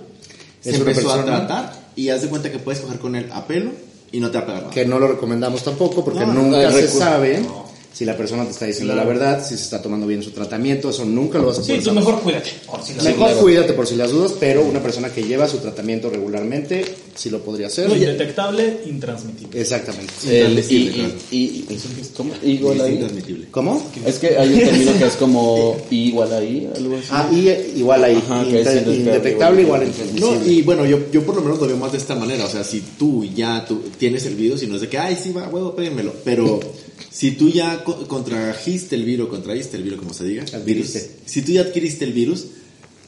se 0.60 0.70
Es 0.70 0.76
empezó 0.76 1.12
a 1.12 1.24
tratar 1.24 1.90
y 1.94 2.08
haz 2.08 2.22
de 2.22 2.28
cuenta 2.28 2.50
que 2.50 2.58
puedes 2.58 2.80
coger 2.80 2.98
con 2.98 3.14
él 3.14 3.28
a 3.32 3.46
pelo 3.46 3.70
y 4.10 4.20
no 4.20 4.30
te 4.30 4.38
va 4.38 4.44
a 4.44 4.46
pegar 4.46 4.62
nada. 4.62 4.74
Que 4.74 4.84
no 4.84 4.98
lo 4.98 5.08
recomendamos 5.08 5.62
tampoco 5.62 6.04
porque 6.04 6.20
No, 6.20 6.34
nunca 6.34 6.62
no, 6.62 6.72
se 6.72 6.88
sabe 6.88 7.42
si 7.92 8.04
la 8.04 8.16
persona 8.16 8.44
te 8.44 8.50
está 8.50 8.64
diciendo 8.66 8.92
Claro. 8.94 9.08
la 9.08 9.14
verdad, 9.18 9.44
si 9.44 9.56
se 9.56 9.62
está 9.64 9.82
tomando 9.82 10.06
bien 10.06 10.22
su 10.22 10.30
tratamiento, 10.30 10.90
eso 10.90 11.04
nunca 11.04 11.38
lo 11.38 11.46
vas 11.48 11.58
a 11.58 11.62
Sí, 11.62 11.68
poder 11.72 11.78
tú 11.82 11.84
saber. 11.90 12.00
mejor 12.04 12.20
cuídate. 12.22 12.50
por 12.66 12.82
si 12.82 12.94
la 12.94 13.02
Mejor 13.02 13.34
cuídate 13.38 13.72
por 13.72 13.86
si 13.86 13.96
las 13.96 14.10
dudas, 14.10 14.32
pero 14.38 14.62
una 14.62 14.80
persona 14.82 15.10
que 15.10 15.22
lleva 15.24 15.48
su 15.48 15.58
tratamiento 15.58 16.08
regularmente 16.10 16.84
sí 17.18 17.30
lo 17.30 17.40
podría 17.42 17.66
hacer. 17.66 17.90
Indetectable, 17.90 18.80
intransmitible. 18.86 19.60
Exactamente. 19.60 20.12
El, 20.28 20.58
y, 20.58 20.74
y, 20.74 21.14
y, 21.30 21.36
y- 21.36 21.78
¿cómo? 22.16 22.32
Igual 22.42 22.76
Es 22.78 22.82
ahí. 22.84 22.92
intransmitible. 22.94 23.46
¿Cómo? 23.50 23.90
Es 24.06 24.18
que 24.18 24.38
hay 24.38 24.52
un 24.54 24.58
término 24.60 24.98
que 24.98 25.04
es 25.06 25.14
como 25.16 25.76
I 25.90 25.96
igual 26.08 26.32
ahí, 26.32 26.70
algo 26.76 26.96
así. 26.96 27.06
Ah, 27.10 27.28
y 27.32 27.48
igual 27.80 28.04
ahí, 28.04 28.16
Ajá, 28.16 28.44
que 28.48 28.60
es 28.60 28.66
inte- 28.68 28.94
indetectable, 28.94 29.62
igual 29.62 29.82
intransmisible. 29.86 30.38
No, 30.38 30.46
y 30.50 30.62
bueno, 30.62 30.86
yo, 30.86 31.00
yo 31.12 31.22
por 31.24 31.34
lo 31.34 31.42
menos 31.42 31.58
lo 31.58 31.66
veo 31.66 31.76
más 31.76 31.92
de 31.92 31.98
esta 31.98 32.14
manera. 32.14 32.44
O 32.44 32.48
sea, 32.48 32.62
si 32.64 32.80
tú 32.98 33.24
ya 33.24 33.64
tú 33.66 33.82
tienes 33.98 34.24
el 34.26 34.36
virus 34.36 34.62
y 34.62 34.66
no 34.68 34.76
es 34.76 34.80
de 34.82 34.88
que, 34.88 34.98
ay, 34.98 35.16
sí, 35.20 35.32
va, 35.32 35.48
huevo, 35.48 35.74
péguenmelo. 35.74 36.14
Pero 36.24 36.60
si 37.10 37.32
tú 37.32 37.48
ya 37.50 37.82
co- 37.84 38.06
contrajiste 38.06 38.94
el 38.94 39.04
virus, 39.04 39.28
contraíste 39.28 39.76
el 39.76 39.82
virus, 39.82 39.98
como 39.98 40.14
se 40.14 40.24
diga. 40.24 40.44
Adquiriste. 40.44 40.98
virus, 41.00 41.14
si 41.26 41.42
tú 41.42 41.52
ya 41.52 41.62
adquiriste 41.62 42.04
el 42.04 42.12
virus, 42.12 42.44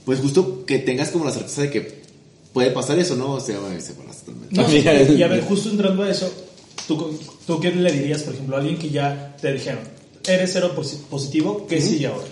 pues 0.04 0.18
justo 0.18 0.64
que 0.66 0.78
tengas 0.78 1.10
como 1.10 1.24
la 1.24 1.30
certeza 1.30 1.62
de 1.62 1.70
que 1.70 1.99
puede 2.52 2.70
pasar 2.70 2.98
eso, 2.98 3.16
¿no? 3.16 3.34
O 3.34 3.40
sea, 3.40 3.58
bueno, 3.60 3.80
se 3.80 3.92
pasa 3.94 4.20
totalmente. 4.24 4.54
No, 4.56 4.68
Mira, 4.68 5.02
y 5.02 5.22
a 5.22 5.28
ver, 5.28 5.42
justo 5.42 5.70
entrando 5.70 6.02
a 6.02 6.10
eso, 6.10 6.30
¿tú, 6.86 7.18
¿tú 7.46 7.60
qué 7.60 7.70
le 7.70 7.92
dirías, 7.92 8.22
por 8.22 8.34
ejemplo, 8.34 8.56
a 8.56 8.60
alguien 8.60 8.78
que 8.78 8.90
ya 8.90 9.36
te 9.40 9.52
dijeron, 9.52 9.80
eres 10.26 10.50
cero 10.52 10.72
posi- 10.76 10.98
positivo, 11.08 11.66
¿qué 11.68 11.80
sigue 11.80 12.06
ahora? 12.06 12.26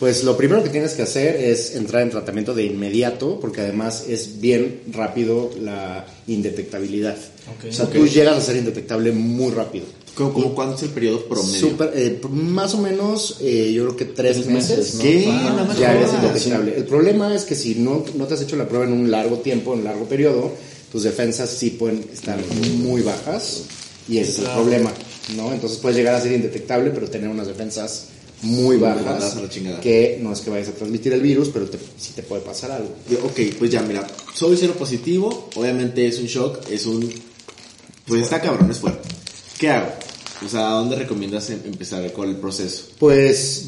Pues 0.00 0.24
lo 0.24 0.36
primero 0.36 0.62
que 0.62 0.70
tienes 0.70 0.92
que 0.94 1.02
hacer 1.02 1.36
es 1.36 1.76
entrar 1.76 2.02
en 2.02 2.10
tratamiento 2.10 2.52
de 2.52 2.64
inmediato, 2.64 3.38
porque 3.40 3.60
además 3.60 4.04
es 4.08 4.40
bien 4.40 4.82
rápido 4.92 5.50
la 5.60 6.04
indetectabilidad. 6.26 7.16
Ok. 7.56 7.70
O 7.70 7.72
sea, 7.72 7.86
tú 7.86 8.06
llegas 8.06 8.36
a 8.36 8.40
ser 8.40 8.56
indetectable 8.56 9.12
muy 9.12 9.52
rápido. 9.52 9.86
¿Cómo, 10.14 10.32
cómo 10.32 10.54
cuánto 10.54 10.76
es 10.76 10.82
el 10.84 10.90
periodo 10.90 11.24
promedio? 11.26 11.58
Súper, 11.60 11.90
eh, 11.94 12.20
más 12.30 12.72
o 12.74 12.78
menos, 12.78 13.38
eh, 13.40 13.72
yo 13.74 13.82
creo 13.84 13.96
que 13.96 14.04
tres, 14.04 14.36
Tres 14.36 14.46
meses, 14.46 14.78
meses, 14.78 14.94
¿no? 14.94 15.02
¿Qué? 15.02 15.26
Ah, 15.28 15.64
No 15.68 15.78
ya 15.78 15.92
eres 15.94 16.10
indetectable. 16.14 16.76
El 16.76 16.84
problema 16.84 17.34
es 17.34 17.44
que 17.44 17.54
si 17.54 17.74
no, 17.76 18.04
no 18.16 18.26
te 18.26 18.34
has 18.34 18.42
hecho 18.42 18.54
la 18.56 18.68
prueba 18.68 18.84
en 18.86 18.92
un 18.92 19.10
largo 19.10 19.38
tiempo, 19.38 19.72
en 19.72 19.80
un 19.80 19.84
largo 19.86 20.04
periodo, 20.06 20.52
tus 20.92 21.02
defensas 21.02 21.50
sí 21.50 21.70
pueden 21.70 22.04
estar 22.12 22.38
muy 22.82 23.02
bajas 23.02 23.62
y 24.08 24.18
ese 24.18 24.30
es 24.30 24.38
el 24.38 24.44
Claro. 24.44 24.60
problema, 24.62 24.92
¿no? 25.36 25.52
Entonces 25.52 25.78
puedes 25.78 25.96
llegar 25.98 26.14
a 26.14 26.20
ser 26.20 26.32
indetectable, 26.32 26.90
pero 26.90 27.08
tener 27.08 27.28
unas 27.28 27.48
defensas 27.48 28.06
muy 28.42 28.76
bajas, 28.76 29.04
mandas 29.04 29.34
a 29.36 29.40
la 29.40 29.48
chingada. 29.48 29.80
que 29.80 30.18
no 30.22 30.32
es 30.32 30.40
que 30.42 30.50
vayas 30.50 30.68
a 30.68 30.72
transmitir 30.72 31.12
el 31.14 31.22
virus, 31.22 31.48
pero 31.52 31.64
te, 31.68 31.78
sí 31.98 32.12
te 32.14 32.22
puede 32.22 32.42
pasar 32.42 32.70
algo. 32.70 32.90
Yo, 33.10 33.18
Ok, 33.24 33.40
pues 33.58 33.70
ya, 33.70 33.82
mira, 33.82 34.06
soy 34.34 34.56
cero 34.56 34.74
positivo, 34.78 35.48
obviamente 35.56 36.06
es 36.06 36.18
un 36.20 36.26
shock, 36.26 36.58
es 36.70 36.86
un... 36.86 37.10
Pues 38.06 38.22
está 38.22 38.40
cabrón, 38.40 38.70
es 38.70 38.78
fuerte. 38.78 39.08
¿Qué 39.58 39.70
hago? 39.70 39.88
O 40.44 40.48
sea, 40.48 40.68
¿a 40.68 40.72
dónde 40.80 40.96
recomiendas 40.96 41.48
em- 41.50 41.60
empezar 41.64 42.12
con 42.12 42.28
el 42.28 42.36
proceso? 42.36 42.84
Pues 42.98 43.66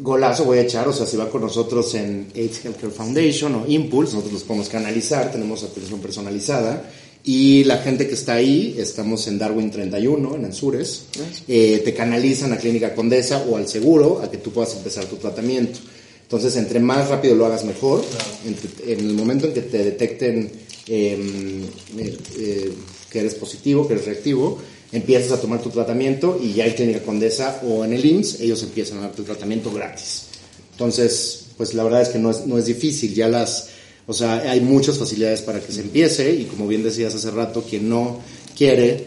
golazo 0.00 0.44
voy 0.44 0.58
a 0.58 0.62
echar, 0.62 0.88
o 0.88 0.92
sea, 0.92 1.06
si 1.06 1.16
va 1.16 1.28
con 1.30 1.42
nosotros 1.42 1.94
en 1.94 2.26
AIDS 2.34 2.64
Healthcare 2.64 2.92
Foundation 2.92 3.54
o 3.54 3.64
Impulse, 3.68 4.12
nosotros 4.14 4.32
los 4.34 4.42
podemos 4.42 4.68
canalizar, 4.68 5.30
tenemos 5.30 5.62
atención 5.62 6.00
personalizada. 6.00 6.90
Y 7.24 7.62
la 7.64 7.78
gente 7.78 8.08
que 8.08 8.14
está 8.14 8.34
ahí, 8.34 8.74
estamos 8.78 9.28
en 9.28 9.38
Darwin 9.38 9.70
31, 9.70 10.34
en 10.34 10.44
Anzures, 10.44 11.04
eh, 11.46 11.80
te 11.84 11.94
canalizan 11.94 12.52
a 12.52 12.56
Clínica 12.56 12.96
Condesa 12.96 13.44
o 13.48 13.56
al 13.56 13.68
seguro 13.68 14.20
a 14.24 14.28
que 14.28 14.38
tú 14.38 14.50
puedas 14.50 14.74
empezar 14.74 15.04
tu 15.04 15.16
tratamiento. 15.16 15.78
Entonces, 16.22 16.56
entre 16.56 16.80
más 16.80 17.08
rápido 17.08 17.36
lo 17.36 17.46
hagas 17.46 17.64
mejor, 17.64 18.02
Entre- 18.44 18.92
en 18.94 19.00
el 19.00 19.14
momento 19.14 19.46
en 19.46 19.52
que 19.54 19.60
te 19.62 19.84
detecten 19.84 20.50
eh, 20.88 21.62
eh, 21.96 22.18
eh, 22.38 22.72
que 23.08 23.20
eres 23.20 23.34
positivo, 23.36 23.86
que 23.86 23.92
eres 23.94 24.06
reactivo, 24.06 24.58
empiezas 24.92 25.32
a 25.32 25.40
tomar 25.40 25.60
tu 25.62 25.70
tratamiento 25.70 26.38
y 26.42 26.52
ya 26.52 26.66
en 26.66 26.74
Clínica 26.74 27.02
Condesa 27.02 27.60
o 27.66 27.84
en 27.84 27.92
el 27.94 28.04
IMSS, 28.04 28.40
ellos 28.40 28.62
empiezan 28.62 28.98
a 28.98 29.02
darte 29.02 29.22
el 29.22 29.26
tratamiento 29.26 29.72
gratis. 29.72 30.24
Entonces, 30.72 31.46
pues 31.56 31.74
la 31.74 31.84
verdad 31.84 32.02
es 32.02 32.08
que 32.10 32.18
no 32.18 32.30
es, 32.30 32.46
no 32.46 32.58
es 32.58 32.66
difícil, 32.66 33.14
ya 33.14 33.28
las, 33.28 33.68
o 34.06 34.12
sea, 34.12 34.34
hay 34.50 34.60
muchas 34.60 34.98
facilidades 34.98 35.42
para 35.42 35.60
que 35.60 35.72
se 35.72 35.80
empiece 35.80 36.32
y 36.34 36.44
como 36.44 36.66
bien 36.68 36.82
decías 36.82 37.14
hace 37.14 37.30
rato, 37.30 37.62
quien 37.68 37.88
no 37.88 38.20
quiere 38.56 39.06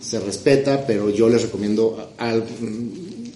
se 0.00 0.18
respeta, 0.20 0.84
pero 0.86 1.10
yo 1.10 1.28
les 1.28 1.42
recomiendo 1.42 2.12
al- 2.18 2.44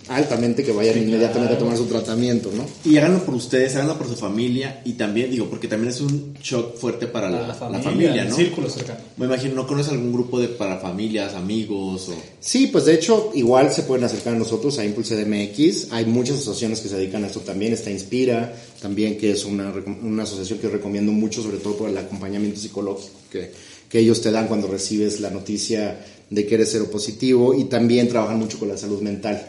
altamente 0.08 0.62
que 0.62 0.72
vayan 0.72 0.98
inmediatamente 0.98 1.54
a 1.54 1.58
tomar 1.58 1.76
su 1.76 1.86
tratamiento, 1.86 2.50
¿no? 2.54 2.64
Y 2.88 2.96
háganlo 2.96 3.24
por 3.24 3.34
ustedes, 3.34 3.74
háganlo 3.74 3.98
por 3.98 4.06
su 4.08 4.14
familia 4.14 4.80
y 4.84 4.92
también, 4.92 5.30
digo, 5.30 5.46
porque 5.50 5.66
también 5.68 5.90
es 5.92 6.00
un 6.00 6.34
shock 6.42 6.76
fuerte 6.76 7.06
para 7.08 7.28
la, 7.28 7.38
A 7.44 7.46
la 7.48 7.54
familia, 7.54 7.82
familia, 7.82 8.22
el 8.22 8.28
¿no? 8.28 8.36
círculo 8.36 8.70
cercano. 8.70 9.00
Me 9.16 9.26
imagino, 9.26 9.54
¿no 9.54 9.66
conoces 9.66 9.92
algún 9.92 10.12
grupo 10.12 10.38
de 10.40 10.48
para 10.48 10.78
familias, 10.78 11.34
amigos 11.34 12.08
o...? 12.08 12.14
Sí, 12.40 12.68
pues 12.68 12.84
de 12.84 12.94
hecho, 12.94 13.32
igual 13.34 13.72
se 13.72 13.82
pueden 13.82 14.04
acercar 14.04 14.34
a 14.34 14.38
nosotros, 14.38 14.78
a 14.78 14.84
Impulse 14.84 15.16
DMX. 15.24 15.88
Hay 15.92 16.04
muchas 16.06 16.36
asociaciones 16.36 16.80
que 16.80 16.88
se 16.88 16.96
dedican 16.96 17.24
a 17.24 17.26
esto 17.26 17.40
también. 17.40 17.72
Está 17.72 17.90
Inspira, 17.90 18.54
también, 18.80 19.18
que 19.18 19.32
es 19.32 19.44
una, 19.44 19.74
recom- 19.74 19.98
una 20.02 20.22
asociación 20.22 20.60
que 20.60 20.68
recomiendo 20.68 21.10
mucho, 21.10 21.42
sobre 21.42 21.56
todo 21.58 21.76
por 21.76 21.88
el 21.90 21.98
acompañamiento 21.98 22.60
psicológico 22.60 23.10
que, 23.32 23.50
que 23.88 23.98
ellos 23.98 24.20
te 24.20 24.30
dan 24.30 24.46
cuando 24.46 24.68
recibes 24.68 25.18
la 25.20 25.30
noticia 25.30 25.98
de 26.30 26.46
que 26.46 26.54
eres 26.54 26.70
seropositivo. 26.70 27.54
Y 27.54 27.64
también 27.64 28.08
trabajan 28.08 28.38
mucho 28.38 28.58
con 28.60 28.68
la 28.68 28.76
salud 28.76 29.00
mental, 29.02 29.44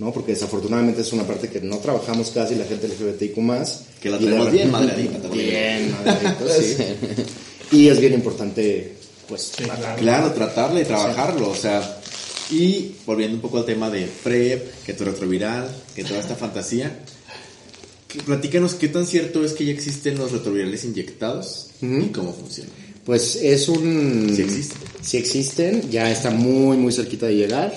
¿no? 0.00 0.12
Porque 0.12 0.32
desafortunadamente 0.32 1.02
es 1.02 1.12
una 1.12 1.24
parte 1.24 1.48
que 1.48 1.60
no 1.60 1.78
trabajamos 1.78 2.30
casi 2.30 2.56
la 2.56 2.64
gente 2.64 2.88
LGBTIQ 2.88 3.36
más. 3.38 3.82
Que 4.02 4.10
la 4.10 4.18
tenemos 4.18 4.50
bien 4.50 4.72
repente- 4.72 4.72
madreadita 4.72 5.18
también. 5.22 5.46
Bien 5.48 5.92
madreadita, 6.04 6.60
sí. 6.60 7.76
Y 7.76 7.86
es 7.88 8.00
bien 8.00 8.14
importante, 8.14 8.94
pues, 9.28 9.52
Sí, 9.56 9.62
tratar. 9.62 9.78
claro. 9.78 9.98
Claro, 10.00 10.32
tratarlo 10.32 10.80
y 10.80 10.84
trabajarlo, 10.84 11.50
o 11.50 11.54
sea... 11.54 11.98
Y 12.50 12.96
volviendo 13.06 13.36
un 13.36 13.40
poco 13.42 13.58
al 13.58 13.64
tema 13.64 13.88
de 13.90 14.08
PrEP, 14.24 14.82
que 14.84 14.92
tu 14.94 15.04
retroviral, 15.04 15.70
que 15.94 16.02
toda 16.02 16.18
esta 16.18 16.34
fantasía... 16.34 16.98
Platícanos 18.26 18.74
qué 18.74 18.88
tan 18.88 19.06
cierto 19.06 19.44
es 19.44 19.52
que 19.52 19.64
ya 19.64 19.70
existen 19.72 20.18
los 20.18 20.32
retrovirales 20.32 20.82
inyectados 20.84 21.68
y 21.80 22.06
cómo 22.08 22.32
funcionan. 22.32 22.72
Pues 23.04 23.36
es 23.36 23.68
un... 23.68 24.32
Sí 24.34 24.42
existen. 24.42 24.78
Sí 25.00 25.16
existen, 25.16 25.90
ya 25.92 26.10
está 26.10 26.30
muy, 26.30 26.76
muy 26.76 26.92
cerquita 26.92 27.26
de 27.26 27.36
llegar, 27.36 27.72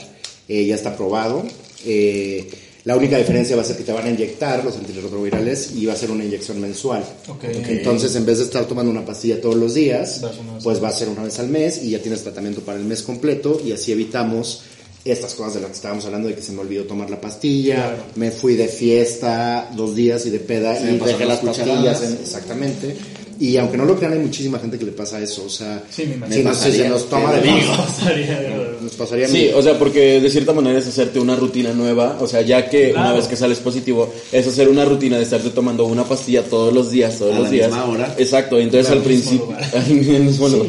eh, 0.47 0.65
ya 0.65 0.73
está 0.73 0.97
probado. 0.97 1.45
Eh, 1.85 2.47
la 2.85 2.97
única 2.97 3.17
diferencia 3.17 3.55
va 3.55 3.61
a 3.61 3.65
ser 3.65 3.77
que 3.77 3.83
te 3.83 3.93
van 3.93 4.05
a 4.05 4.09
inyectar 4.09 4.63
los 4.65 4.75
antirretrovirales 4.75 5.71
y 5.75 5.85
va 5.85 5.93
a 5.93 5.95
ser 5.95 6.11
una 6.11 6.25
inyección 6.25 6.59
mensual. 6.59 7.03
Ok. 7.29 7.45
Entonces, 7.45 8.13
en 8.17 8.25
vez 8.25 8.39
de 8.39 8.43
estar 8.43 8.65
tomando 8.65 8.91
una 8.91 9.05
pastilla 9.05 9.39
todos 9.39 9.55
los 9.55 9.73
días, 9.73 10.21
pues 10.61 10.83
va 10.83 10.89
a 10.89 10.91
ser 10.91 11.07
una 11.07 11.23
vez 11.23 11.39
al 11.39 11.47
mes 11.47 11.81
y 11.81 11.91
ya 11.91 11.99
tienes 11.99 12.23
tratamiento 12.23 12.59
para 12.61 12.77
el 12.77 12.83
mes 12.83 13.01
completo 13.01 13.61
y 13.65 13.71
así 13.71 13.93
evitamos 13.93 14.63
estas 15.05 15.33
cosas 15.33 15.55
de 15.55 15.59
las 15.61 15.69
que 15.71 15.75
estábamos 15.77 16.05
hablando 16.05 16.27
de 16.29 16.35
que 16.35 16.41
se 16.41 16.51
me 16.53 16.59
olvidó 16.61 16.83
tomar 16.85 17.09
la 17.09 17.19
pastilla, 17.21 17.75
Claro. 17.75 18.03
me 18.15 18.31
fui 18.31 18.55
de 18.55 18.67
fiesta 18.69 19.69
dos 19.75 19.95
días 19.95 20.25
y 20.25 20.29
de 20.29 20.39
peda 20.39 20.75
Se 20.77 20.83
y 20.91 20.97
dejé 20.97 21.25
las 21.25 21.43
las 21.43 21.57
pastillas, 21.57 22.03
en- 22.03 22.13
exactamente. 22.21 22.95
Y 23.39 23.57
aunque 23.57 23.75
no 23.77 23.83
lo 23.83 23.97
crean, 23.97 24.13
hay 24.13 24.19
muchísima 24.19 24.59
gente 24.59 24.77
que 24.77 24.85
le 24.85 24.91
pasa 24.93 25.19
eso, 25.19 25.43
o 25.45 25.49
sea, 25.49 25.83
Sí, 25.89 26.03
me 26.03 26.13
si 26.13 26.13
imagino. 26.41 26.49
nos, 26.51 26.57
se 26.59 26.87
nos 26.89 27.09
toma 27.09 27.33
de 27.33 27.41
Digo, 27.41 27.57
más, 27.75 27.97
estaría- 27.99 28.62
nos 28.83 28.93
pasaría. 28.93 29.27
Sí, 29.27 29.49
o 29.55 29.61
sea, 29.61 29.79
porque 29.79 30.19
de 30.21 30.29
cierta 30.29 30.53
manera 30.53 30.77
es 30.77 30.87
hacerte 30.87 31.19
una 31.19 31.35
rutina 31.35 31.71
nueva, 31.73 32.17
o 32.19 32.27
sea, 32.27 32.41
ya 32.41 32.69
que 32.69 32.91
Claro. 32.91 33.07
una 33.09 33.17
vez 33.17 33.27
que 33.27 33.35
sales 33.35 33.59
positivo, 33.59 34.13
es 34.31 34.45
hacer 34.47 34.69
una 34.69 34.85
rutina 34.85 35.17
de 35.17 35.23
estarte 35.23 35.49
tomando 35.49 35.85
una 35.85 36.03
pastilla 36.03 36.43
todos 36.43 36.73
los 36.73 36.91
días, 36.91 37.17
todos 37.17 37.33
A 37.33 37.39
los 37.39 37.45
la 37.45 37.49
días. 37.51 37.67
misma 37.69 37.85
hora. 37.85 38.15
Exacto, 38.17 38.59
entonces 38.59 38.91
Al 38.91 38.99
principio... 39.01 39.45
lugar. 39.45 39.71
en 39.89 40.15
el 40.15 40.23
mismo 40.23 40.47
lugar. 40.49 40.67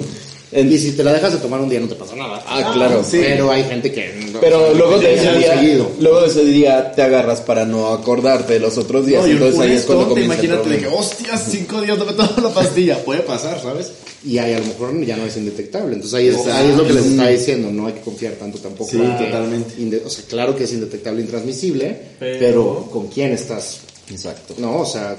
En- 0.54 0.72
Y 0.72 0.78
si 0.78 0.92
te 0.92 1.02
la 1.02 1.12
dejas 1.12 1.32
de 1.32 1.38
tomar 1.40 1.60
un 1.60 1.68
día 1.68 1.80
no 1.80 1.88
te 1.88 1.96
pasa 1.96 2.14
nada. 2.16 2.42
Ah, 2.46 2.70
claro. 2.74 3.02
sí. 3.04 3.18
Pero 3.20 3.50
hay 3.50 3.64
gente 3.64 3.90
que... 3.92 4.28
no- 4.32 4.40
Pero 4.40 4.72
luego 4.72 4.98
de 4.98 5.14
ese 5.14 5.32
día, 5.36 5.58
seguido. 5.58 5.90
luego 6.00 6.20
de 6.22 6.28
ese 6.28 6.44
día 6.44 6.92
te 6.92 7.02
agarras 7.02 7.40
para 7.40 7.64
no 7.66 7.88
acordarte 7.88 8.54
de 8.54 8.60
los 8.60 8.78
otros 8.78 9.04
días, 9.06 9.22
No, 9.24 9.30
entonces 9.30 9.60
ahí 9.60 9.72
es 9.72 9.82
cuando 9.82 10.08
comienza 10.08 10.34
imagínate 10.34 10.68
de 10.70 10.78
que, 10.78 10.86
hostias, 10.86 11.44
cinco 11.50 11.80
días 11.82 11.98
no 11.98 12.04
me 12.04 12.12
tomo 12.12 12.30
la 12.42 12.50
pastilla. 12.54 12.98
Puede 13.04 13.20
pasar, 13.20 13.60
¿sabes? 13.60 13.90
Y 14.24 14.38
ahí 14.38 14.54
a 14.54 14.58
lo 14.60 14.64
mejor 14.66 15.04
ya 15.04 15.16
no 15.16 15.26
es 15.26 15.36
indetectable. 15.36 15.94
Entonces 15.96 16.14
ahí 16.18 16.28
es, 16.28 16.46
ahí 16.46 16.70
es 16.70 16.76
lo 16.76 16.86
que 16.86 16.92
les 16.94 17.04
está 17.04 17.28
diciendo. 17.28 17.70
No 17.70 17.86
hay 17.88 17.92
que 17.94 18.00
confiar 18.00 18.34
tanto 18.34 18.58
tampoco. 18.58 18.90
Sí, 18.90 18.98
que 18.98 19.24
totalmente. 19.26 20.02
o 20.06 20.08
sea, 20.08 20.24
claro 20.26 20.56
que 20.56 20.64
es 20.64 20.72
indetectable 20.72 21.20
intransmisible, 21.22 21.98
Pero- 22.20 22.38
pero, 22.38 22.88
¿con 22.92 23.08
quién 23.08 23.32
estás? 23.32 23.80
Exacto. 24.10 24.54
No, 24.58 24.78
o 24.80 24.86
sea... 24.86 25.16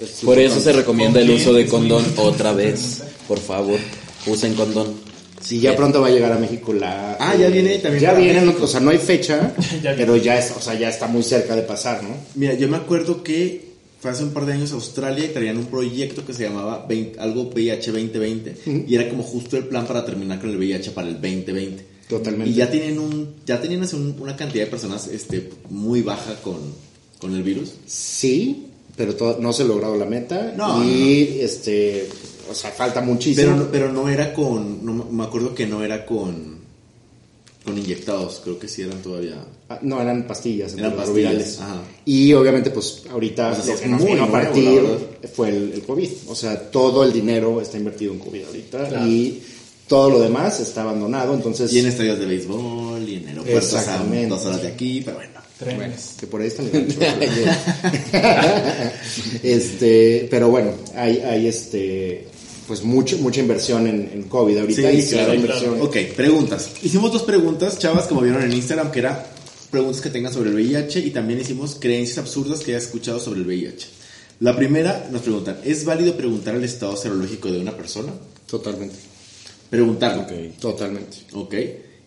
es 0.00 0.10
Por 0.24 0.38
eso 0.38 0.60
se 0.60 0.72
recomienda 0.72 1.20
el 1.20 1.26
¿Con 1.26 1.36
uso 1.36 1.52
de 1.52 1.66
condón 1.66 2.04
otra 2.16 2.52
vez. 2.52 3.02
Por 3.26 3.38
favor, 3.40 3.78
usen 4.30 4.54
condón. 4.54 4.94
Sí, 5.40 5.60
ya 5.60 5.76
pronto 5.76 6.00
va 6.00 6.08
a 6.08 6.10
llegar 6.10 6.32
a 6.32 6.38
México 6.38 6.72
la... 6.72 7.16
Ah, 7.20 7.36
ya 7.36 7.48
viene 7.48 7.78
también 7.78 8.02
Ya 8.02 8.12
viene, 8.14 8.40
México. 8.40 8.64
o 8.64 8.66
sea, 8.66 8.80
no 8.80 8.90
hay 8.90 8.98
fecha, 8.98 9.54
Ya 9.82 9.94
pero 9.96 10.16
ya, 10.16 10.36
es, 10.38 10.52
o 10.56 10.60
sea, 10.60 10.74
ya 10.78 10.88
está 10.88 11.06
muy 11.06 11.22
cerca 11.22 11.54
de 11.54 11.62
pasar, 11.62 12.02
¿no? 12.02 12.10
Mira, 12.34 12.54
yo 12.54 12.66
me 12.68 12.76
acuerdo 12.76 13.22
que 13.22 13.68
fue 14.00 14.10
hace 14.10 14.24
un 14.24 14.30
par 14.30 14.46
de 14.46 14.54
años 14.54 14.72
a 14.72 14.74
Australia 14.74 15.24
y 15.24 15.28
traían 15.28 15.56
un 15.56 15.66
proyecto 15.66 16.24
que 16.26 16.32
se 16.34 16.42
llamaba 16.44 16.84
20 16.88 17.20
algo 17.20 17.50
VIH 17.54 17.90
2020 17.92 18.56
y 18.88 18.94
era 18.94 19.08
como 19.08 19.22
justo 19.22 19.56
el 19.56 19.64
plan 19.66 19.86
para 19.86 20.04
terminar 20.04 20.40
con 20.40 20.50
el 20.50 20.56
VIH 20.56 20.90
para 20.90 21.06
el 21.08 21.14
2020. 21.14 21.84
Totalmente. 22.08 22.50
Y 22.50 22.54
ya 22.54 22.70
tienen 22.70 22.98
un 22.98 23.34
ya 23.46 23.60
tenían 23.60 23.82
un- 23.92 24.16
una 24.20 24.34
cantidad 24.36 24.64
de 24.64 24.70
personas 24.70 25.06
este 25.08 25.50
muy 25.70 26.02
baja 26.02 26.34
con, 26.42 26.56
con 27.20 27.34
el 27.34 27.42
virus. 27.42 27.70
Sí, 27.86 28.66
pero 28.96 29.36
no 29.40 29.52
se 29.52 29.62
ha 29.62 29.66
logrado 29.66 29.96
la 29.96 30.06
meta. 30.06 30.52
No, 30.56 30.82
y 30.84 31.38
este, 31.40 32.08
o 32.50 32.54
sea, 32.54 32.70
falta 32.70 33.00
muchísimo. 33.00 33.46
Pero, 33.46 33.56
no- 33.56 33.70
pero 33.70 33.92
no 33.92 34.08
era 34.08 34.32
con 34.32 34.84
no, 34.84 35.06
me 35.10 35.24
acuerdo 35.24 35.54
que 35.54 35.66
no 35.66 35.82
era 35.84 36.04
con 36.06 36.58
con 37.64 37.76
inyectados, 37.76 38.40
creo 38.42 38.58
que 38.58 38.66
sí 38.66 38.80
eran 38.82 39.02
todavía. 39.02 39.44
Ah, 39.68 39.78
No, 39.82 40.00
eran 40.00 40.26
pastillas, 40.26 40.72
Eran 40.72 40.96
pastillas, 40.96 41.58
ajá. 41.60 41.82
Y 42.06 42.32
obviamente, 42.32 42.70
pues 42.70 43.02
ahorita 43.10 43.50
O 43.50 43.54
sea, 43.56 43.62
sí 43.62 43.68
lo 43.68 43.74
es 43.74 43.80
que 43.82 43.88
nos 43.88 44.00
muy 44.00 44.12
vino 44.12 44.24
a 44.24 44.30
partir 44.30 44.80
fue 45.34 45.50
el, 45.50 45.72
el 45.74 45.82
COVID. 45.82 46.08
O 46.28 46.34
sea, 46.34 46.70
todo 46.70 47.04
el 47.04 47.12
dinero 47.12 47.60
está 47.60 47.76
invertido 47.76 48.14
en 48.14 48.20
COVID 48.20 48.44
ahorita 48.46 49.06
y 49.06 49.42
todo 49.86 50.08
lo 50.10 50.20
demás 50.20 50.60
está 50.60 50.80
abandonado. 50.82 51.34
Entonces, 51.34 51.70
Y 51.72 51.80
en 51.80 51.86
estadios 51.88 52.18
de 52.18 52.24
béisbol 52.26 53.06
y 53.06 53.16
en 53.16 53.28
aeropuertos 53.28 53.74
a 53.74 53.78
Exactamente. 53.80 54.28
dos 54.28 54.44
horas 54.46 54.62
de 54.62 54.68
aquí, 54.68 55.02
pero 55.04 55.16
bueno. 55.18 55.32
Trenes. 55.58 56.14
que 56.20 56.26
por 56.28 56.40
ahí 56.40 56.46
está 56.46 56.62
este, 59.42 60.28
pero 60.30 60.48
bueno, 60.50 60.70
hay, 60.94 61.18
hay 61.18 61.48
este, 61.48 62.28
pues 62.68 62.84
mucho, 62.84 63.18
mucha 63.18 63.40
inversión 63.40 63.86
en, 63.88 64.08
en 64.12 64.22
COVID 64.24 64.58
ahorita. 64.58 64.90
Sí, 64.92 64.98
y 64.98 65.06
claro, 65.10 65.34
inversión. 65.34 65.80
Ok, 65.80 65.96
preguntas. 66.14 66.70
Hicimos 66.82 67.10
dos 67.12 67.22
preguntas, 67.24 67.78
chavas, 67.78 68.06
como 68.06 68.20
vieron 68.20 68.42
en 68.44 68.52
Instagram, 68.52 68.92
que 68.92 69.00
era 69.00 69.26
preguntas 69.70 70.00
que 70.00 70.10
tengan 70.10 70.32
sobre 70.32 70.50
el 70.50 70.54
VIH 70.56 71.00
y 71.00 71.10
también 71.10 71.40
hicimos 71.40 71.76
creencias 71.80 72.18
absurdas 72.18 72.60
que 72.60 72.70
hayas 72.72 72.84
escuchado 72.84 73.18
sobre 73.18 73.40
el 73.40 73.46
VIH. 73.46 73.86
La 74.40 74.54
primera 74.54 75.08
nos 75.10 75.22
preguntan, 75.22 75.58
¿es 75.64 75.84
válido 75.84 76.16
preguntar 76.16 76.54
el 76.54 76.62
estado 76.62 76.96
serológico 76.96 77.50
de 77.50 77.58
una 77.58 77.76
persona? 77.76 78.12
Totalmente, 78.46 78.94
Preguntarlo. 79.68 80.24
totalmente. 80.60 81.16
Ok. 81.32 81.54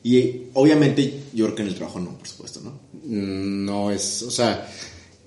Y 0.03 0.43
obviamente 0.53 1.14
yo 1.34 1.45
creo 1.45 1.55
que 1.55 1.62
en 1.64 1.68
el 1.68 1.76
trabajo 1.76 1.99
no, 1.99 2.18
por 2.18 2.28
supuesto, 2.28 2.62
¿no? 2.62 2.72
Mm, 3.03 3.66
No 3.66 3.91
es, 3.91 4.24
o 4.24 4.32
sea, 4.32 4.68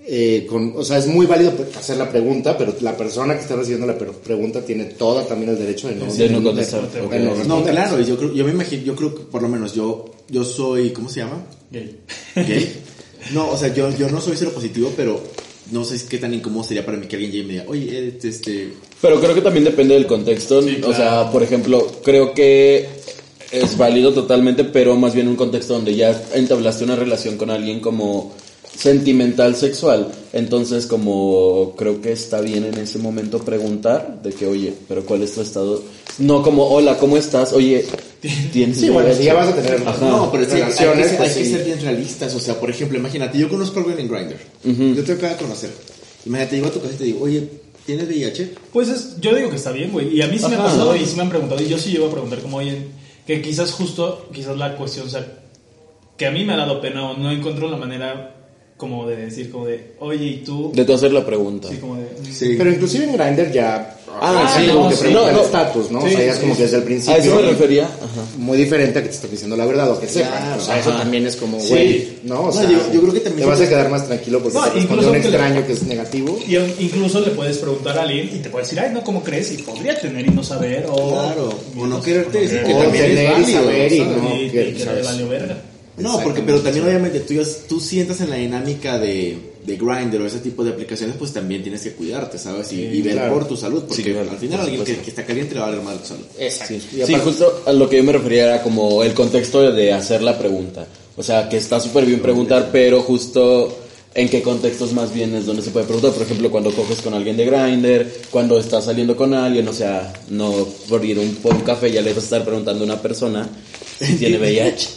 eh, 0.07 0.47
con, 0.49 0.75
o 0.77 0.85
sea, 0.85 0.99
es 0.99 1.07
muy 1.07 1.27
válido 1.27 1.53
hacer 1.79 1.97
la 1.97 2.11
pregunta, 2.11 2.57
pero 2.59 2.75
la 2.81 2.97
persona 2.97 3.35
que 3.35 3.41
está 3.41 3.57
recibiendo 3.57 3.87
la 3.87 3.97
pregunta 3.97 4.61
tiene 4.65 4.85
toda 4.85 5.25
también 5.27 5.51
el 5.53 5.59
derecho 5.59 5.89
de 5.89 5.95
no, 5.97 6.13
De 6.13 6.29
no 6.29 6.43
contestar, 6.43 6.91
de- 6.91 7.01
de 7.01 7.07
ok. 7.29 7.45
no 7.47 7.63
claro, 7.65 8.01
yo 8.01 8.17
creo, 8.17 8.33
yo 8.35 8.45
me 8.45 8.51
imagino, 8.53 8.83
yo 8.85 8.95
creo 8.97 9.15
que 9.15 9.23
por 9.25 9.41
lo 9.43 9.49
menos 9.49 9.75
yo, 9.75 10.05
yo 10.29 10.45
soy, 10.45 10.91
¿cómo 10.91 11.09
se 11.09 11.21
llama? 11.21 11.43
Gay. 11.71 11.97
¿Gay? 12.37 12.73
No, 13.33 13.49
o 13.51 13.57
sea, 13.57 13.73
yo, 13.73 13.89
yo 13.97 14.11
no 14.11 14.21
soy 14.21 14.37
positivo, 14.37 14.93
pero 14.95 15.19
no 15.71 15.83
sé 15.83 15.99
qué 16.07 16.19
tan 16.19 16.35
incómodo 16.35 16.63
sería 16.65 16.85
para 16.85 16.99
mí 16.99 17.07
que 17.07 17.17
alguien 17.17 17.33
llegue 17.33 17.45
y 17.45 17.47
me 17.47 17.53
diga, 17.55 17.65
oye, 17.69 18.09
este, 18.09 18.29
este, 18.29 18.69
Pero 19.01 19.19
creo 19.19 19.35
que 19.35 19.41
también 19.41 19.65
depende 19.65 19.95
del 19.95 20.07
contexto. 20.07 20.61
Sí, 20.61 20.79
O 20.85 20.93
sea, 20.93 21.31
por 21.33 21.43
ejemplo, 21.43 21.87
creo 22.05 22.35
que 22.35 22.87
es 23.51 23.79
válido 23.79 24.13
totalmente, 24.13 24.65
pero 24.65 24.95
más 24.99 25.15
bien 25.15 25.29
un 25.29 25.37
contexto 25.37 25.73
donde 25.73 25.95
ya 25.97 26.23
entablaste 26.35 26.85
una 26.85 26.97
relación 26.97 27.39
con 27.39 27.49
alguien 27.49 27.81
como 27.81 28.35
sentimental 28.77 29.57
sexual. 29.57 30.13
Entonces, 30.33 30.87
como 30.87 31.75
creo 31.77 32.01
que 32.01 32.13
está 32.13 32.41
bien 32.41 32.65
en 32.65 32.79
ese 32.79 32.99
momento 32.99 33.39
preguntar 33.39 34.21
de 34.23 34.33
que, 34.33 34.47
oye, 34.47 34.75
pero 34.89 35.05
¿cuál 35.05 35.23
es 35.23 35.35
tu 35.35 35.41
estado? 35.41 35.83
No 36.19 36.43
como, 36.43 36.67
hola, 36.67 36.97
¿cómo 36.99 37.17
estás? 37.17 37.53
Oye, 37.53 37.85
¿tienes 38.53 38.79
Sí, 38.79 38.91
bueno, 38.91 39.15
si 39.15 39.25
ya 39.25 39.35
vas 39.35 39.49
a 39.49 39.55
tener 39.55 39.87
Ajá. 39.87 40.07
No, 40.07 40.31
pero 40.31 40.45
es 40.45 40.49
que 40.49 40.55
hay, 40.57 40.63
relaciones, 40.63 41.11
que 41.11 41.17
pues 41.17 41.29
hay 41.31 41.39
que 41.39 41.45
sí. 41.45 41.53
ser 41.53 41.65
bien 41.65 41.81
realistas. 41.81 42.35
O 42.35 42.41
sea, 42.41 42.59
por 42.59 42.71
ejemplo, 42.71 42.99
imagínate, 42.99 43.39
yo 43.39 43.49
conozco 43.49 43.79
a 43.79 43.83
alguien 43.83 44.01
en 44.01 44.09
Grindr. 44.09 44.97
Yo 44.97 45.05
te 45.05 45.13
acabo 45.13 45.33
de 45.35 45.41
conocer. 45.41 45.71
Imagínate, 46.27 46.57
llego 46.57 46.69
a 46.69 46.73
tu 46.73 46.81
casa 46.81 46.95
y 46.95 46.97
te 46.97 47.05
digo, 47.05 47.21
oye, 47.23 47.49
¿tienes 47.87 48.09
VIH? 48.09 48.55
Pues 48.73 48.89
es, 48.89 49.21
yo 49.21 49.35
digo 49.35 49.51
que 49.51 49.57
está 49.57 49.73
bien, 49.73 49.93
güey. 49.93 50.17
Y 50.17 50.23
a 50.23 50.29
mí 50.29 50.39
sí 50.39 50.47
me 50.49 50.57
ha 50.57 50.63
pasado 50.63 50.97
y 50.97 51.05
sí 51.05 51.17
me 51.17 51.23
han 51.23 51.29
preguntado. 51.29 51.63
Y 51.63 51.69
yo 51.69 51.79
sí 51.79 51.93
llego 51.93 52.07
a 52.07 52.11
preguntar 52.11 52.41
como, 52.41 52.57
oye, 52.59 52.87
que 53.27 53.41
quizás 53.41 53.73
justo, 53.73 54.29
quizás 54.33 54.57
la 54.57 54.77
cuestión 54.77 55.09
sea 55.11 55.41
que 56.17 56.27
a 56.27 56.31
mí 56.31 56.45
me 56.45 56.53
ha 56.53 56.57
dado 56.57 56.81
pena 56.81 57.11
o 57.11 57.17
no 57.17 57.31
encuentro 57.31 57.69
la 57.69 57.77
manera 57.77 58.34
como 58.85 59.07
de 59.09 59.17
decir, 59.17 59.51
como 59.51 59.67
de, 59.67 59.81
oye, 60.01 60.25
¿y 60.27 60.37
tú? 60.45 60.71
De 60.75 60.85
tú 60.85 60.93
hacer 60.95 61.13
la 61.13 61.25
pregunta. 61.25 61.69
Sí, 61.71 61.77
como 61.79 61.97
de... 61.97 62.03
mm, 62.03 62.33
Sí. 62.33 62.55
Pero 62.59 62.71
inclusive 62.71 63.05
en 63.05 63.13
Grindr 63.17 63.51
ya 63.53 63.91
Ah, 64.21 64.55
hay 64.57 64.67
sí, 64.67 64.71
como 64.71 64.85
no, 64.85 64.91
que 64.91 64.95
sí. 64.97 65.03
pregunta 65.03 65.33
No, 65.33 65.43
estatus, 65.43 65.91
¿no? 65.91 66.01
Sí, 66.03 66.07
o 66.07 66.11
sea, 66.11 66.19
ya 66.27 66.33
es 66.35 66.39
como 66.39 66.53
sí. 66.53 66.57
que 66.59 66.63
desde 66.63 66.77
el 66.77 66.83
principio 66.85 67.15
A 67.15 67.19
eso 67.19 67.35
me 67.35 67.43
refería. 67.43 67.85
Ajá. 67.85 68.23
muy 68.39 68.57
diferente 68.57 68.99
a 69.01 69.03
que 69.03 69.09
te 69.09 69.15
están 69.17 69.31
diciendo 69.33 69.57
la 69.57 69.67
verdad 69.67 69.91
o 69.91 69.99
que 69.99 70.07
sepan. 70.07 70.31
Claro, 70.31 70.63
o 70.63 70.65
sea, 70.65 70.79
eso 70.79 70.91
ajá. 70.91 70.99
también 71.01 71.27
es 71.27 71.35
como, 71.35 71.59
Sí. 71.61 71.69
güey, 71.71 72.09
¿no? 72.23 72.41
O 72.43 72.47
No, 72.47 72.53
sea, 72.53 72.63
yo- 72.71 72.93
yo 72.93 73.01
creo 73.01 73.13
que 73.13 73.21
también 73.21 73.45
te 73.45 73.51
vas 73.51 73.61
a 73.61 73.69
quedar 73.69 73.91
más 73.91 74.07
tranquilo 74.07 74.41
porque 74.41 74.57
No, 74.57 74.65
te 74.65 74.71
responde 74.71 74.93
incluso 74.95 75.09
un 75.09 75.15
que 75.15 75.21
le- 75.21 75.29
extraño 75.35 75.67
que 75.67 75.73
es 75.73 75.83
negativo. 75.83 76.39
Y 76.47 76.57
incluso 76.85 77.21
le 77.21 77.31
puedes 77.33 77.59
preguntar 77.59 77.99
a 77.99 78.03
alguien 78.03 78.31
y 78.33 78.39
te 78.39 78.51
puede 78.51 78.65
decir, 78.65 78.79
ay, 78.79 78.91
no, 78.95 79.03
¿cómo 79.03 79.25
crees? 79.25 79.53
Y 79.53 79.57
podría 79.63 79.99
tener 79.99 80.25
y 80.25 80.31
no 80.31 80.45
saber, 80.45 80.87
o... 80.89 81.11
Claro, 81.11 81.59
o 81.77 81.87
no 81.87 82.01
quererte 82.01 82.39
o 82.39 82.41
querer, 82.41 82.93
tener 82.93 83.41
y 83.41 83.53
saber 83.53 83.93
y 83.93 83.99
no, 84.01 84.37
y, 84.37 84.51
que- 84.51 84.69
y 84.69 84.73
que 84.75 84.79
le 84.79 84.85
¿sabes? 84.85 85.05
valió 85.07 85.29
verga. 85.29 85.57
No, 85.97 86.21
porque 86.23 86.43
pero 86.43 86.61
también 86.61 86.85
obviamente 86.87 87.21
tú, 87.21 87.35
ya- 87.35 87.43
tú 87.69 87.79
sientas 87.81 88.21
en 88.21 88.31
la 88.31 88.37
dinámica 88.37 88.99
de, 88.99 89.39
de 89.65 89.77
Grindr 89.77 90.21
o 90.23 90.27
ese 90.27 90.41
tipo 90.41 90.65
de 90.65 90.71
aplicaciones, 90.71 91.15
pues 91.17 91.33
también 91.33 91.63
tienes 91.63 91.83
que 91.83 91.93
cuidarte, 91.93 92.37
¿sabes? 92.37 92.73
Y, 92.73 92.83
y 92.83 93.01
ver 93.03 93.15
claro. 93.15 93.35
por 93.35 93.49
tu 93.49 93.57
salud, 93.57 93.85
porque 93.85 94.03
Sí, 94.03 94.11
claro, 94.11 94.31
al 94.31 94.37
final 94.39 94.59
por 94.61 94.69
alguien 94.69 94.85
que, 94.85 95.09
está 95.11 95.25
caliente 95.25 95.55
le 95.55 95.61
va 95.61 95.69
a 95.69 95.71
dar 95.73 95.83
mal 95.83 95.99
tu 95.99 96.07
salud. 96.09 96.25
Exacto. 96.39 96.75
Y 96.75 97.07
Sí, 97.07 97.15
justo 97.23 97.63
a 97.67 97.73
lo 97.73 97.89
que 97.89 97.99
yo 97.99 98.03
me 98.05 98.13
refería 98.13 98.45
era 98.45 98.63
como 98.63 99.03
el 99.05 99.15
contexto 99.15 99.71
de 99.73 99.93
hacer 99.93 100.23
la 100.23 100.37
pregunta. 100.39 100.87
O 101.17 101.23
sea, 101.23 101.49
que 101.49 101.57
está 101.59 101.79
súper 101.79 102.05
bien 102.07 102.21
preguntar, 102.21 102.71
pero 102.73 103.01
justo 103.03 103.79
en 104.17 104.29
qué 104.29 104.43
contextos 104.43 104.93
más 104.93 105.13
bien 105.15 105.35
es 105.37 105.47
donde 105.47 105.63
se 105.63 105.71
puede 105.71 105.87
preguntar. 105.87 106.13
Por 106.13 106.23
ejemplo, 106.23 106.51
cuando 106.51 106.73
coges 106.73 107.01
con 107.01 107.15
alguien 107.15 107.37
de 107.37 107.47
Grindr, 107.47 108.07
cuando 108.31 108.59
estás 108.59 108.85
saliendo 108.87 109.17
con 109.17 109.33
alguien, 109.33 109.67
o 109.69 109.73
sea, 109.73 110.13
no 110.31 110.53
por 110.89 111.05
ir 111.05 111.21
un, 111.21 111.37
por 111.37 111.55
un 111.55 111.61
café 111.63 111.91
ya 111.93 112.01
le 112.03 112.11
vas 112.13 112.23
a 112.23 112.25
estar 112.25 112.45
preguntando 112.45 112.83
a 112.83 112.87
una 112.87 113.01
persona 113.01 113.49
si 114.01 114.15
tiene 114.17 114.39
VIH. 114.41 114.89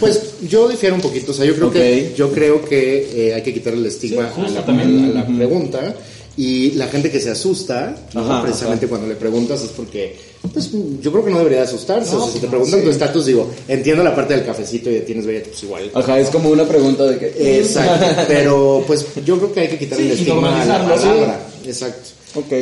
Pues 0.00 0.34
yo 0.48 0.68
difiero 0.68 0.94
un 0.94 1.00
poquito, 1.00 1.30
o 1.32 1.34
sea, 1.34 1.44
yo 1.44 1.54
creo 1.54 1.70
que 1.70 2.12
yo 2.16 2.32
creo 2.32 2.64
que 2.64 3.28
eh, 3.28 3.34
hay 3.34 3.42
que 3.42 3.54
quitarle 3.54 3.80
el 3.80 3.86
estigma 3.86 4.26
Sí, 4.28 4.32
justo 4.34 4.52
a, 4.52 4.60
la, 4.60 4.66
también. 4.66 5.04
a 5.16 5.20
la 5.20 5.26
pregunta 5.26 5.94
y 6.36 6.72
la 6.72 6.86
gente 6.86 7.10
que 7.10 7.20
se 7.20 7.30
asusta, 7.30 7.96
¿no? 8.14 8.20
Ajá, 8.20 8.42
precisamente 8.42 8.86
cuando 8.86 9.08
le 9.08 9.16
preguntas 9.16 9.62
es 9.62 9.70
porque 9.70 10.16
pues 10.52 10.70
yo 11.00 11.10
creo 11.10 11.24
que 11.24 11.30
no 11.30 11.38
debería 11.38 11.58
de 11.58 11.64
asustarse, 11.64 12.14
o 12.14 12.24
sea, 12.24 12.32
si 12.32 12.38
te 12.38 12.46
preguntan 12.46 12.78
sí. 12.78 12.84
tu 12.84 12.90
estatus 12.90 13.26
digo, 13.26 13.50
entiendo 13.66 14.04
la 14.04 14.14
parte 14.14 14.34
del 14.34 14.46
cafecito 14.46 14.88
y 14.88 14.94
de 14.94 15.00
tienes 15.00 15.26
VIH, 15.26 15.48
pues 15.48 15.62
igual. 15.64 15.90
Ajá, 15.94 16.18
es 16.20 16.28
como 16.30 16.50
una 16.50 16.64
pregunta 16.64 17.04
de 17.04 17.18
que... 17.18 17.58
Exacto, 17.58 18.22
pero 18.28 18.84
pues 18.86 19.04
yo 19.24 19.36
creo 19.36 19.52
que 19.52 19.60
hay 19.60 19.68
que 19.68 19.78
quitarle 19.78 20.04
Sí, 20.04 20.10
el 20.12 20.18
estigma 20.18 20.62
a 20.62 20.64
la 20.64 20.88
palabra. 20.88 21.40
Exacto. 21.66 22.10
Ok. 22.36 22.52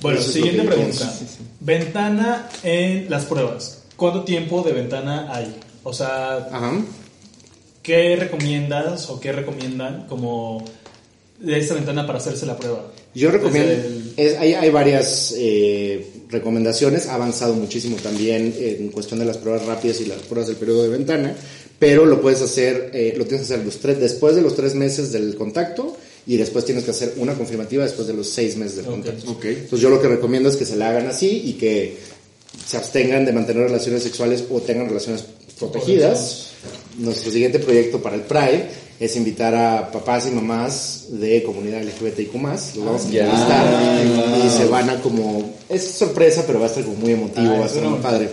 Bueno, 0.00 0.18
Eso 0.18 0.32
siguiente 0.32 0.62
pregunta. 0.62 1.14
Ventana 1.60 2.48
en 2.62 3.10
las 3.10 3.24
pruebas. 3.24 3.82
¿Cuánto 3.96 4.24
tiempo 4.24 4.62
de 4.62 4.72
ventana 4.72 5.28
hay? 5.30 5.54
O 5.88 5.92
sea, 5.92 6.48
Ajá. 6.50 6.72
¿qué 7.82 8.16
recomiendas 8.16 9.08
o 9.10 9.20
qué 9.20 9.30
recomiendan 9.32 10.06
como 10.08 10.64
de 11.40 11.58
esta 11.58 11.74
ventana 11.74 12.06
para 12.06 12.18
hacerse 12.18 12.44
la 12.44 12.56
prueba? 12.56 12.90
Yo 13.14 13.30
recomiendo, 13.30 13.70
Desde 13.70 13.86
el- 13.86 14.12
es- 14.16 14.36
hay, 14.36 14.54
hay 14.54 14.70
varias 14.70 15.32
eh, 15.38 16.06
recomendaciones, 16.28 17.06
ha 17.06 17.14
avanzado 17.14 17.54
muchísimo 17.54 17.96
también 18.02 18.52
en 18.58 18.88
cuestión 18.88 19.20
de 19.20 19.26
las 19.26 19.38
pruebas 19.38 19.64
rápidas 19.64 20.00
y 20.00 20.06
las 20.06 20.18
pruebas 20.22 20.48
del 20.48 20.56
periodo 20.56 20.82
de 20.82 20.88
ventana, 20.90 21.34
pero 21.78 22.04
lo 22.04 22.20
puedes 22.20 22.42
hacer, 22.42 22.90
eh, 22.92 23.14
lo 23.16 23.24
tienes 23.24 23.46
que 23.46 23.54
hacer 23.54 23.64
los 23.64 23.78
tres, 23.78 24.00
después 24.00 24.34
de 24.34 24.42
los 24.42 24.56
tres 24.56 24.74
meses 24.74 25.12
del 25.12 25.36
contacto 25.36 25.96
y 26.26 26.36
después 26.36 26.64
tienes 26.64 26.82
que 26.84 26.90
hacer 26.90 27.14
una 27.18 27.34
confirmativa 27.34 27.84
después 27.84 28.08
de 28.08 28.14
los 28.14 28.28
seis 28.28 28.56
meses 28.56 28.76
del 28.78 28.86
contacto. 28.86 29.30
Ok. 29.30 29.44
Entonces 29.44 29.80
yo 29.80 29.88
lo 29.88 30.02
que 30.02 30.08
recomiendo 30.08 30.48
es 30.48 30.56
que 30.56 30.66
se 30.66 30.74
la 30.76 30.88
hagan 30.90 31.06
así 31.06 31.42
y 31.44 31.52
que 31.52 31.96
se 32.64 32.76
abstengan 32.76 33.24
de 33.24 33.32
mantener 33.32 33.64
relaciones 33.64 34.02
sexuales 34.02 34.44
o 34.50 34.60
tengan 34.60 34.88
relaciones 34.88 35.24
protegidas. 35.58 36.48
Nuestro 36.98 37.30
siguiente 37.30 37.58
proyecto 37.58 38.00
para 38.02 38.16
el 38.16 38.22
Pride 38.22 38.68
es 38.98 39.16
invitar 39.16 39.54
a 39.54 39.90
papás 39.92 40.26
y 40.26 40.30
mamás 40.30 41.04
de 41.10 41.42
comunidad 41.42 41.82
LGBTIQ+, 41.82 42.32
los 42.34 42.84
vamos 42.84 43.04
a 43.06 43.10
Ya. 43.10 43.24
entrevistar 43.24 44.44
y 44.46 44.50
se 44.50 44.64
van 44.66 44.88
a 44.90 45.00
como, 45.02 45.52
es 45.68 45.84
sorpresa 45.84 46.44
pero 46.46 46.58
va 46.60 46.66
a 46.66 46.68
estar 46.68 46.82
como 46.84 46.96
muy 46.96 47.12
emotivo, 47.12 47.46
Ah, 47.54 47.58
va 47.58 47.64
a 47.64 47.68
estar 47.68 47.82
muy 47.84 47.98
padre. 48.00 48.30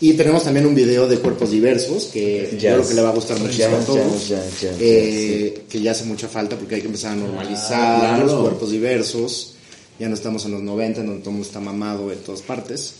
Y 0.00 0.14
tenemos 0.14 0.42
también 0.42 0.66
un 0.66 0.74
video 0.74 1.06
de 1.08 1.18
cuerpos 1.18 1.50
diversos 1.52 2.04
que 2.12 2.56
Ya. 2.58 2.70
yo 2.72 2.76
creo 2.78 2.88
que 2.88 2.94
le 2.94 3.02
va 3.02 3.08
a 3.10 3.14
gustar 3.14 3.38
muchísimo 3.38 3.70
Ya, 3.70 3.78
a 3.78 3.84
todos. 3.86 4.32
Eh, 4.80 5.62
que 5.68 5.80
ya 5.80 5.92
hace 5.92 6.04
mucha 6.04 6.28
falta 6.28 6.56
porque 6.56 6.74
hay 6.74 6.80
que 6.82 6.88
empezar 6.88 7.12
a 7.12 7.16
normalizar 7.16 8.00
claro. 8.00 8.26
los 8.26 8.34
cuerpos 8.42 8.70
diversos. 8.72 9.54
Ya 9.98 10.08
no 10.08 10.14
estamos 10.14 10.44
en 10.44 10.52
los 10.52 10.62
90 10.62 11.00
en 11.00 11.06
donde 11.06 11.20
todo 11.20 11.30
el 11.30 11.34
mundo 11.36 11.46
está 11.46 11.60
mamado 11.60 12.10
en 12.12 12.18
todas 12.18 12.42
partes. 12.42 12.94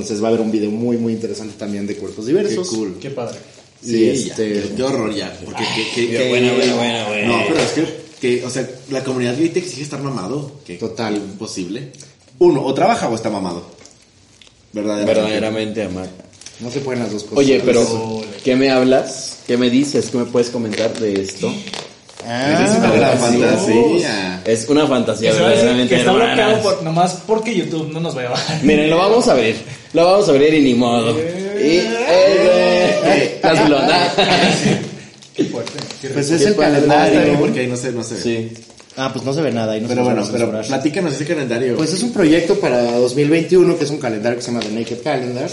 Entonces 0.00 0.22
va 0.22 0.26
a 0.26 0.30
haber 0.30 0.40
un 0.40 0.50
video 0.50 0.70
muy 0.70 0.96
muy 0.96 1.12
interesante 1.12 1.54
también 1.58 1.86
de 1.86 1.96
cuerpos 1.96 2.24
Qué 2.24 2.32
diversos. 2.32 2.68
cool. 2.68 2.96
Qué 3.00 3.10
padre. 3.10 3.38
Y 3.82 3.86
Sí, 3.88 4.08
este- 4.10 4.54
ya, 4.56 4.62
qué, 4.62 4.74
qué 4.76 4.82
horror 4.82 5.14
ya. 5.14 5.38
Porque 5.44 5.62
que, 5.74 5.90
que, 6.06 6.12
ya, 6.12 6.18
que- 6.20 6.28
buena, 6.28 6.52
buena, 6.54 6.74
buena, 6.76 7.06
buena. 7.08 7.28
No, 7.28 7.44
pero 7.48 7.60
es 7.60 7.70
que, 7.72 7.86
que, 8.20 8.44
o 8.44 8.50
sea, 8.50 8.68
la 8.90 9.04
comunidad 9.04 9.36
gay 9.38 9.48
te 9.50 9.58
exige 9.60 9.82
estar 9.82 10.00
mamado. 10.02 10.52
Que, 10.66 10.76
Total. 10.76 11.14
imposible. 11.16 11.92
Uno, 12.38 12.64
o 12.64 12.72
trabaja 12.74 13.08
o 13.08 13.14
está 13.14 13.30
mamado. 13.30 13.64
Verdaderamente. 14.72 15.20
Verdaderamente 15.20 15.82
amar. 15.84 16.08
No 16.60 16.70
se 16.70 16.80
pueden 16.80 17.02
las 17.02 17.12
dos 17.12 17.22
cosas. 17.24 17.38
Oye, 17.38 17.60
pero. 17.64 18.22
¿qué 18.42 18.56
me 18.56 18.70
hablas? 18.70 19.38
¿Qué 19.46 19.56
me 19.56 19.70
dices? 19.70 20.06
¿Qué 20.10 20.18
me 20.18 20.24
puedes 20.24 20.48
comentar 20.50 20.98
de 20.98 21.20
esto? 21.20 21.52
Ah, 22.28 22.48
gran 22.96 23.12
Así 23.12 23.38
fantasía. 23.38 24.42
Es 24.44 24.68
una 24.68 24.86
fantasía 24.86 25.30
Que 25.30 25.38
verdaderamente 25.38 25.94
que 25.94 26.00
está 26.00 26.12
bloqueado 26.12 26.60
por, 26.60 26.82
nomás 26.82 27.22
porque 27.26 27.54
YouTube 27.54 27.92
no 27.92 28.00
nos 28.00 28.16
va 28.16 28.22
a 28.22 28.30
bajar. 28.30 28.64
Miren, 28.64 28.90
lo 28.90 28.98
vamos 28.98 29.28
a 29.28 29.32
abrir. 29.32 29.56
Lo 29.92 30.04
vamos 30.04 30.28
a 30.28 30.32
abrir 30.32 30.52
y 30.54 30.60
ni 30.62 30.74
modo. 30.74 31.16
Y 31.18 31.82
eh. 31.82 33.40
Qué 35.34 35.44
fuerte. 35.44 35.78
Qué 36.00 36.08
Pues 36.08 36.28
Qué 36.28 36.34
es 36.34 36.46
el. 36.46 36.54
Ah, 36.54 36.56
calendario. 36.56 37.38
porque 37.38 37.60
ahí 37.60 37.66
no 37.68 37.76
se, 37.76 37.92
no 37.92 38.02
se 38.02 38.14
ve. 38.16 38.20
Sí. 38.20 38.52
Ah, 38.96 39.10
pues 39.12 39.24
no 39.24 39.32
se 39.32 39.42
ve 39.42 39.52
nada 39.52 39.74
ahí 39.74 39.80
no 39.82 39.88
Pero 39.88 40.00
se 40.00 40.10
bueno, 40.10 40.28
pero 40.32 40.62
platícanos 40.62 41.14
ese 41.14 41.26
calendario. 41.26 41.76
Pues 41.76 41.92
es 41.92 42.02
un 42.02 42.12
proyecto 42.12 42.58
para 42.58 42.82
2021 42.98 43.76
que 43.76 43.84
es 43.84 43.90
un 43.90 43.98
calendario 43.98 44.38
que 44.38 44.42
se 44.42 44.50
llama 44.50 44.64
The 44.64 44.70
Naked 44.70 45.02
Calendar. 45.02 45.50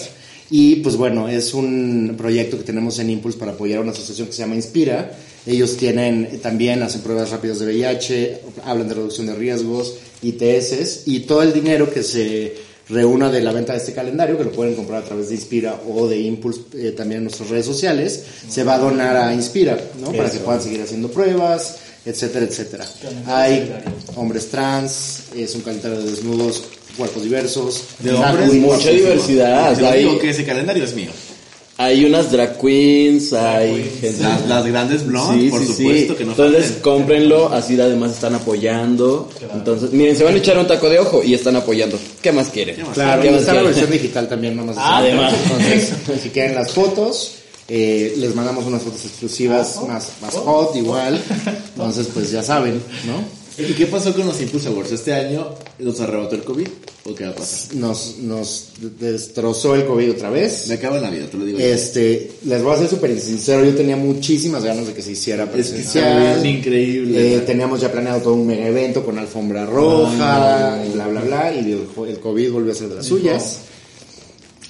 Y 0.55 0.75
pues 0.75 0.97
bueno, 0.97 1.27
es 1.27 1.55
un 1.55 2.13
proyecto 2.15 2.59
que 2.59 2.63
tenemos 2.63 2.99
en 2.99 3.09
Impulse 3.09 3.39
para 3.39 3.53
apoyar 3.53 3.79
a 3.79 3.81
una 3.81 3.91
asociación 3.91 4.27
que 4.27 4.33
se 4.33 4.43
llama 4.43 4.53
Inspira. 4.53 5.11
Ellos 5.47 5.75
tienen 5.77 6.39
también, 6.43 6.83
hacen 6.83 7.01
pruebas 7.01 7.31
rápidas 7.31 7.57
de 7.57 7.65
VIH, 7.65 8.41
hablan 8.63 8.87
de 8.87 8.93
reducción 8.93 9.25
de 9.25 9.33
riesgos, 9.33 9.95
ITS 10.21 11.07
y 11.07 11.21
todo 11.21 11.41
el 11.41 11.53
dinero 11.53 11.91
que 11.91 12.03
se 12.03 12.55
reúna 12.87 13.31
de 13.31 13.41
la 13.41 13.51
venta 13.51 13.73
de 13.73 13.79
este 13.79 13.93
calendario, 13.93 14.37
que 14.37 14.43
lo 14.43 14.51
pueden 14.51 14.75
comprar 14.75 15.01
a 15.01 15.05
través 15.05 15.29
de 15.29 15.35
Inspira 15.37 15.81
o 15.89 16.07
de 16.07 16.19
Impulse 16.19 16.61
eh, 16.75 16.91
también 16.91 17.21
en 17.21 17.23
nuestras 17.23 17.49
redes 17.49 17.65
sociales, 17.65 18.23
se 18.47 18.63
va 18.63 18.75
a 18.75 18.77
donar 18.77 19.17
a 19.17 19.33
Inspira, 19.33 19.75
¿no? 19.99 20.11
Para 20.11 20.29
que 20.29 20.37
puedan 20.37 20.61
seguir 20.61 20.83
haciendo 20.83 21.09
pruebas, 21.09 21.77
etcétera, 22.05 22.45
etcétera. 22.45 22.85
Hay 23.25 23.73
hombres 24.17 24.49
trans, 24.49 25.23
es 25.35 25.55
un 25.55 25.61
calendario 25.61 25.97
de 25.97 26.11
desnudos, 26.11 26.63
cuerpos 26.97 27.23
diversos, 27.23 27.83
De 27.99 28.13
hombres, 28.13 28.49
queens, 28.49 28.61
mucha 28.65 28.89
diversidad. 28.89 29.75
Te 29.75 29.81
lo 29.81 29.87
Hay, 29.89 29.99
digo 30.03 30.19
que 30.19 30.29
ese 30.29 30.43
calendario 30.45 30.83
es 30.83 30.93
mío. 30.93 31.09
hay 31.77 32.05
unas 32.05 32.31
drag 32.31 32.59
queens, 32.59 33.33
hay 33.33 33.83
gente. 33.99 34.21
Las, 34.23 34.47
las 34.47 34.65
grandes 34.65 35.05
blondes, 35.05 35.43
Sí, 35.45 35.49
por 35.49 35.59
sí, 35.61 35.65
supuesto 35.73 36.13
sí. 36.13 36.17
que 36.19 36.25
no 36.25 36.31
Entonces 36.31 36.63
falten. 36.65 36.81
cómprenlo, 36.81 37.49
así 37.53 37.79
además 37.81 38.11
están 38.11 38.35
apoyando. 38.35 39.29
Entonces, 39.53 39.91
miren, 39.91 40.15
se 40.15 40.23
van 40.23 40.35
a 40.35 40.37
echar 40.37 40.57
un 40.57 40.67
taco 40.67 40.87
de 40.89 40.99
ojo 40.99 41.23
y 41.23 41.33
están 41.33 41.55
apoyando. 41.55 41.97
¿Qué 42.21 42.31
más 42.31 42.47
quieren? 42.49 42.75
¿Qué 42.75 42.83
más? 42.83 42.93
Claro, 42.93 43.21
¿Qué 43.21 43.27
y 43.27 43.31
más 43.31 43.39
está 43.41 43.53
la 43.55 43.61
versión 43.63 43.89
digital 43.89 44.29
también, 44.29 44.55
nomás. 44.55 44.75
Ah, 44.77 44.99
así. 44.99 45.07
además. 45.07 45.33
Entonces, 45.43 45.93
si 46.21 46.29
quieren 46.29 46.53
las 46.55 46.71
fotos, 46.71 47.31
eh, 47.67 48.13
les 48.17 48.35
mandamos 48.35 48.65
unas 48.65 48.81
fotos 48.83 49.03
exclusivas 49.05 49.79
más, 49.87 50.09
más 50.21 50.35
hot, 50.35 50.75
igual. 50.75 51.19
Entonces, 51.75 52.07
pues 52.13 52.29
ya 52.31 52.43
saben, 52.43 52.73
¿no? 53.07 53.42
¿Y 53.57 53.73
qué 53.73 53.85
pasó 53.85 54.13
con 54.15 54.25
los 54.25 54.41
Impulse 54.41 54.67
Awards? 54.69 54.91
¿Este 54.93 55.13
año 55.13 55.47
nos 55.77 55.99
arrebató 55.99 56.35
el 56.35 56.43
COVID? 56.43 56.67
¿O 57.05 57.13
qué 57.13 57.25
va 57.25 57.31
a 57.31 57.35
pasar? 57.35 57.75
Nos, 57.75 58.17
nos 58.19 58.69
destrozó 58.99 59.75
el 59.75 59.85
COVID 59.85 60.11
otra 60.11 60.29
vez. 60.31 60.67
Me 60.69 60.75
acabo 60.75 60.95
en 60.95 61.03
la 61.03 61.11
vida, 61.11 61.27
te 61.27 61.37
lo 61.37 61.45
digo. 61.45 61.59
Este, 61.59 62.31
les 62.45 62.63
voy 62.63 62.73
a 62.73 62.79
ser 62.79 62.89
súper 62.89 63.19
sincero, 63.19 63.63
yo 63.63 63.75
tenía 63.75 63.95
muchísimas 63.95 64.63
ganas 64.63 64.87
de 64.87 64.93
que 64.93 65.01
se 65.03 65.11
hiciera 65.11 65.43
Es 65.43 65.49
que 65.49 65.53
presencial. 65.53 66.43
increíble. 66.45 67.35
Eh, 67.35 67.39
teníamos 67.41 67.79
ya 67.81 67.91
planeado 67.91 68.21
todo 68.21 68.33
un 68.33 68.47
mega 68.47 68.65
evento 68.65 69.05
con 69.05 69.19
alfombra 69.19 69.65
roja, 69.65 70.83
y 70.87 70.93
bla, 70.93 71.07
bla, 71.07 71.21
bla, 71.21 71.53
y 71.53 71.59
el, 71.59 71.87
el 72.07 72.19
COVID 72.19 72.51
volvió 72.51 72.71
a 72.71 72.75
ser 72.75 72.89
de 72.89 72.95
las 72.95 73.05
suyas. 73.05 73.59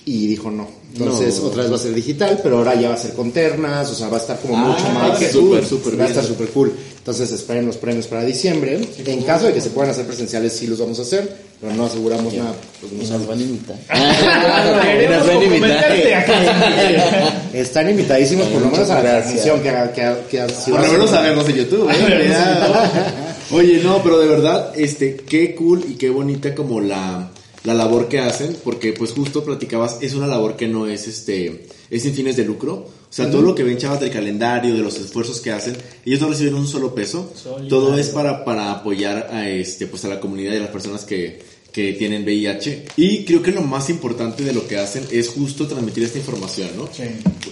Y 0.05 0.27
dijo 0.27 0.51
no. 0.51 0.67
Entonces, 0.95 1.39
No. 1.39 1.47
otra 1.47 1.63
vez 1.63 1.71
va 1.71 1.75
a 1.75 1.79
ser 1.79 1.93
digital, 1.93 2.39
pero 2.43 2.57
ahora 2.59 2.75
ya 2.75 2.89
va 2.89 2.95
a 2.95 2.97
ser 2.97 3.13
con 3.13 3.31
ternas, 3.31 3.89
o 3.89 3.95
sea, 3.95 4.09
va 4.09 4.17
a 4.17 4.21
estar 4.21 4.39
como 4.39 4.55
Ah, 4.57 4.67
mucho 4.67 4.89
más. 4.93 5.17
qué 5.17 5.31
súper, 5.31 5.59
cool, 5.61 5.67
súper 5.69 5.99
Va 5.99 6.05
a 6.05 6.07
estar 6.07 6.23
súper 6.23 6.47
cool. 6.49 6.71
Entonces, 6.97 7.31
esperen 7.31 7.65
los 7.65 7.77
premios 7.77 8.07
para 8.07 8.23
diciembre. 8.23 8.79
En 9.05 9.23
caso 9.23 9.47
de 9.47 9.53
que 9.53 9.61
se 9.61 9.71
puedan 9.71 9.89
hacer 9.91 10.05
presenciales, 10.05 10.53
sí 10.53 10.67
los 10.67 10.79
vamos 10.79 10.99
a 10.99 11.01
hacer, 11.01 11.35
pero 11.59 11.73
no 11.73 11.85
aseguramos 11.85 12.33
nada. 12.33 12.53
Pues 12.79 12.93
no 13.09 13.17
Nos 13.17 13.27
van 13.27 13.39
a 13.39 13.41
invitar. 13.41 13.75
Nos 15.09 15.27
van 15.27 15.37
a 15.37 15.43
invitar. 15.43 15.93
Están 17.53 17.89
invitadísimos 17.89 18.47
por 18.47 18.61
lo 18.61 18.69
menos 18.69 18.89
a 18.89 18.95
la 18.95 19.01
transmisión 19.01 19.61
que, 19.61 19.69
ha- 19.69 19.91
que, 19.91 20.01
ha- 20.03 20.27
que 20.29 20.41
ha 20.41 20.49
sido 20.49 20.77
Por 20.77 20.85
lo 20.87 20.93
menos 20.93 21.13
a 21.13 21.21
vernos 21.21 21.47
en 21.49 21.55
YouTube, 21.55 21.89
¿eh? 21.89 22.33
Oye, 23.51 23.81
no, 23.83 24.01
pero 24.01 24.19
de 24.19 24.27
verdad, 24.27 24.71
este, 24.75 25.15
qué 25.17 25.53
cool 25.55 25.83
y 25.87 25.93
qué 25.95 26.09
bonita 26.09 26.55
como 26.55 26.79
la, 26.79 27.29
la 27.63 27.73
labor 27.73 28.07
que 28.09 28.19
hacen, 28.19 28.57
porque 28.63 28.93
pues 28.93 29.11
justo 29.11 29.43
platicabas, 29.43 29.97
es 30.01 30.13
una 30.13 30.27
labor 30.27 30.55
que 30.55 30.67
no 30.67 30.87
es 30.87 31.07
este, 31.07 31.67
es 31.89 32.03
sin 32.03 32.13
fines 32.13 32.35
de 32.35 32.45
lucro. 32.45 32.73
O 32.73 33.15
sea, 33.15 33.29
todo 33.29 33.43
lo 33.43 33.53
que 33.53 33.63
ven 33.63 33.77
chavas 33.77 33.99
del 33.99 34.09
calendario, 34.09 34.73
de 34.73 34.81
los 34.81 34.97
esfuerzos 34.97 35.39
que 35.39 35.51
hacen, 35.51 35.77
ellos 36.03 36.19
no 36.19 36.29
reciben 36.29 36.55
un 36.55 36.67
solo 36.67 36.95
peso. 36.95 37.31
Solidario. 37.35 37.69
Todo 37.69 37.97
es 37.97 38.09
para, 38.09 38.43
para 38.43 38.71
apoyar 38.71 39.29
a 39.31 39.47
este, 39.47 39.85
pues 39.85 40.03
a 40.05 40.07
la 40.07 40.19
comunidad 40.19 40.53
y 40.53 40.57
a 40.57 40.61
las 40.61 40.69
personas 40.69 41.05
que, 41.05 41.39
que 41.71 41.93
tienen 41.93 42.23
VIH. 42.23 42.85
Y 42.97 43.23
creo 43.25 43.43
que 43.43 43.51
lo 43.51 43.61
más 43.61 43.91
importante 43.91 44.43
de 44.43 44.51
lo 44.51 44.67
que 44.67 44.77
hacen 44.77 45.05
es 45.11 45.29
justo 45.29 45.67
transmitir 45.67 46.03
esta 46.03 46.17
información, 46.17 46.69
¿no? 46.75 46.89
Sí. 46.91 47.03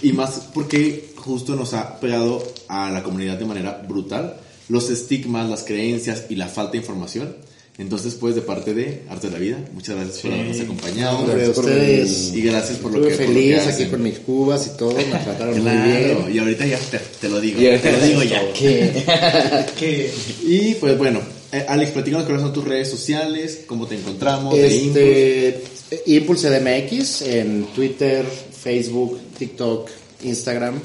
Y 0.02 0.12
más 0.12 0.48
porque 0.52 1.12
justo 1.16 1.54
nos 1.54 1.74
ha 1.74 2.00
pegado 2.00 2.42
a 2.66 2.90
la 2.90 3.04
comunidad 3.04 3.38
de 3.38 3.44
manera 3.44 3.84
brutal 3.88 4.36
los 4.68 4.90
estigmas, 4.90 5.48
las 5.48 5.64
creencias 5.64 6.26
y 6.28 6.36
la 6.36 6.48
falta 6.48 6.72
de 6.72 6.78
información. 6.78 7.36
Entonces, 7.78 8.14
pues, 8.20 8.34
de 8.34 8.42
parte 8.42 8.74
de 8.74 9.02
Arte 9.08 9.28
de 9.28 9.32
la 9.32 9.38
Vida, 9.38 9.58
muchas 9.72 9.96
gracias 9.96 10.18
por 10.18 10.32
habernos 10.32 10.60
acompañado. 10.60 11.26
Gracias 11.26 11.50
por 11.56 11.64
ustedes. 11.64 12.32
Y 12.34 12.42
gracias 12.42 12.78
por 12.78 12.92
lo 12.92 13.00
que 13.00 13.14
por 13.14 13.20
lo 13.20 13.26
feliz 13.32 13.60
que 13.62 13.70
aquí 13.70 13.86
con 13.86 14.02
mis 14.02 14.18
cubas 14.18 14.66
y 14.66 14.76
todo, 14.76 14.92
me 14.94 15.04
trataron 15.04 15.54
muy 15.54 15.62
Claro, 15.62 16.24
bien. 16.24 16.36
y 16.36 16.38
ahorita 16.38 16.66
ya 16.66 16.78
te, 16.78 16.98
te 16.98 17.28
lo 17.30 17.40
digo, 17.40 17.60
Y- 17.60 17.78
te 17.78 17.92
lo 17.92 18.00
digo 18.00 18.22
ya. 18.24 18.42
¿Qué? 18.52 19.04
Que 19.78 20.10
Y 20.46 20.74
pues 20.74 20.98
bueno, 20.98 21.20
eh, 21.50 21.64
Alex, 21.66 21.92
platícanos 21.92 22.26
cuáles 22.26 22.42
son 22.42 22.52
tus 22.52 22.64
redes 22.64 22.90
sociales, 22.90 23.60
cómo 23.66 23.86
te 23.86 23.94
encontramos, 23.96 24.54
de 24.54 24.76
Impulse. 24.76 25.48
Este, 25.48 26.02
Impulse 26.12 26.50
DMX 26.50 27.22
en 27.22 27.64
Twitter, 27.74 28.24
Facebook, 28.62 29.18
TikTok, 29.38 29.88
Instagram. 30.24 30.78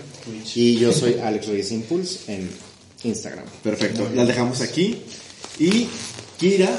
Y 0.56 0.78
yo 0.78 0.92
soy 0.94 1.16
Alex 1.22 1.48
Reyes 1.48 1.72
Impulse 1.74 2.20
en 2.34 2.50
Instagram. 3.04 3.46
Perfecto, 3.62 4.10
las 4.16 4.28
dejamos 4.28 4.62
aquí. 4.62 4.98
Y 5.60 5.88
Kira, 6.38 6.70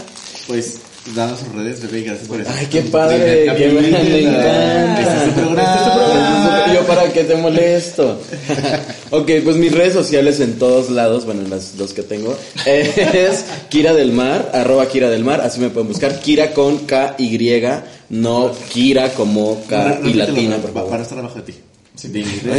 pues, 0.46 0.76
danos 1.16 1.40
sus 1.40 1.52
redes, 1.52 1.80
bebé, 1.82 2.02
gracias 2.02 2.28
por 2.28 2.40
eso. 2.40 2.50
Ay, 2.56 2.66
qué 2.70 2.82
padre, 2.82 3.52
que 3.56 3.68
me, 3.68 3.80
me 3.80 3.88
Este 3.88 4.00
es 4.20 4.22
tu 4.22 4.28
encanta. 4.28 5.34
programa. 5.34 5.72
Este 5.72 5.78
es 5.78 5.84
tu 5.84 5.98
programa. 5.98 6.74
Yo 6.74 6.86
para 6.86 7.12
qué 7.12 7.24
te 7.24 7.34
molesto. 7.36 8.20
ok, 9.10 9.30
pues 9.42 9.56
mis 9.56 9.72
redes 9.72 9.94
sociales 9.94 10.38
en 10.40 10.58
todos 10.58 10.90
lados, 10.90 11.24
bueno, 11.24 11.42
en 11.42 11.50
las 11.50 11.76
dos 11.76 11.92
que 11.92 12.02
tengo, 12.02 12.36
es 12.66 13.44
Kira 13.68 13.94
del 13.94 14.12
Mar, 14.12 14.50
arroba 14.54 14.86
Kira 14.88 15.10
del 15.10 15.24
Mar, 15.24 15.40
así 15.40 15.58
me 15.60 15.70
pueden 15.70 15.88
buscar. 15.88 16.20
Kira 16.20 16.52
con 16.52 16.78
K-Y, 16.86 17.62
no 18.10 18.52
Kira 18.72 19.12
como 19.14 19.64
K 19.66 20.00
y 20.04 20.12
latina, 20.12 20.56
por 20.58 20.70
Para 20.72 20.86
favor. 20.86 21.00
estar 21.00 21.18
abajo 21.18 21.36
de 21.40 21.42
ti. 21.52 21.54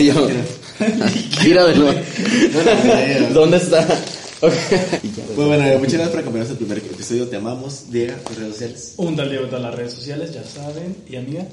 Yo- 0.04 0.28
Kira. 1.42 1.66
Del 1.66 1.80
Mar. 1.80 1.96
¿Dónde 3.34 3.58
está? 3.58 3.88
Ok. 4.42 4.54
Pues 5.36 5.48
bueno, 5.48 5.64
muchas 5.80 5.94
gracias 5.94 6.10
por 6.10 6.20
acompañarnos 6.20 6.48
en 6.48 6.52
el 6.52 6.58
primer 6.58 6.78
episodio. 6.80 7.28
Te 7.28 7.36
amamos. 7.38 7.92
Diego, 7.92 8.16
tus 8.28 8.38
redes 8.38 8.54
sociales. 8.54 8.94
un 8.98 9.16
tal 9.16 9.30
Diego 9.30 9.46
en 9.46 9.50
todas 9.52 9.64
las 9.66 9.76
redes 9.76 9.94
sociales, 9.94 10.34
ya 10.34 10.44
saben. 10.44 10.96
Y 11.10 11.16
amiga, 11.16 11.46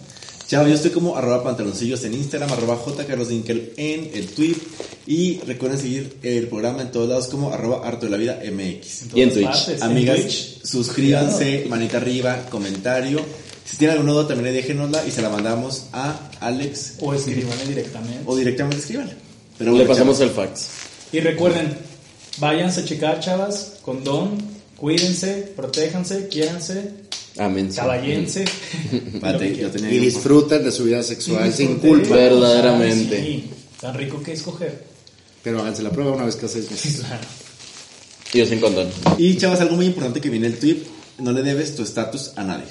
Chao, 0.48 0.66
yo 0.66 0.74
estoy 0.74 0.92
como 0.92 1.16
arroba 1.16 1.42
pantaloncillos 1.42 2.04
en 2.04 2.14
Instagram, 2.14 2.52
arroba 2.52 2.78
jcarlosdinkel 2.78 3.72
en 3.76 4.10
el 4.14 4.26
tweet. 4.28 4.56
Y 5.06 5.38
recuerden 5.40 5.78
seguir 5.78 6.16
el 6.22 6.46
programa 6.48 6.82
en 6.82 6.90
todos 6.90 7.08
lados 7.08 7.26
como 7.28 7.52
arroba 7.52 7.86
harto 7.86 8.06
de 8.06 8.10
la 8.12 8.16
vida 8.16 8.40
MX. 8.44 9.14
Y 9.14 9.22
en 9.22 9.32
Twitch. 9.32 9.44
partes, 9.46 9.76
en 9.76 9.82
Amigas, 9.82 10.20
Twitch. 10.20 10.62
suscríbanse, 10.64 11.66
manita 11.68 11.96
arriba, 11.98 12.46
comentario. 12.48 13.20
Si 13.64 13.76
tienen 13.76 13.96
alguna 13.96 14.12
duda 14.14 14.28
también 14.28 14.54
déjenosla 14.54 15.04
y 15.06 15.10
se 15.10 15.22
la 15.22 15.28
mandamos 15.28 15.86
a 15.92 16.30
Alex 16.40 16.94
O 17.00 17.12
escríbanle 17.14 17.66
directamente. 17.66 18.20
o 18.24 18.36
directamente 18.36 18.78
escríbanle. 18.78 19.14
Pero 19.58 19.76
Le 19.76 19.84
pasamos 19.84 20.20
el 20.20 20.30
fax. 20.30 20.68
Y 21.12 21.20
recuerden, 21.20 21.76
váyanse 22.38 22.80
a 22.80 22.84
checar, 22.84 23.20
chavas, 23.20 23.74
condón, 23.82 24.38
cuídense, 24.76 25.52
protéjanse, 25.56 26.28
quiéranse, 26.28 26.90
Amén. 27.38 27.70
caballense. 27.74 28.44
Y 29.90 29.98
disfruten 29.98 30.64
de 30.64 30.72
su 30.72 30.84
vida 30.84 31.02
sexual 31.02 31.52
sin 31.52 31.78
culpa. 31.78 32.14
Verdaderamente. 32.14 33.20
Sí, 33.22 33.50
tan 33.80 33.94
rico 33.94 34.22
que 34.22 34.32
escoger. 34.32 34.84
Pero 35.42 35.60
háganse 35.60 35.82
la 35.82 35.90
prueba 35.90 36.12
una 36.12 36.24
vez 36.24 36.36
cada 36.36 36.48
seis 36.48 36.70
meses. 36.70 37.02
Y 38.32 38.38
yo 38.38 38.46
sin 38.46 38.58
condón. 38.60 38.88
Y 39.18 39.36
chavas, 39.36 39.60
algo 39.60 39.76
muy 39.76 39.86
importante 39.86 40.20
que 40.20 40.28
viene 40.28 40.48
el 40.48 40.58
tweet, 40.58 40.82
no 41.18 41.30
le 41.30 41.42
debes 41.42 41.76
tu 41.76 41.84
estatus 41.84 42.32
a 42.34 42.42
nadie, 42.42 42.66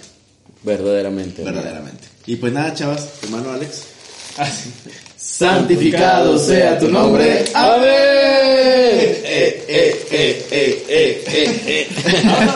Verdaderamente. 0.64 1.44
verdaderamente. 1.44 2.04
Y 2.28 2.36
pues 2.36 2.52
nada, 2.52 2.74
chavas, 2.74 3.08
hermano 3.24 3.52
Alex. 3.52 3.84
Así. 4.38 4.70
Santificado 5.28 6.38
sea 6.38 6.78
tu 6.80 6.88
nombre. 6.88 7.44
Amén. 7.54 7.90
Eh, 9.28 9.64
eh, 9.68 10.46
eh, 11.68 11.90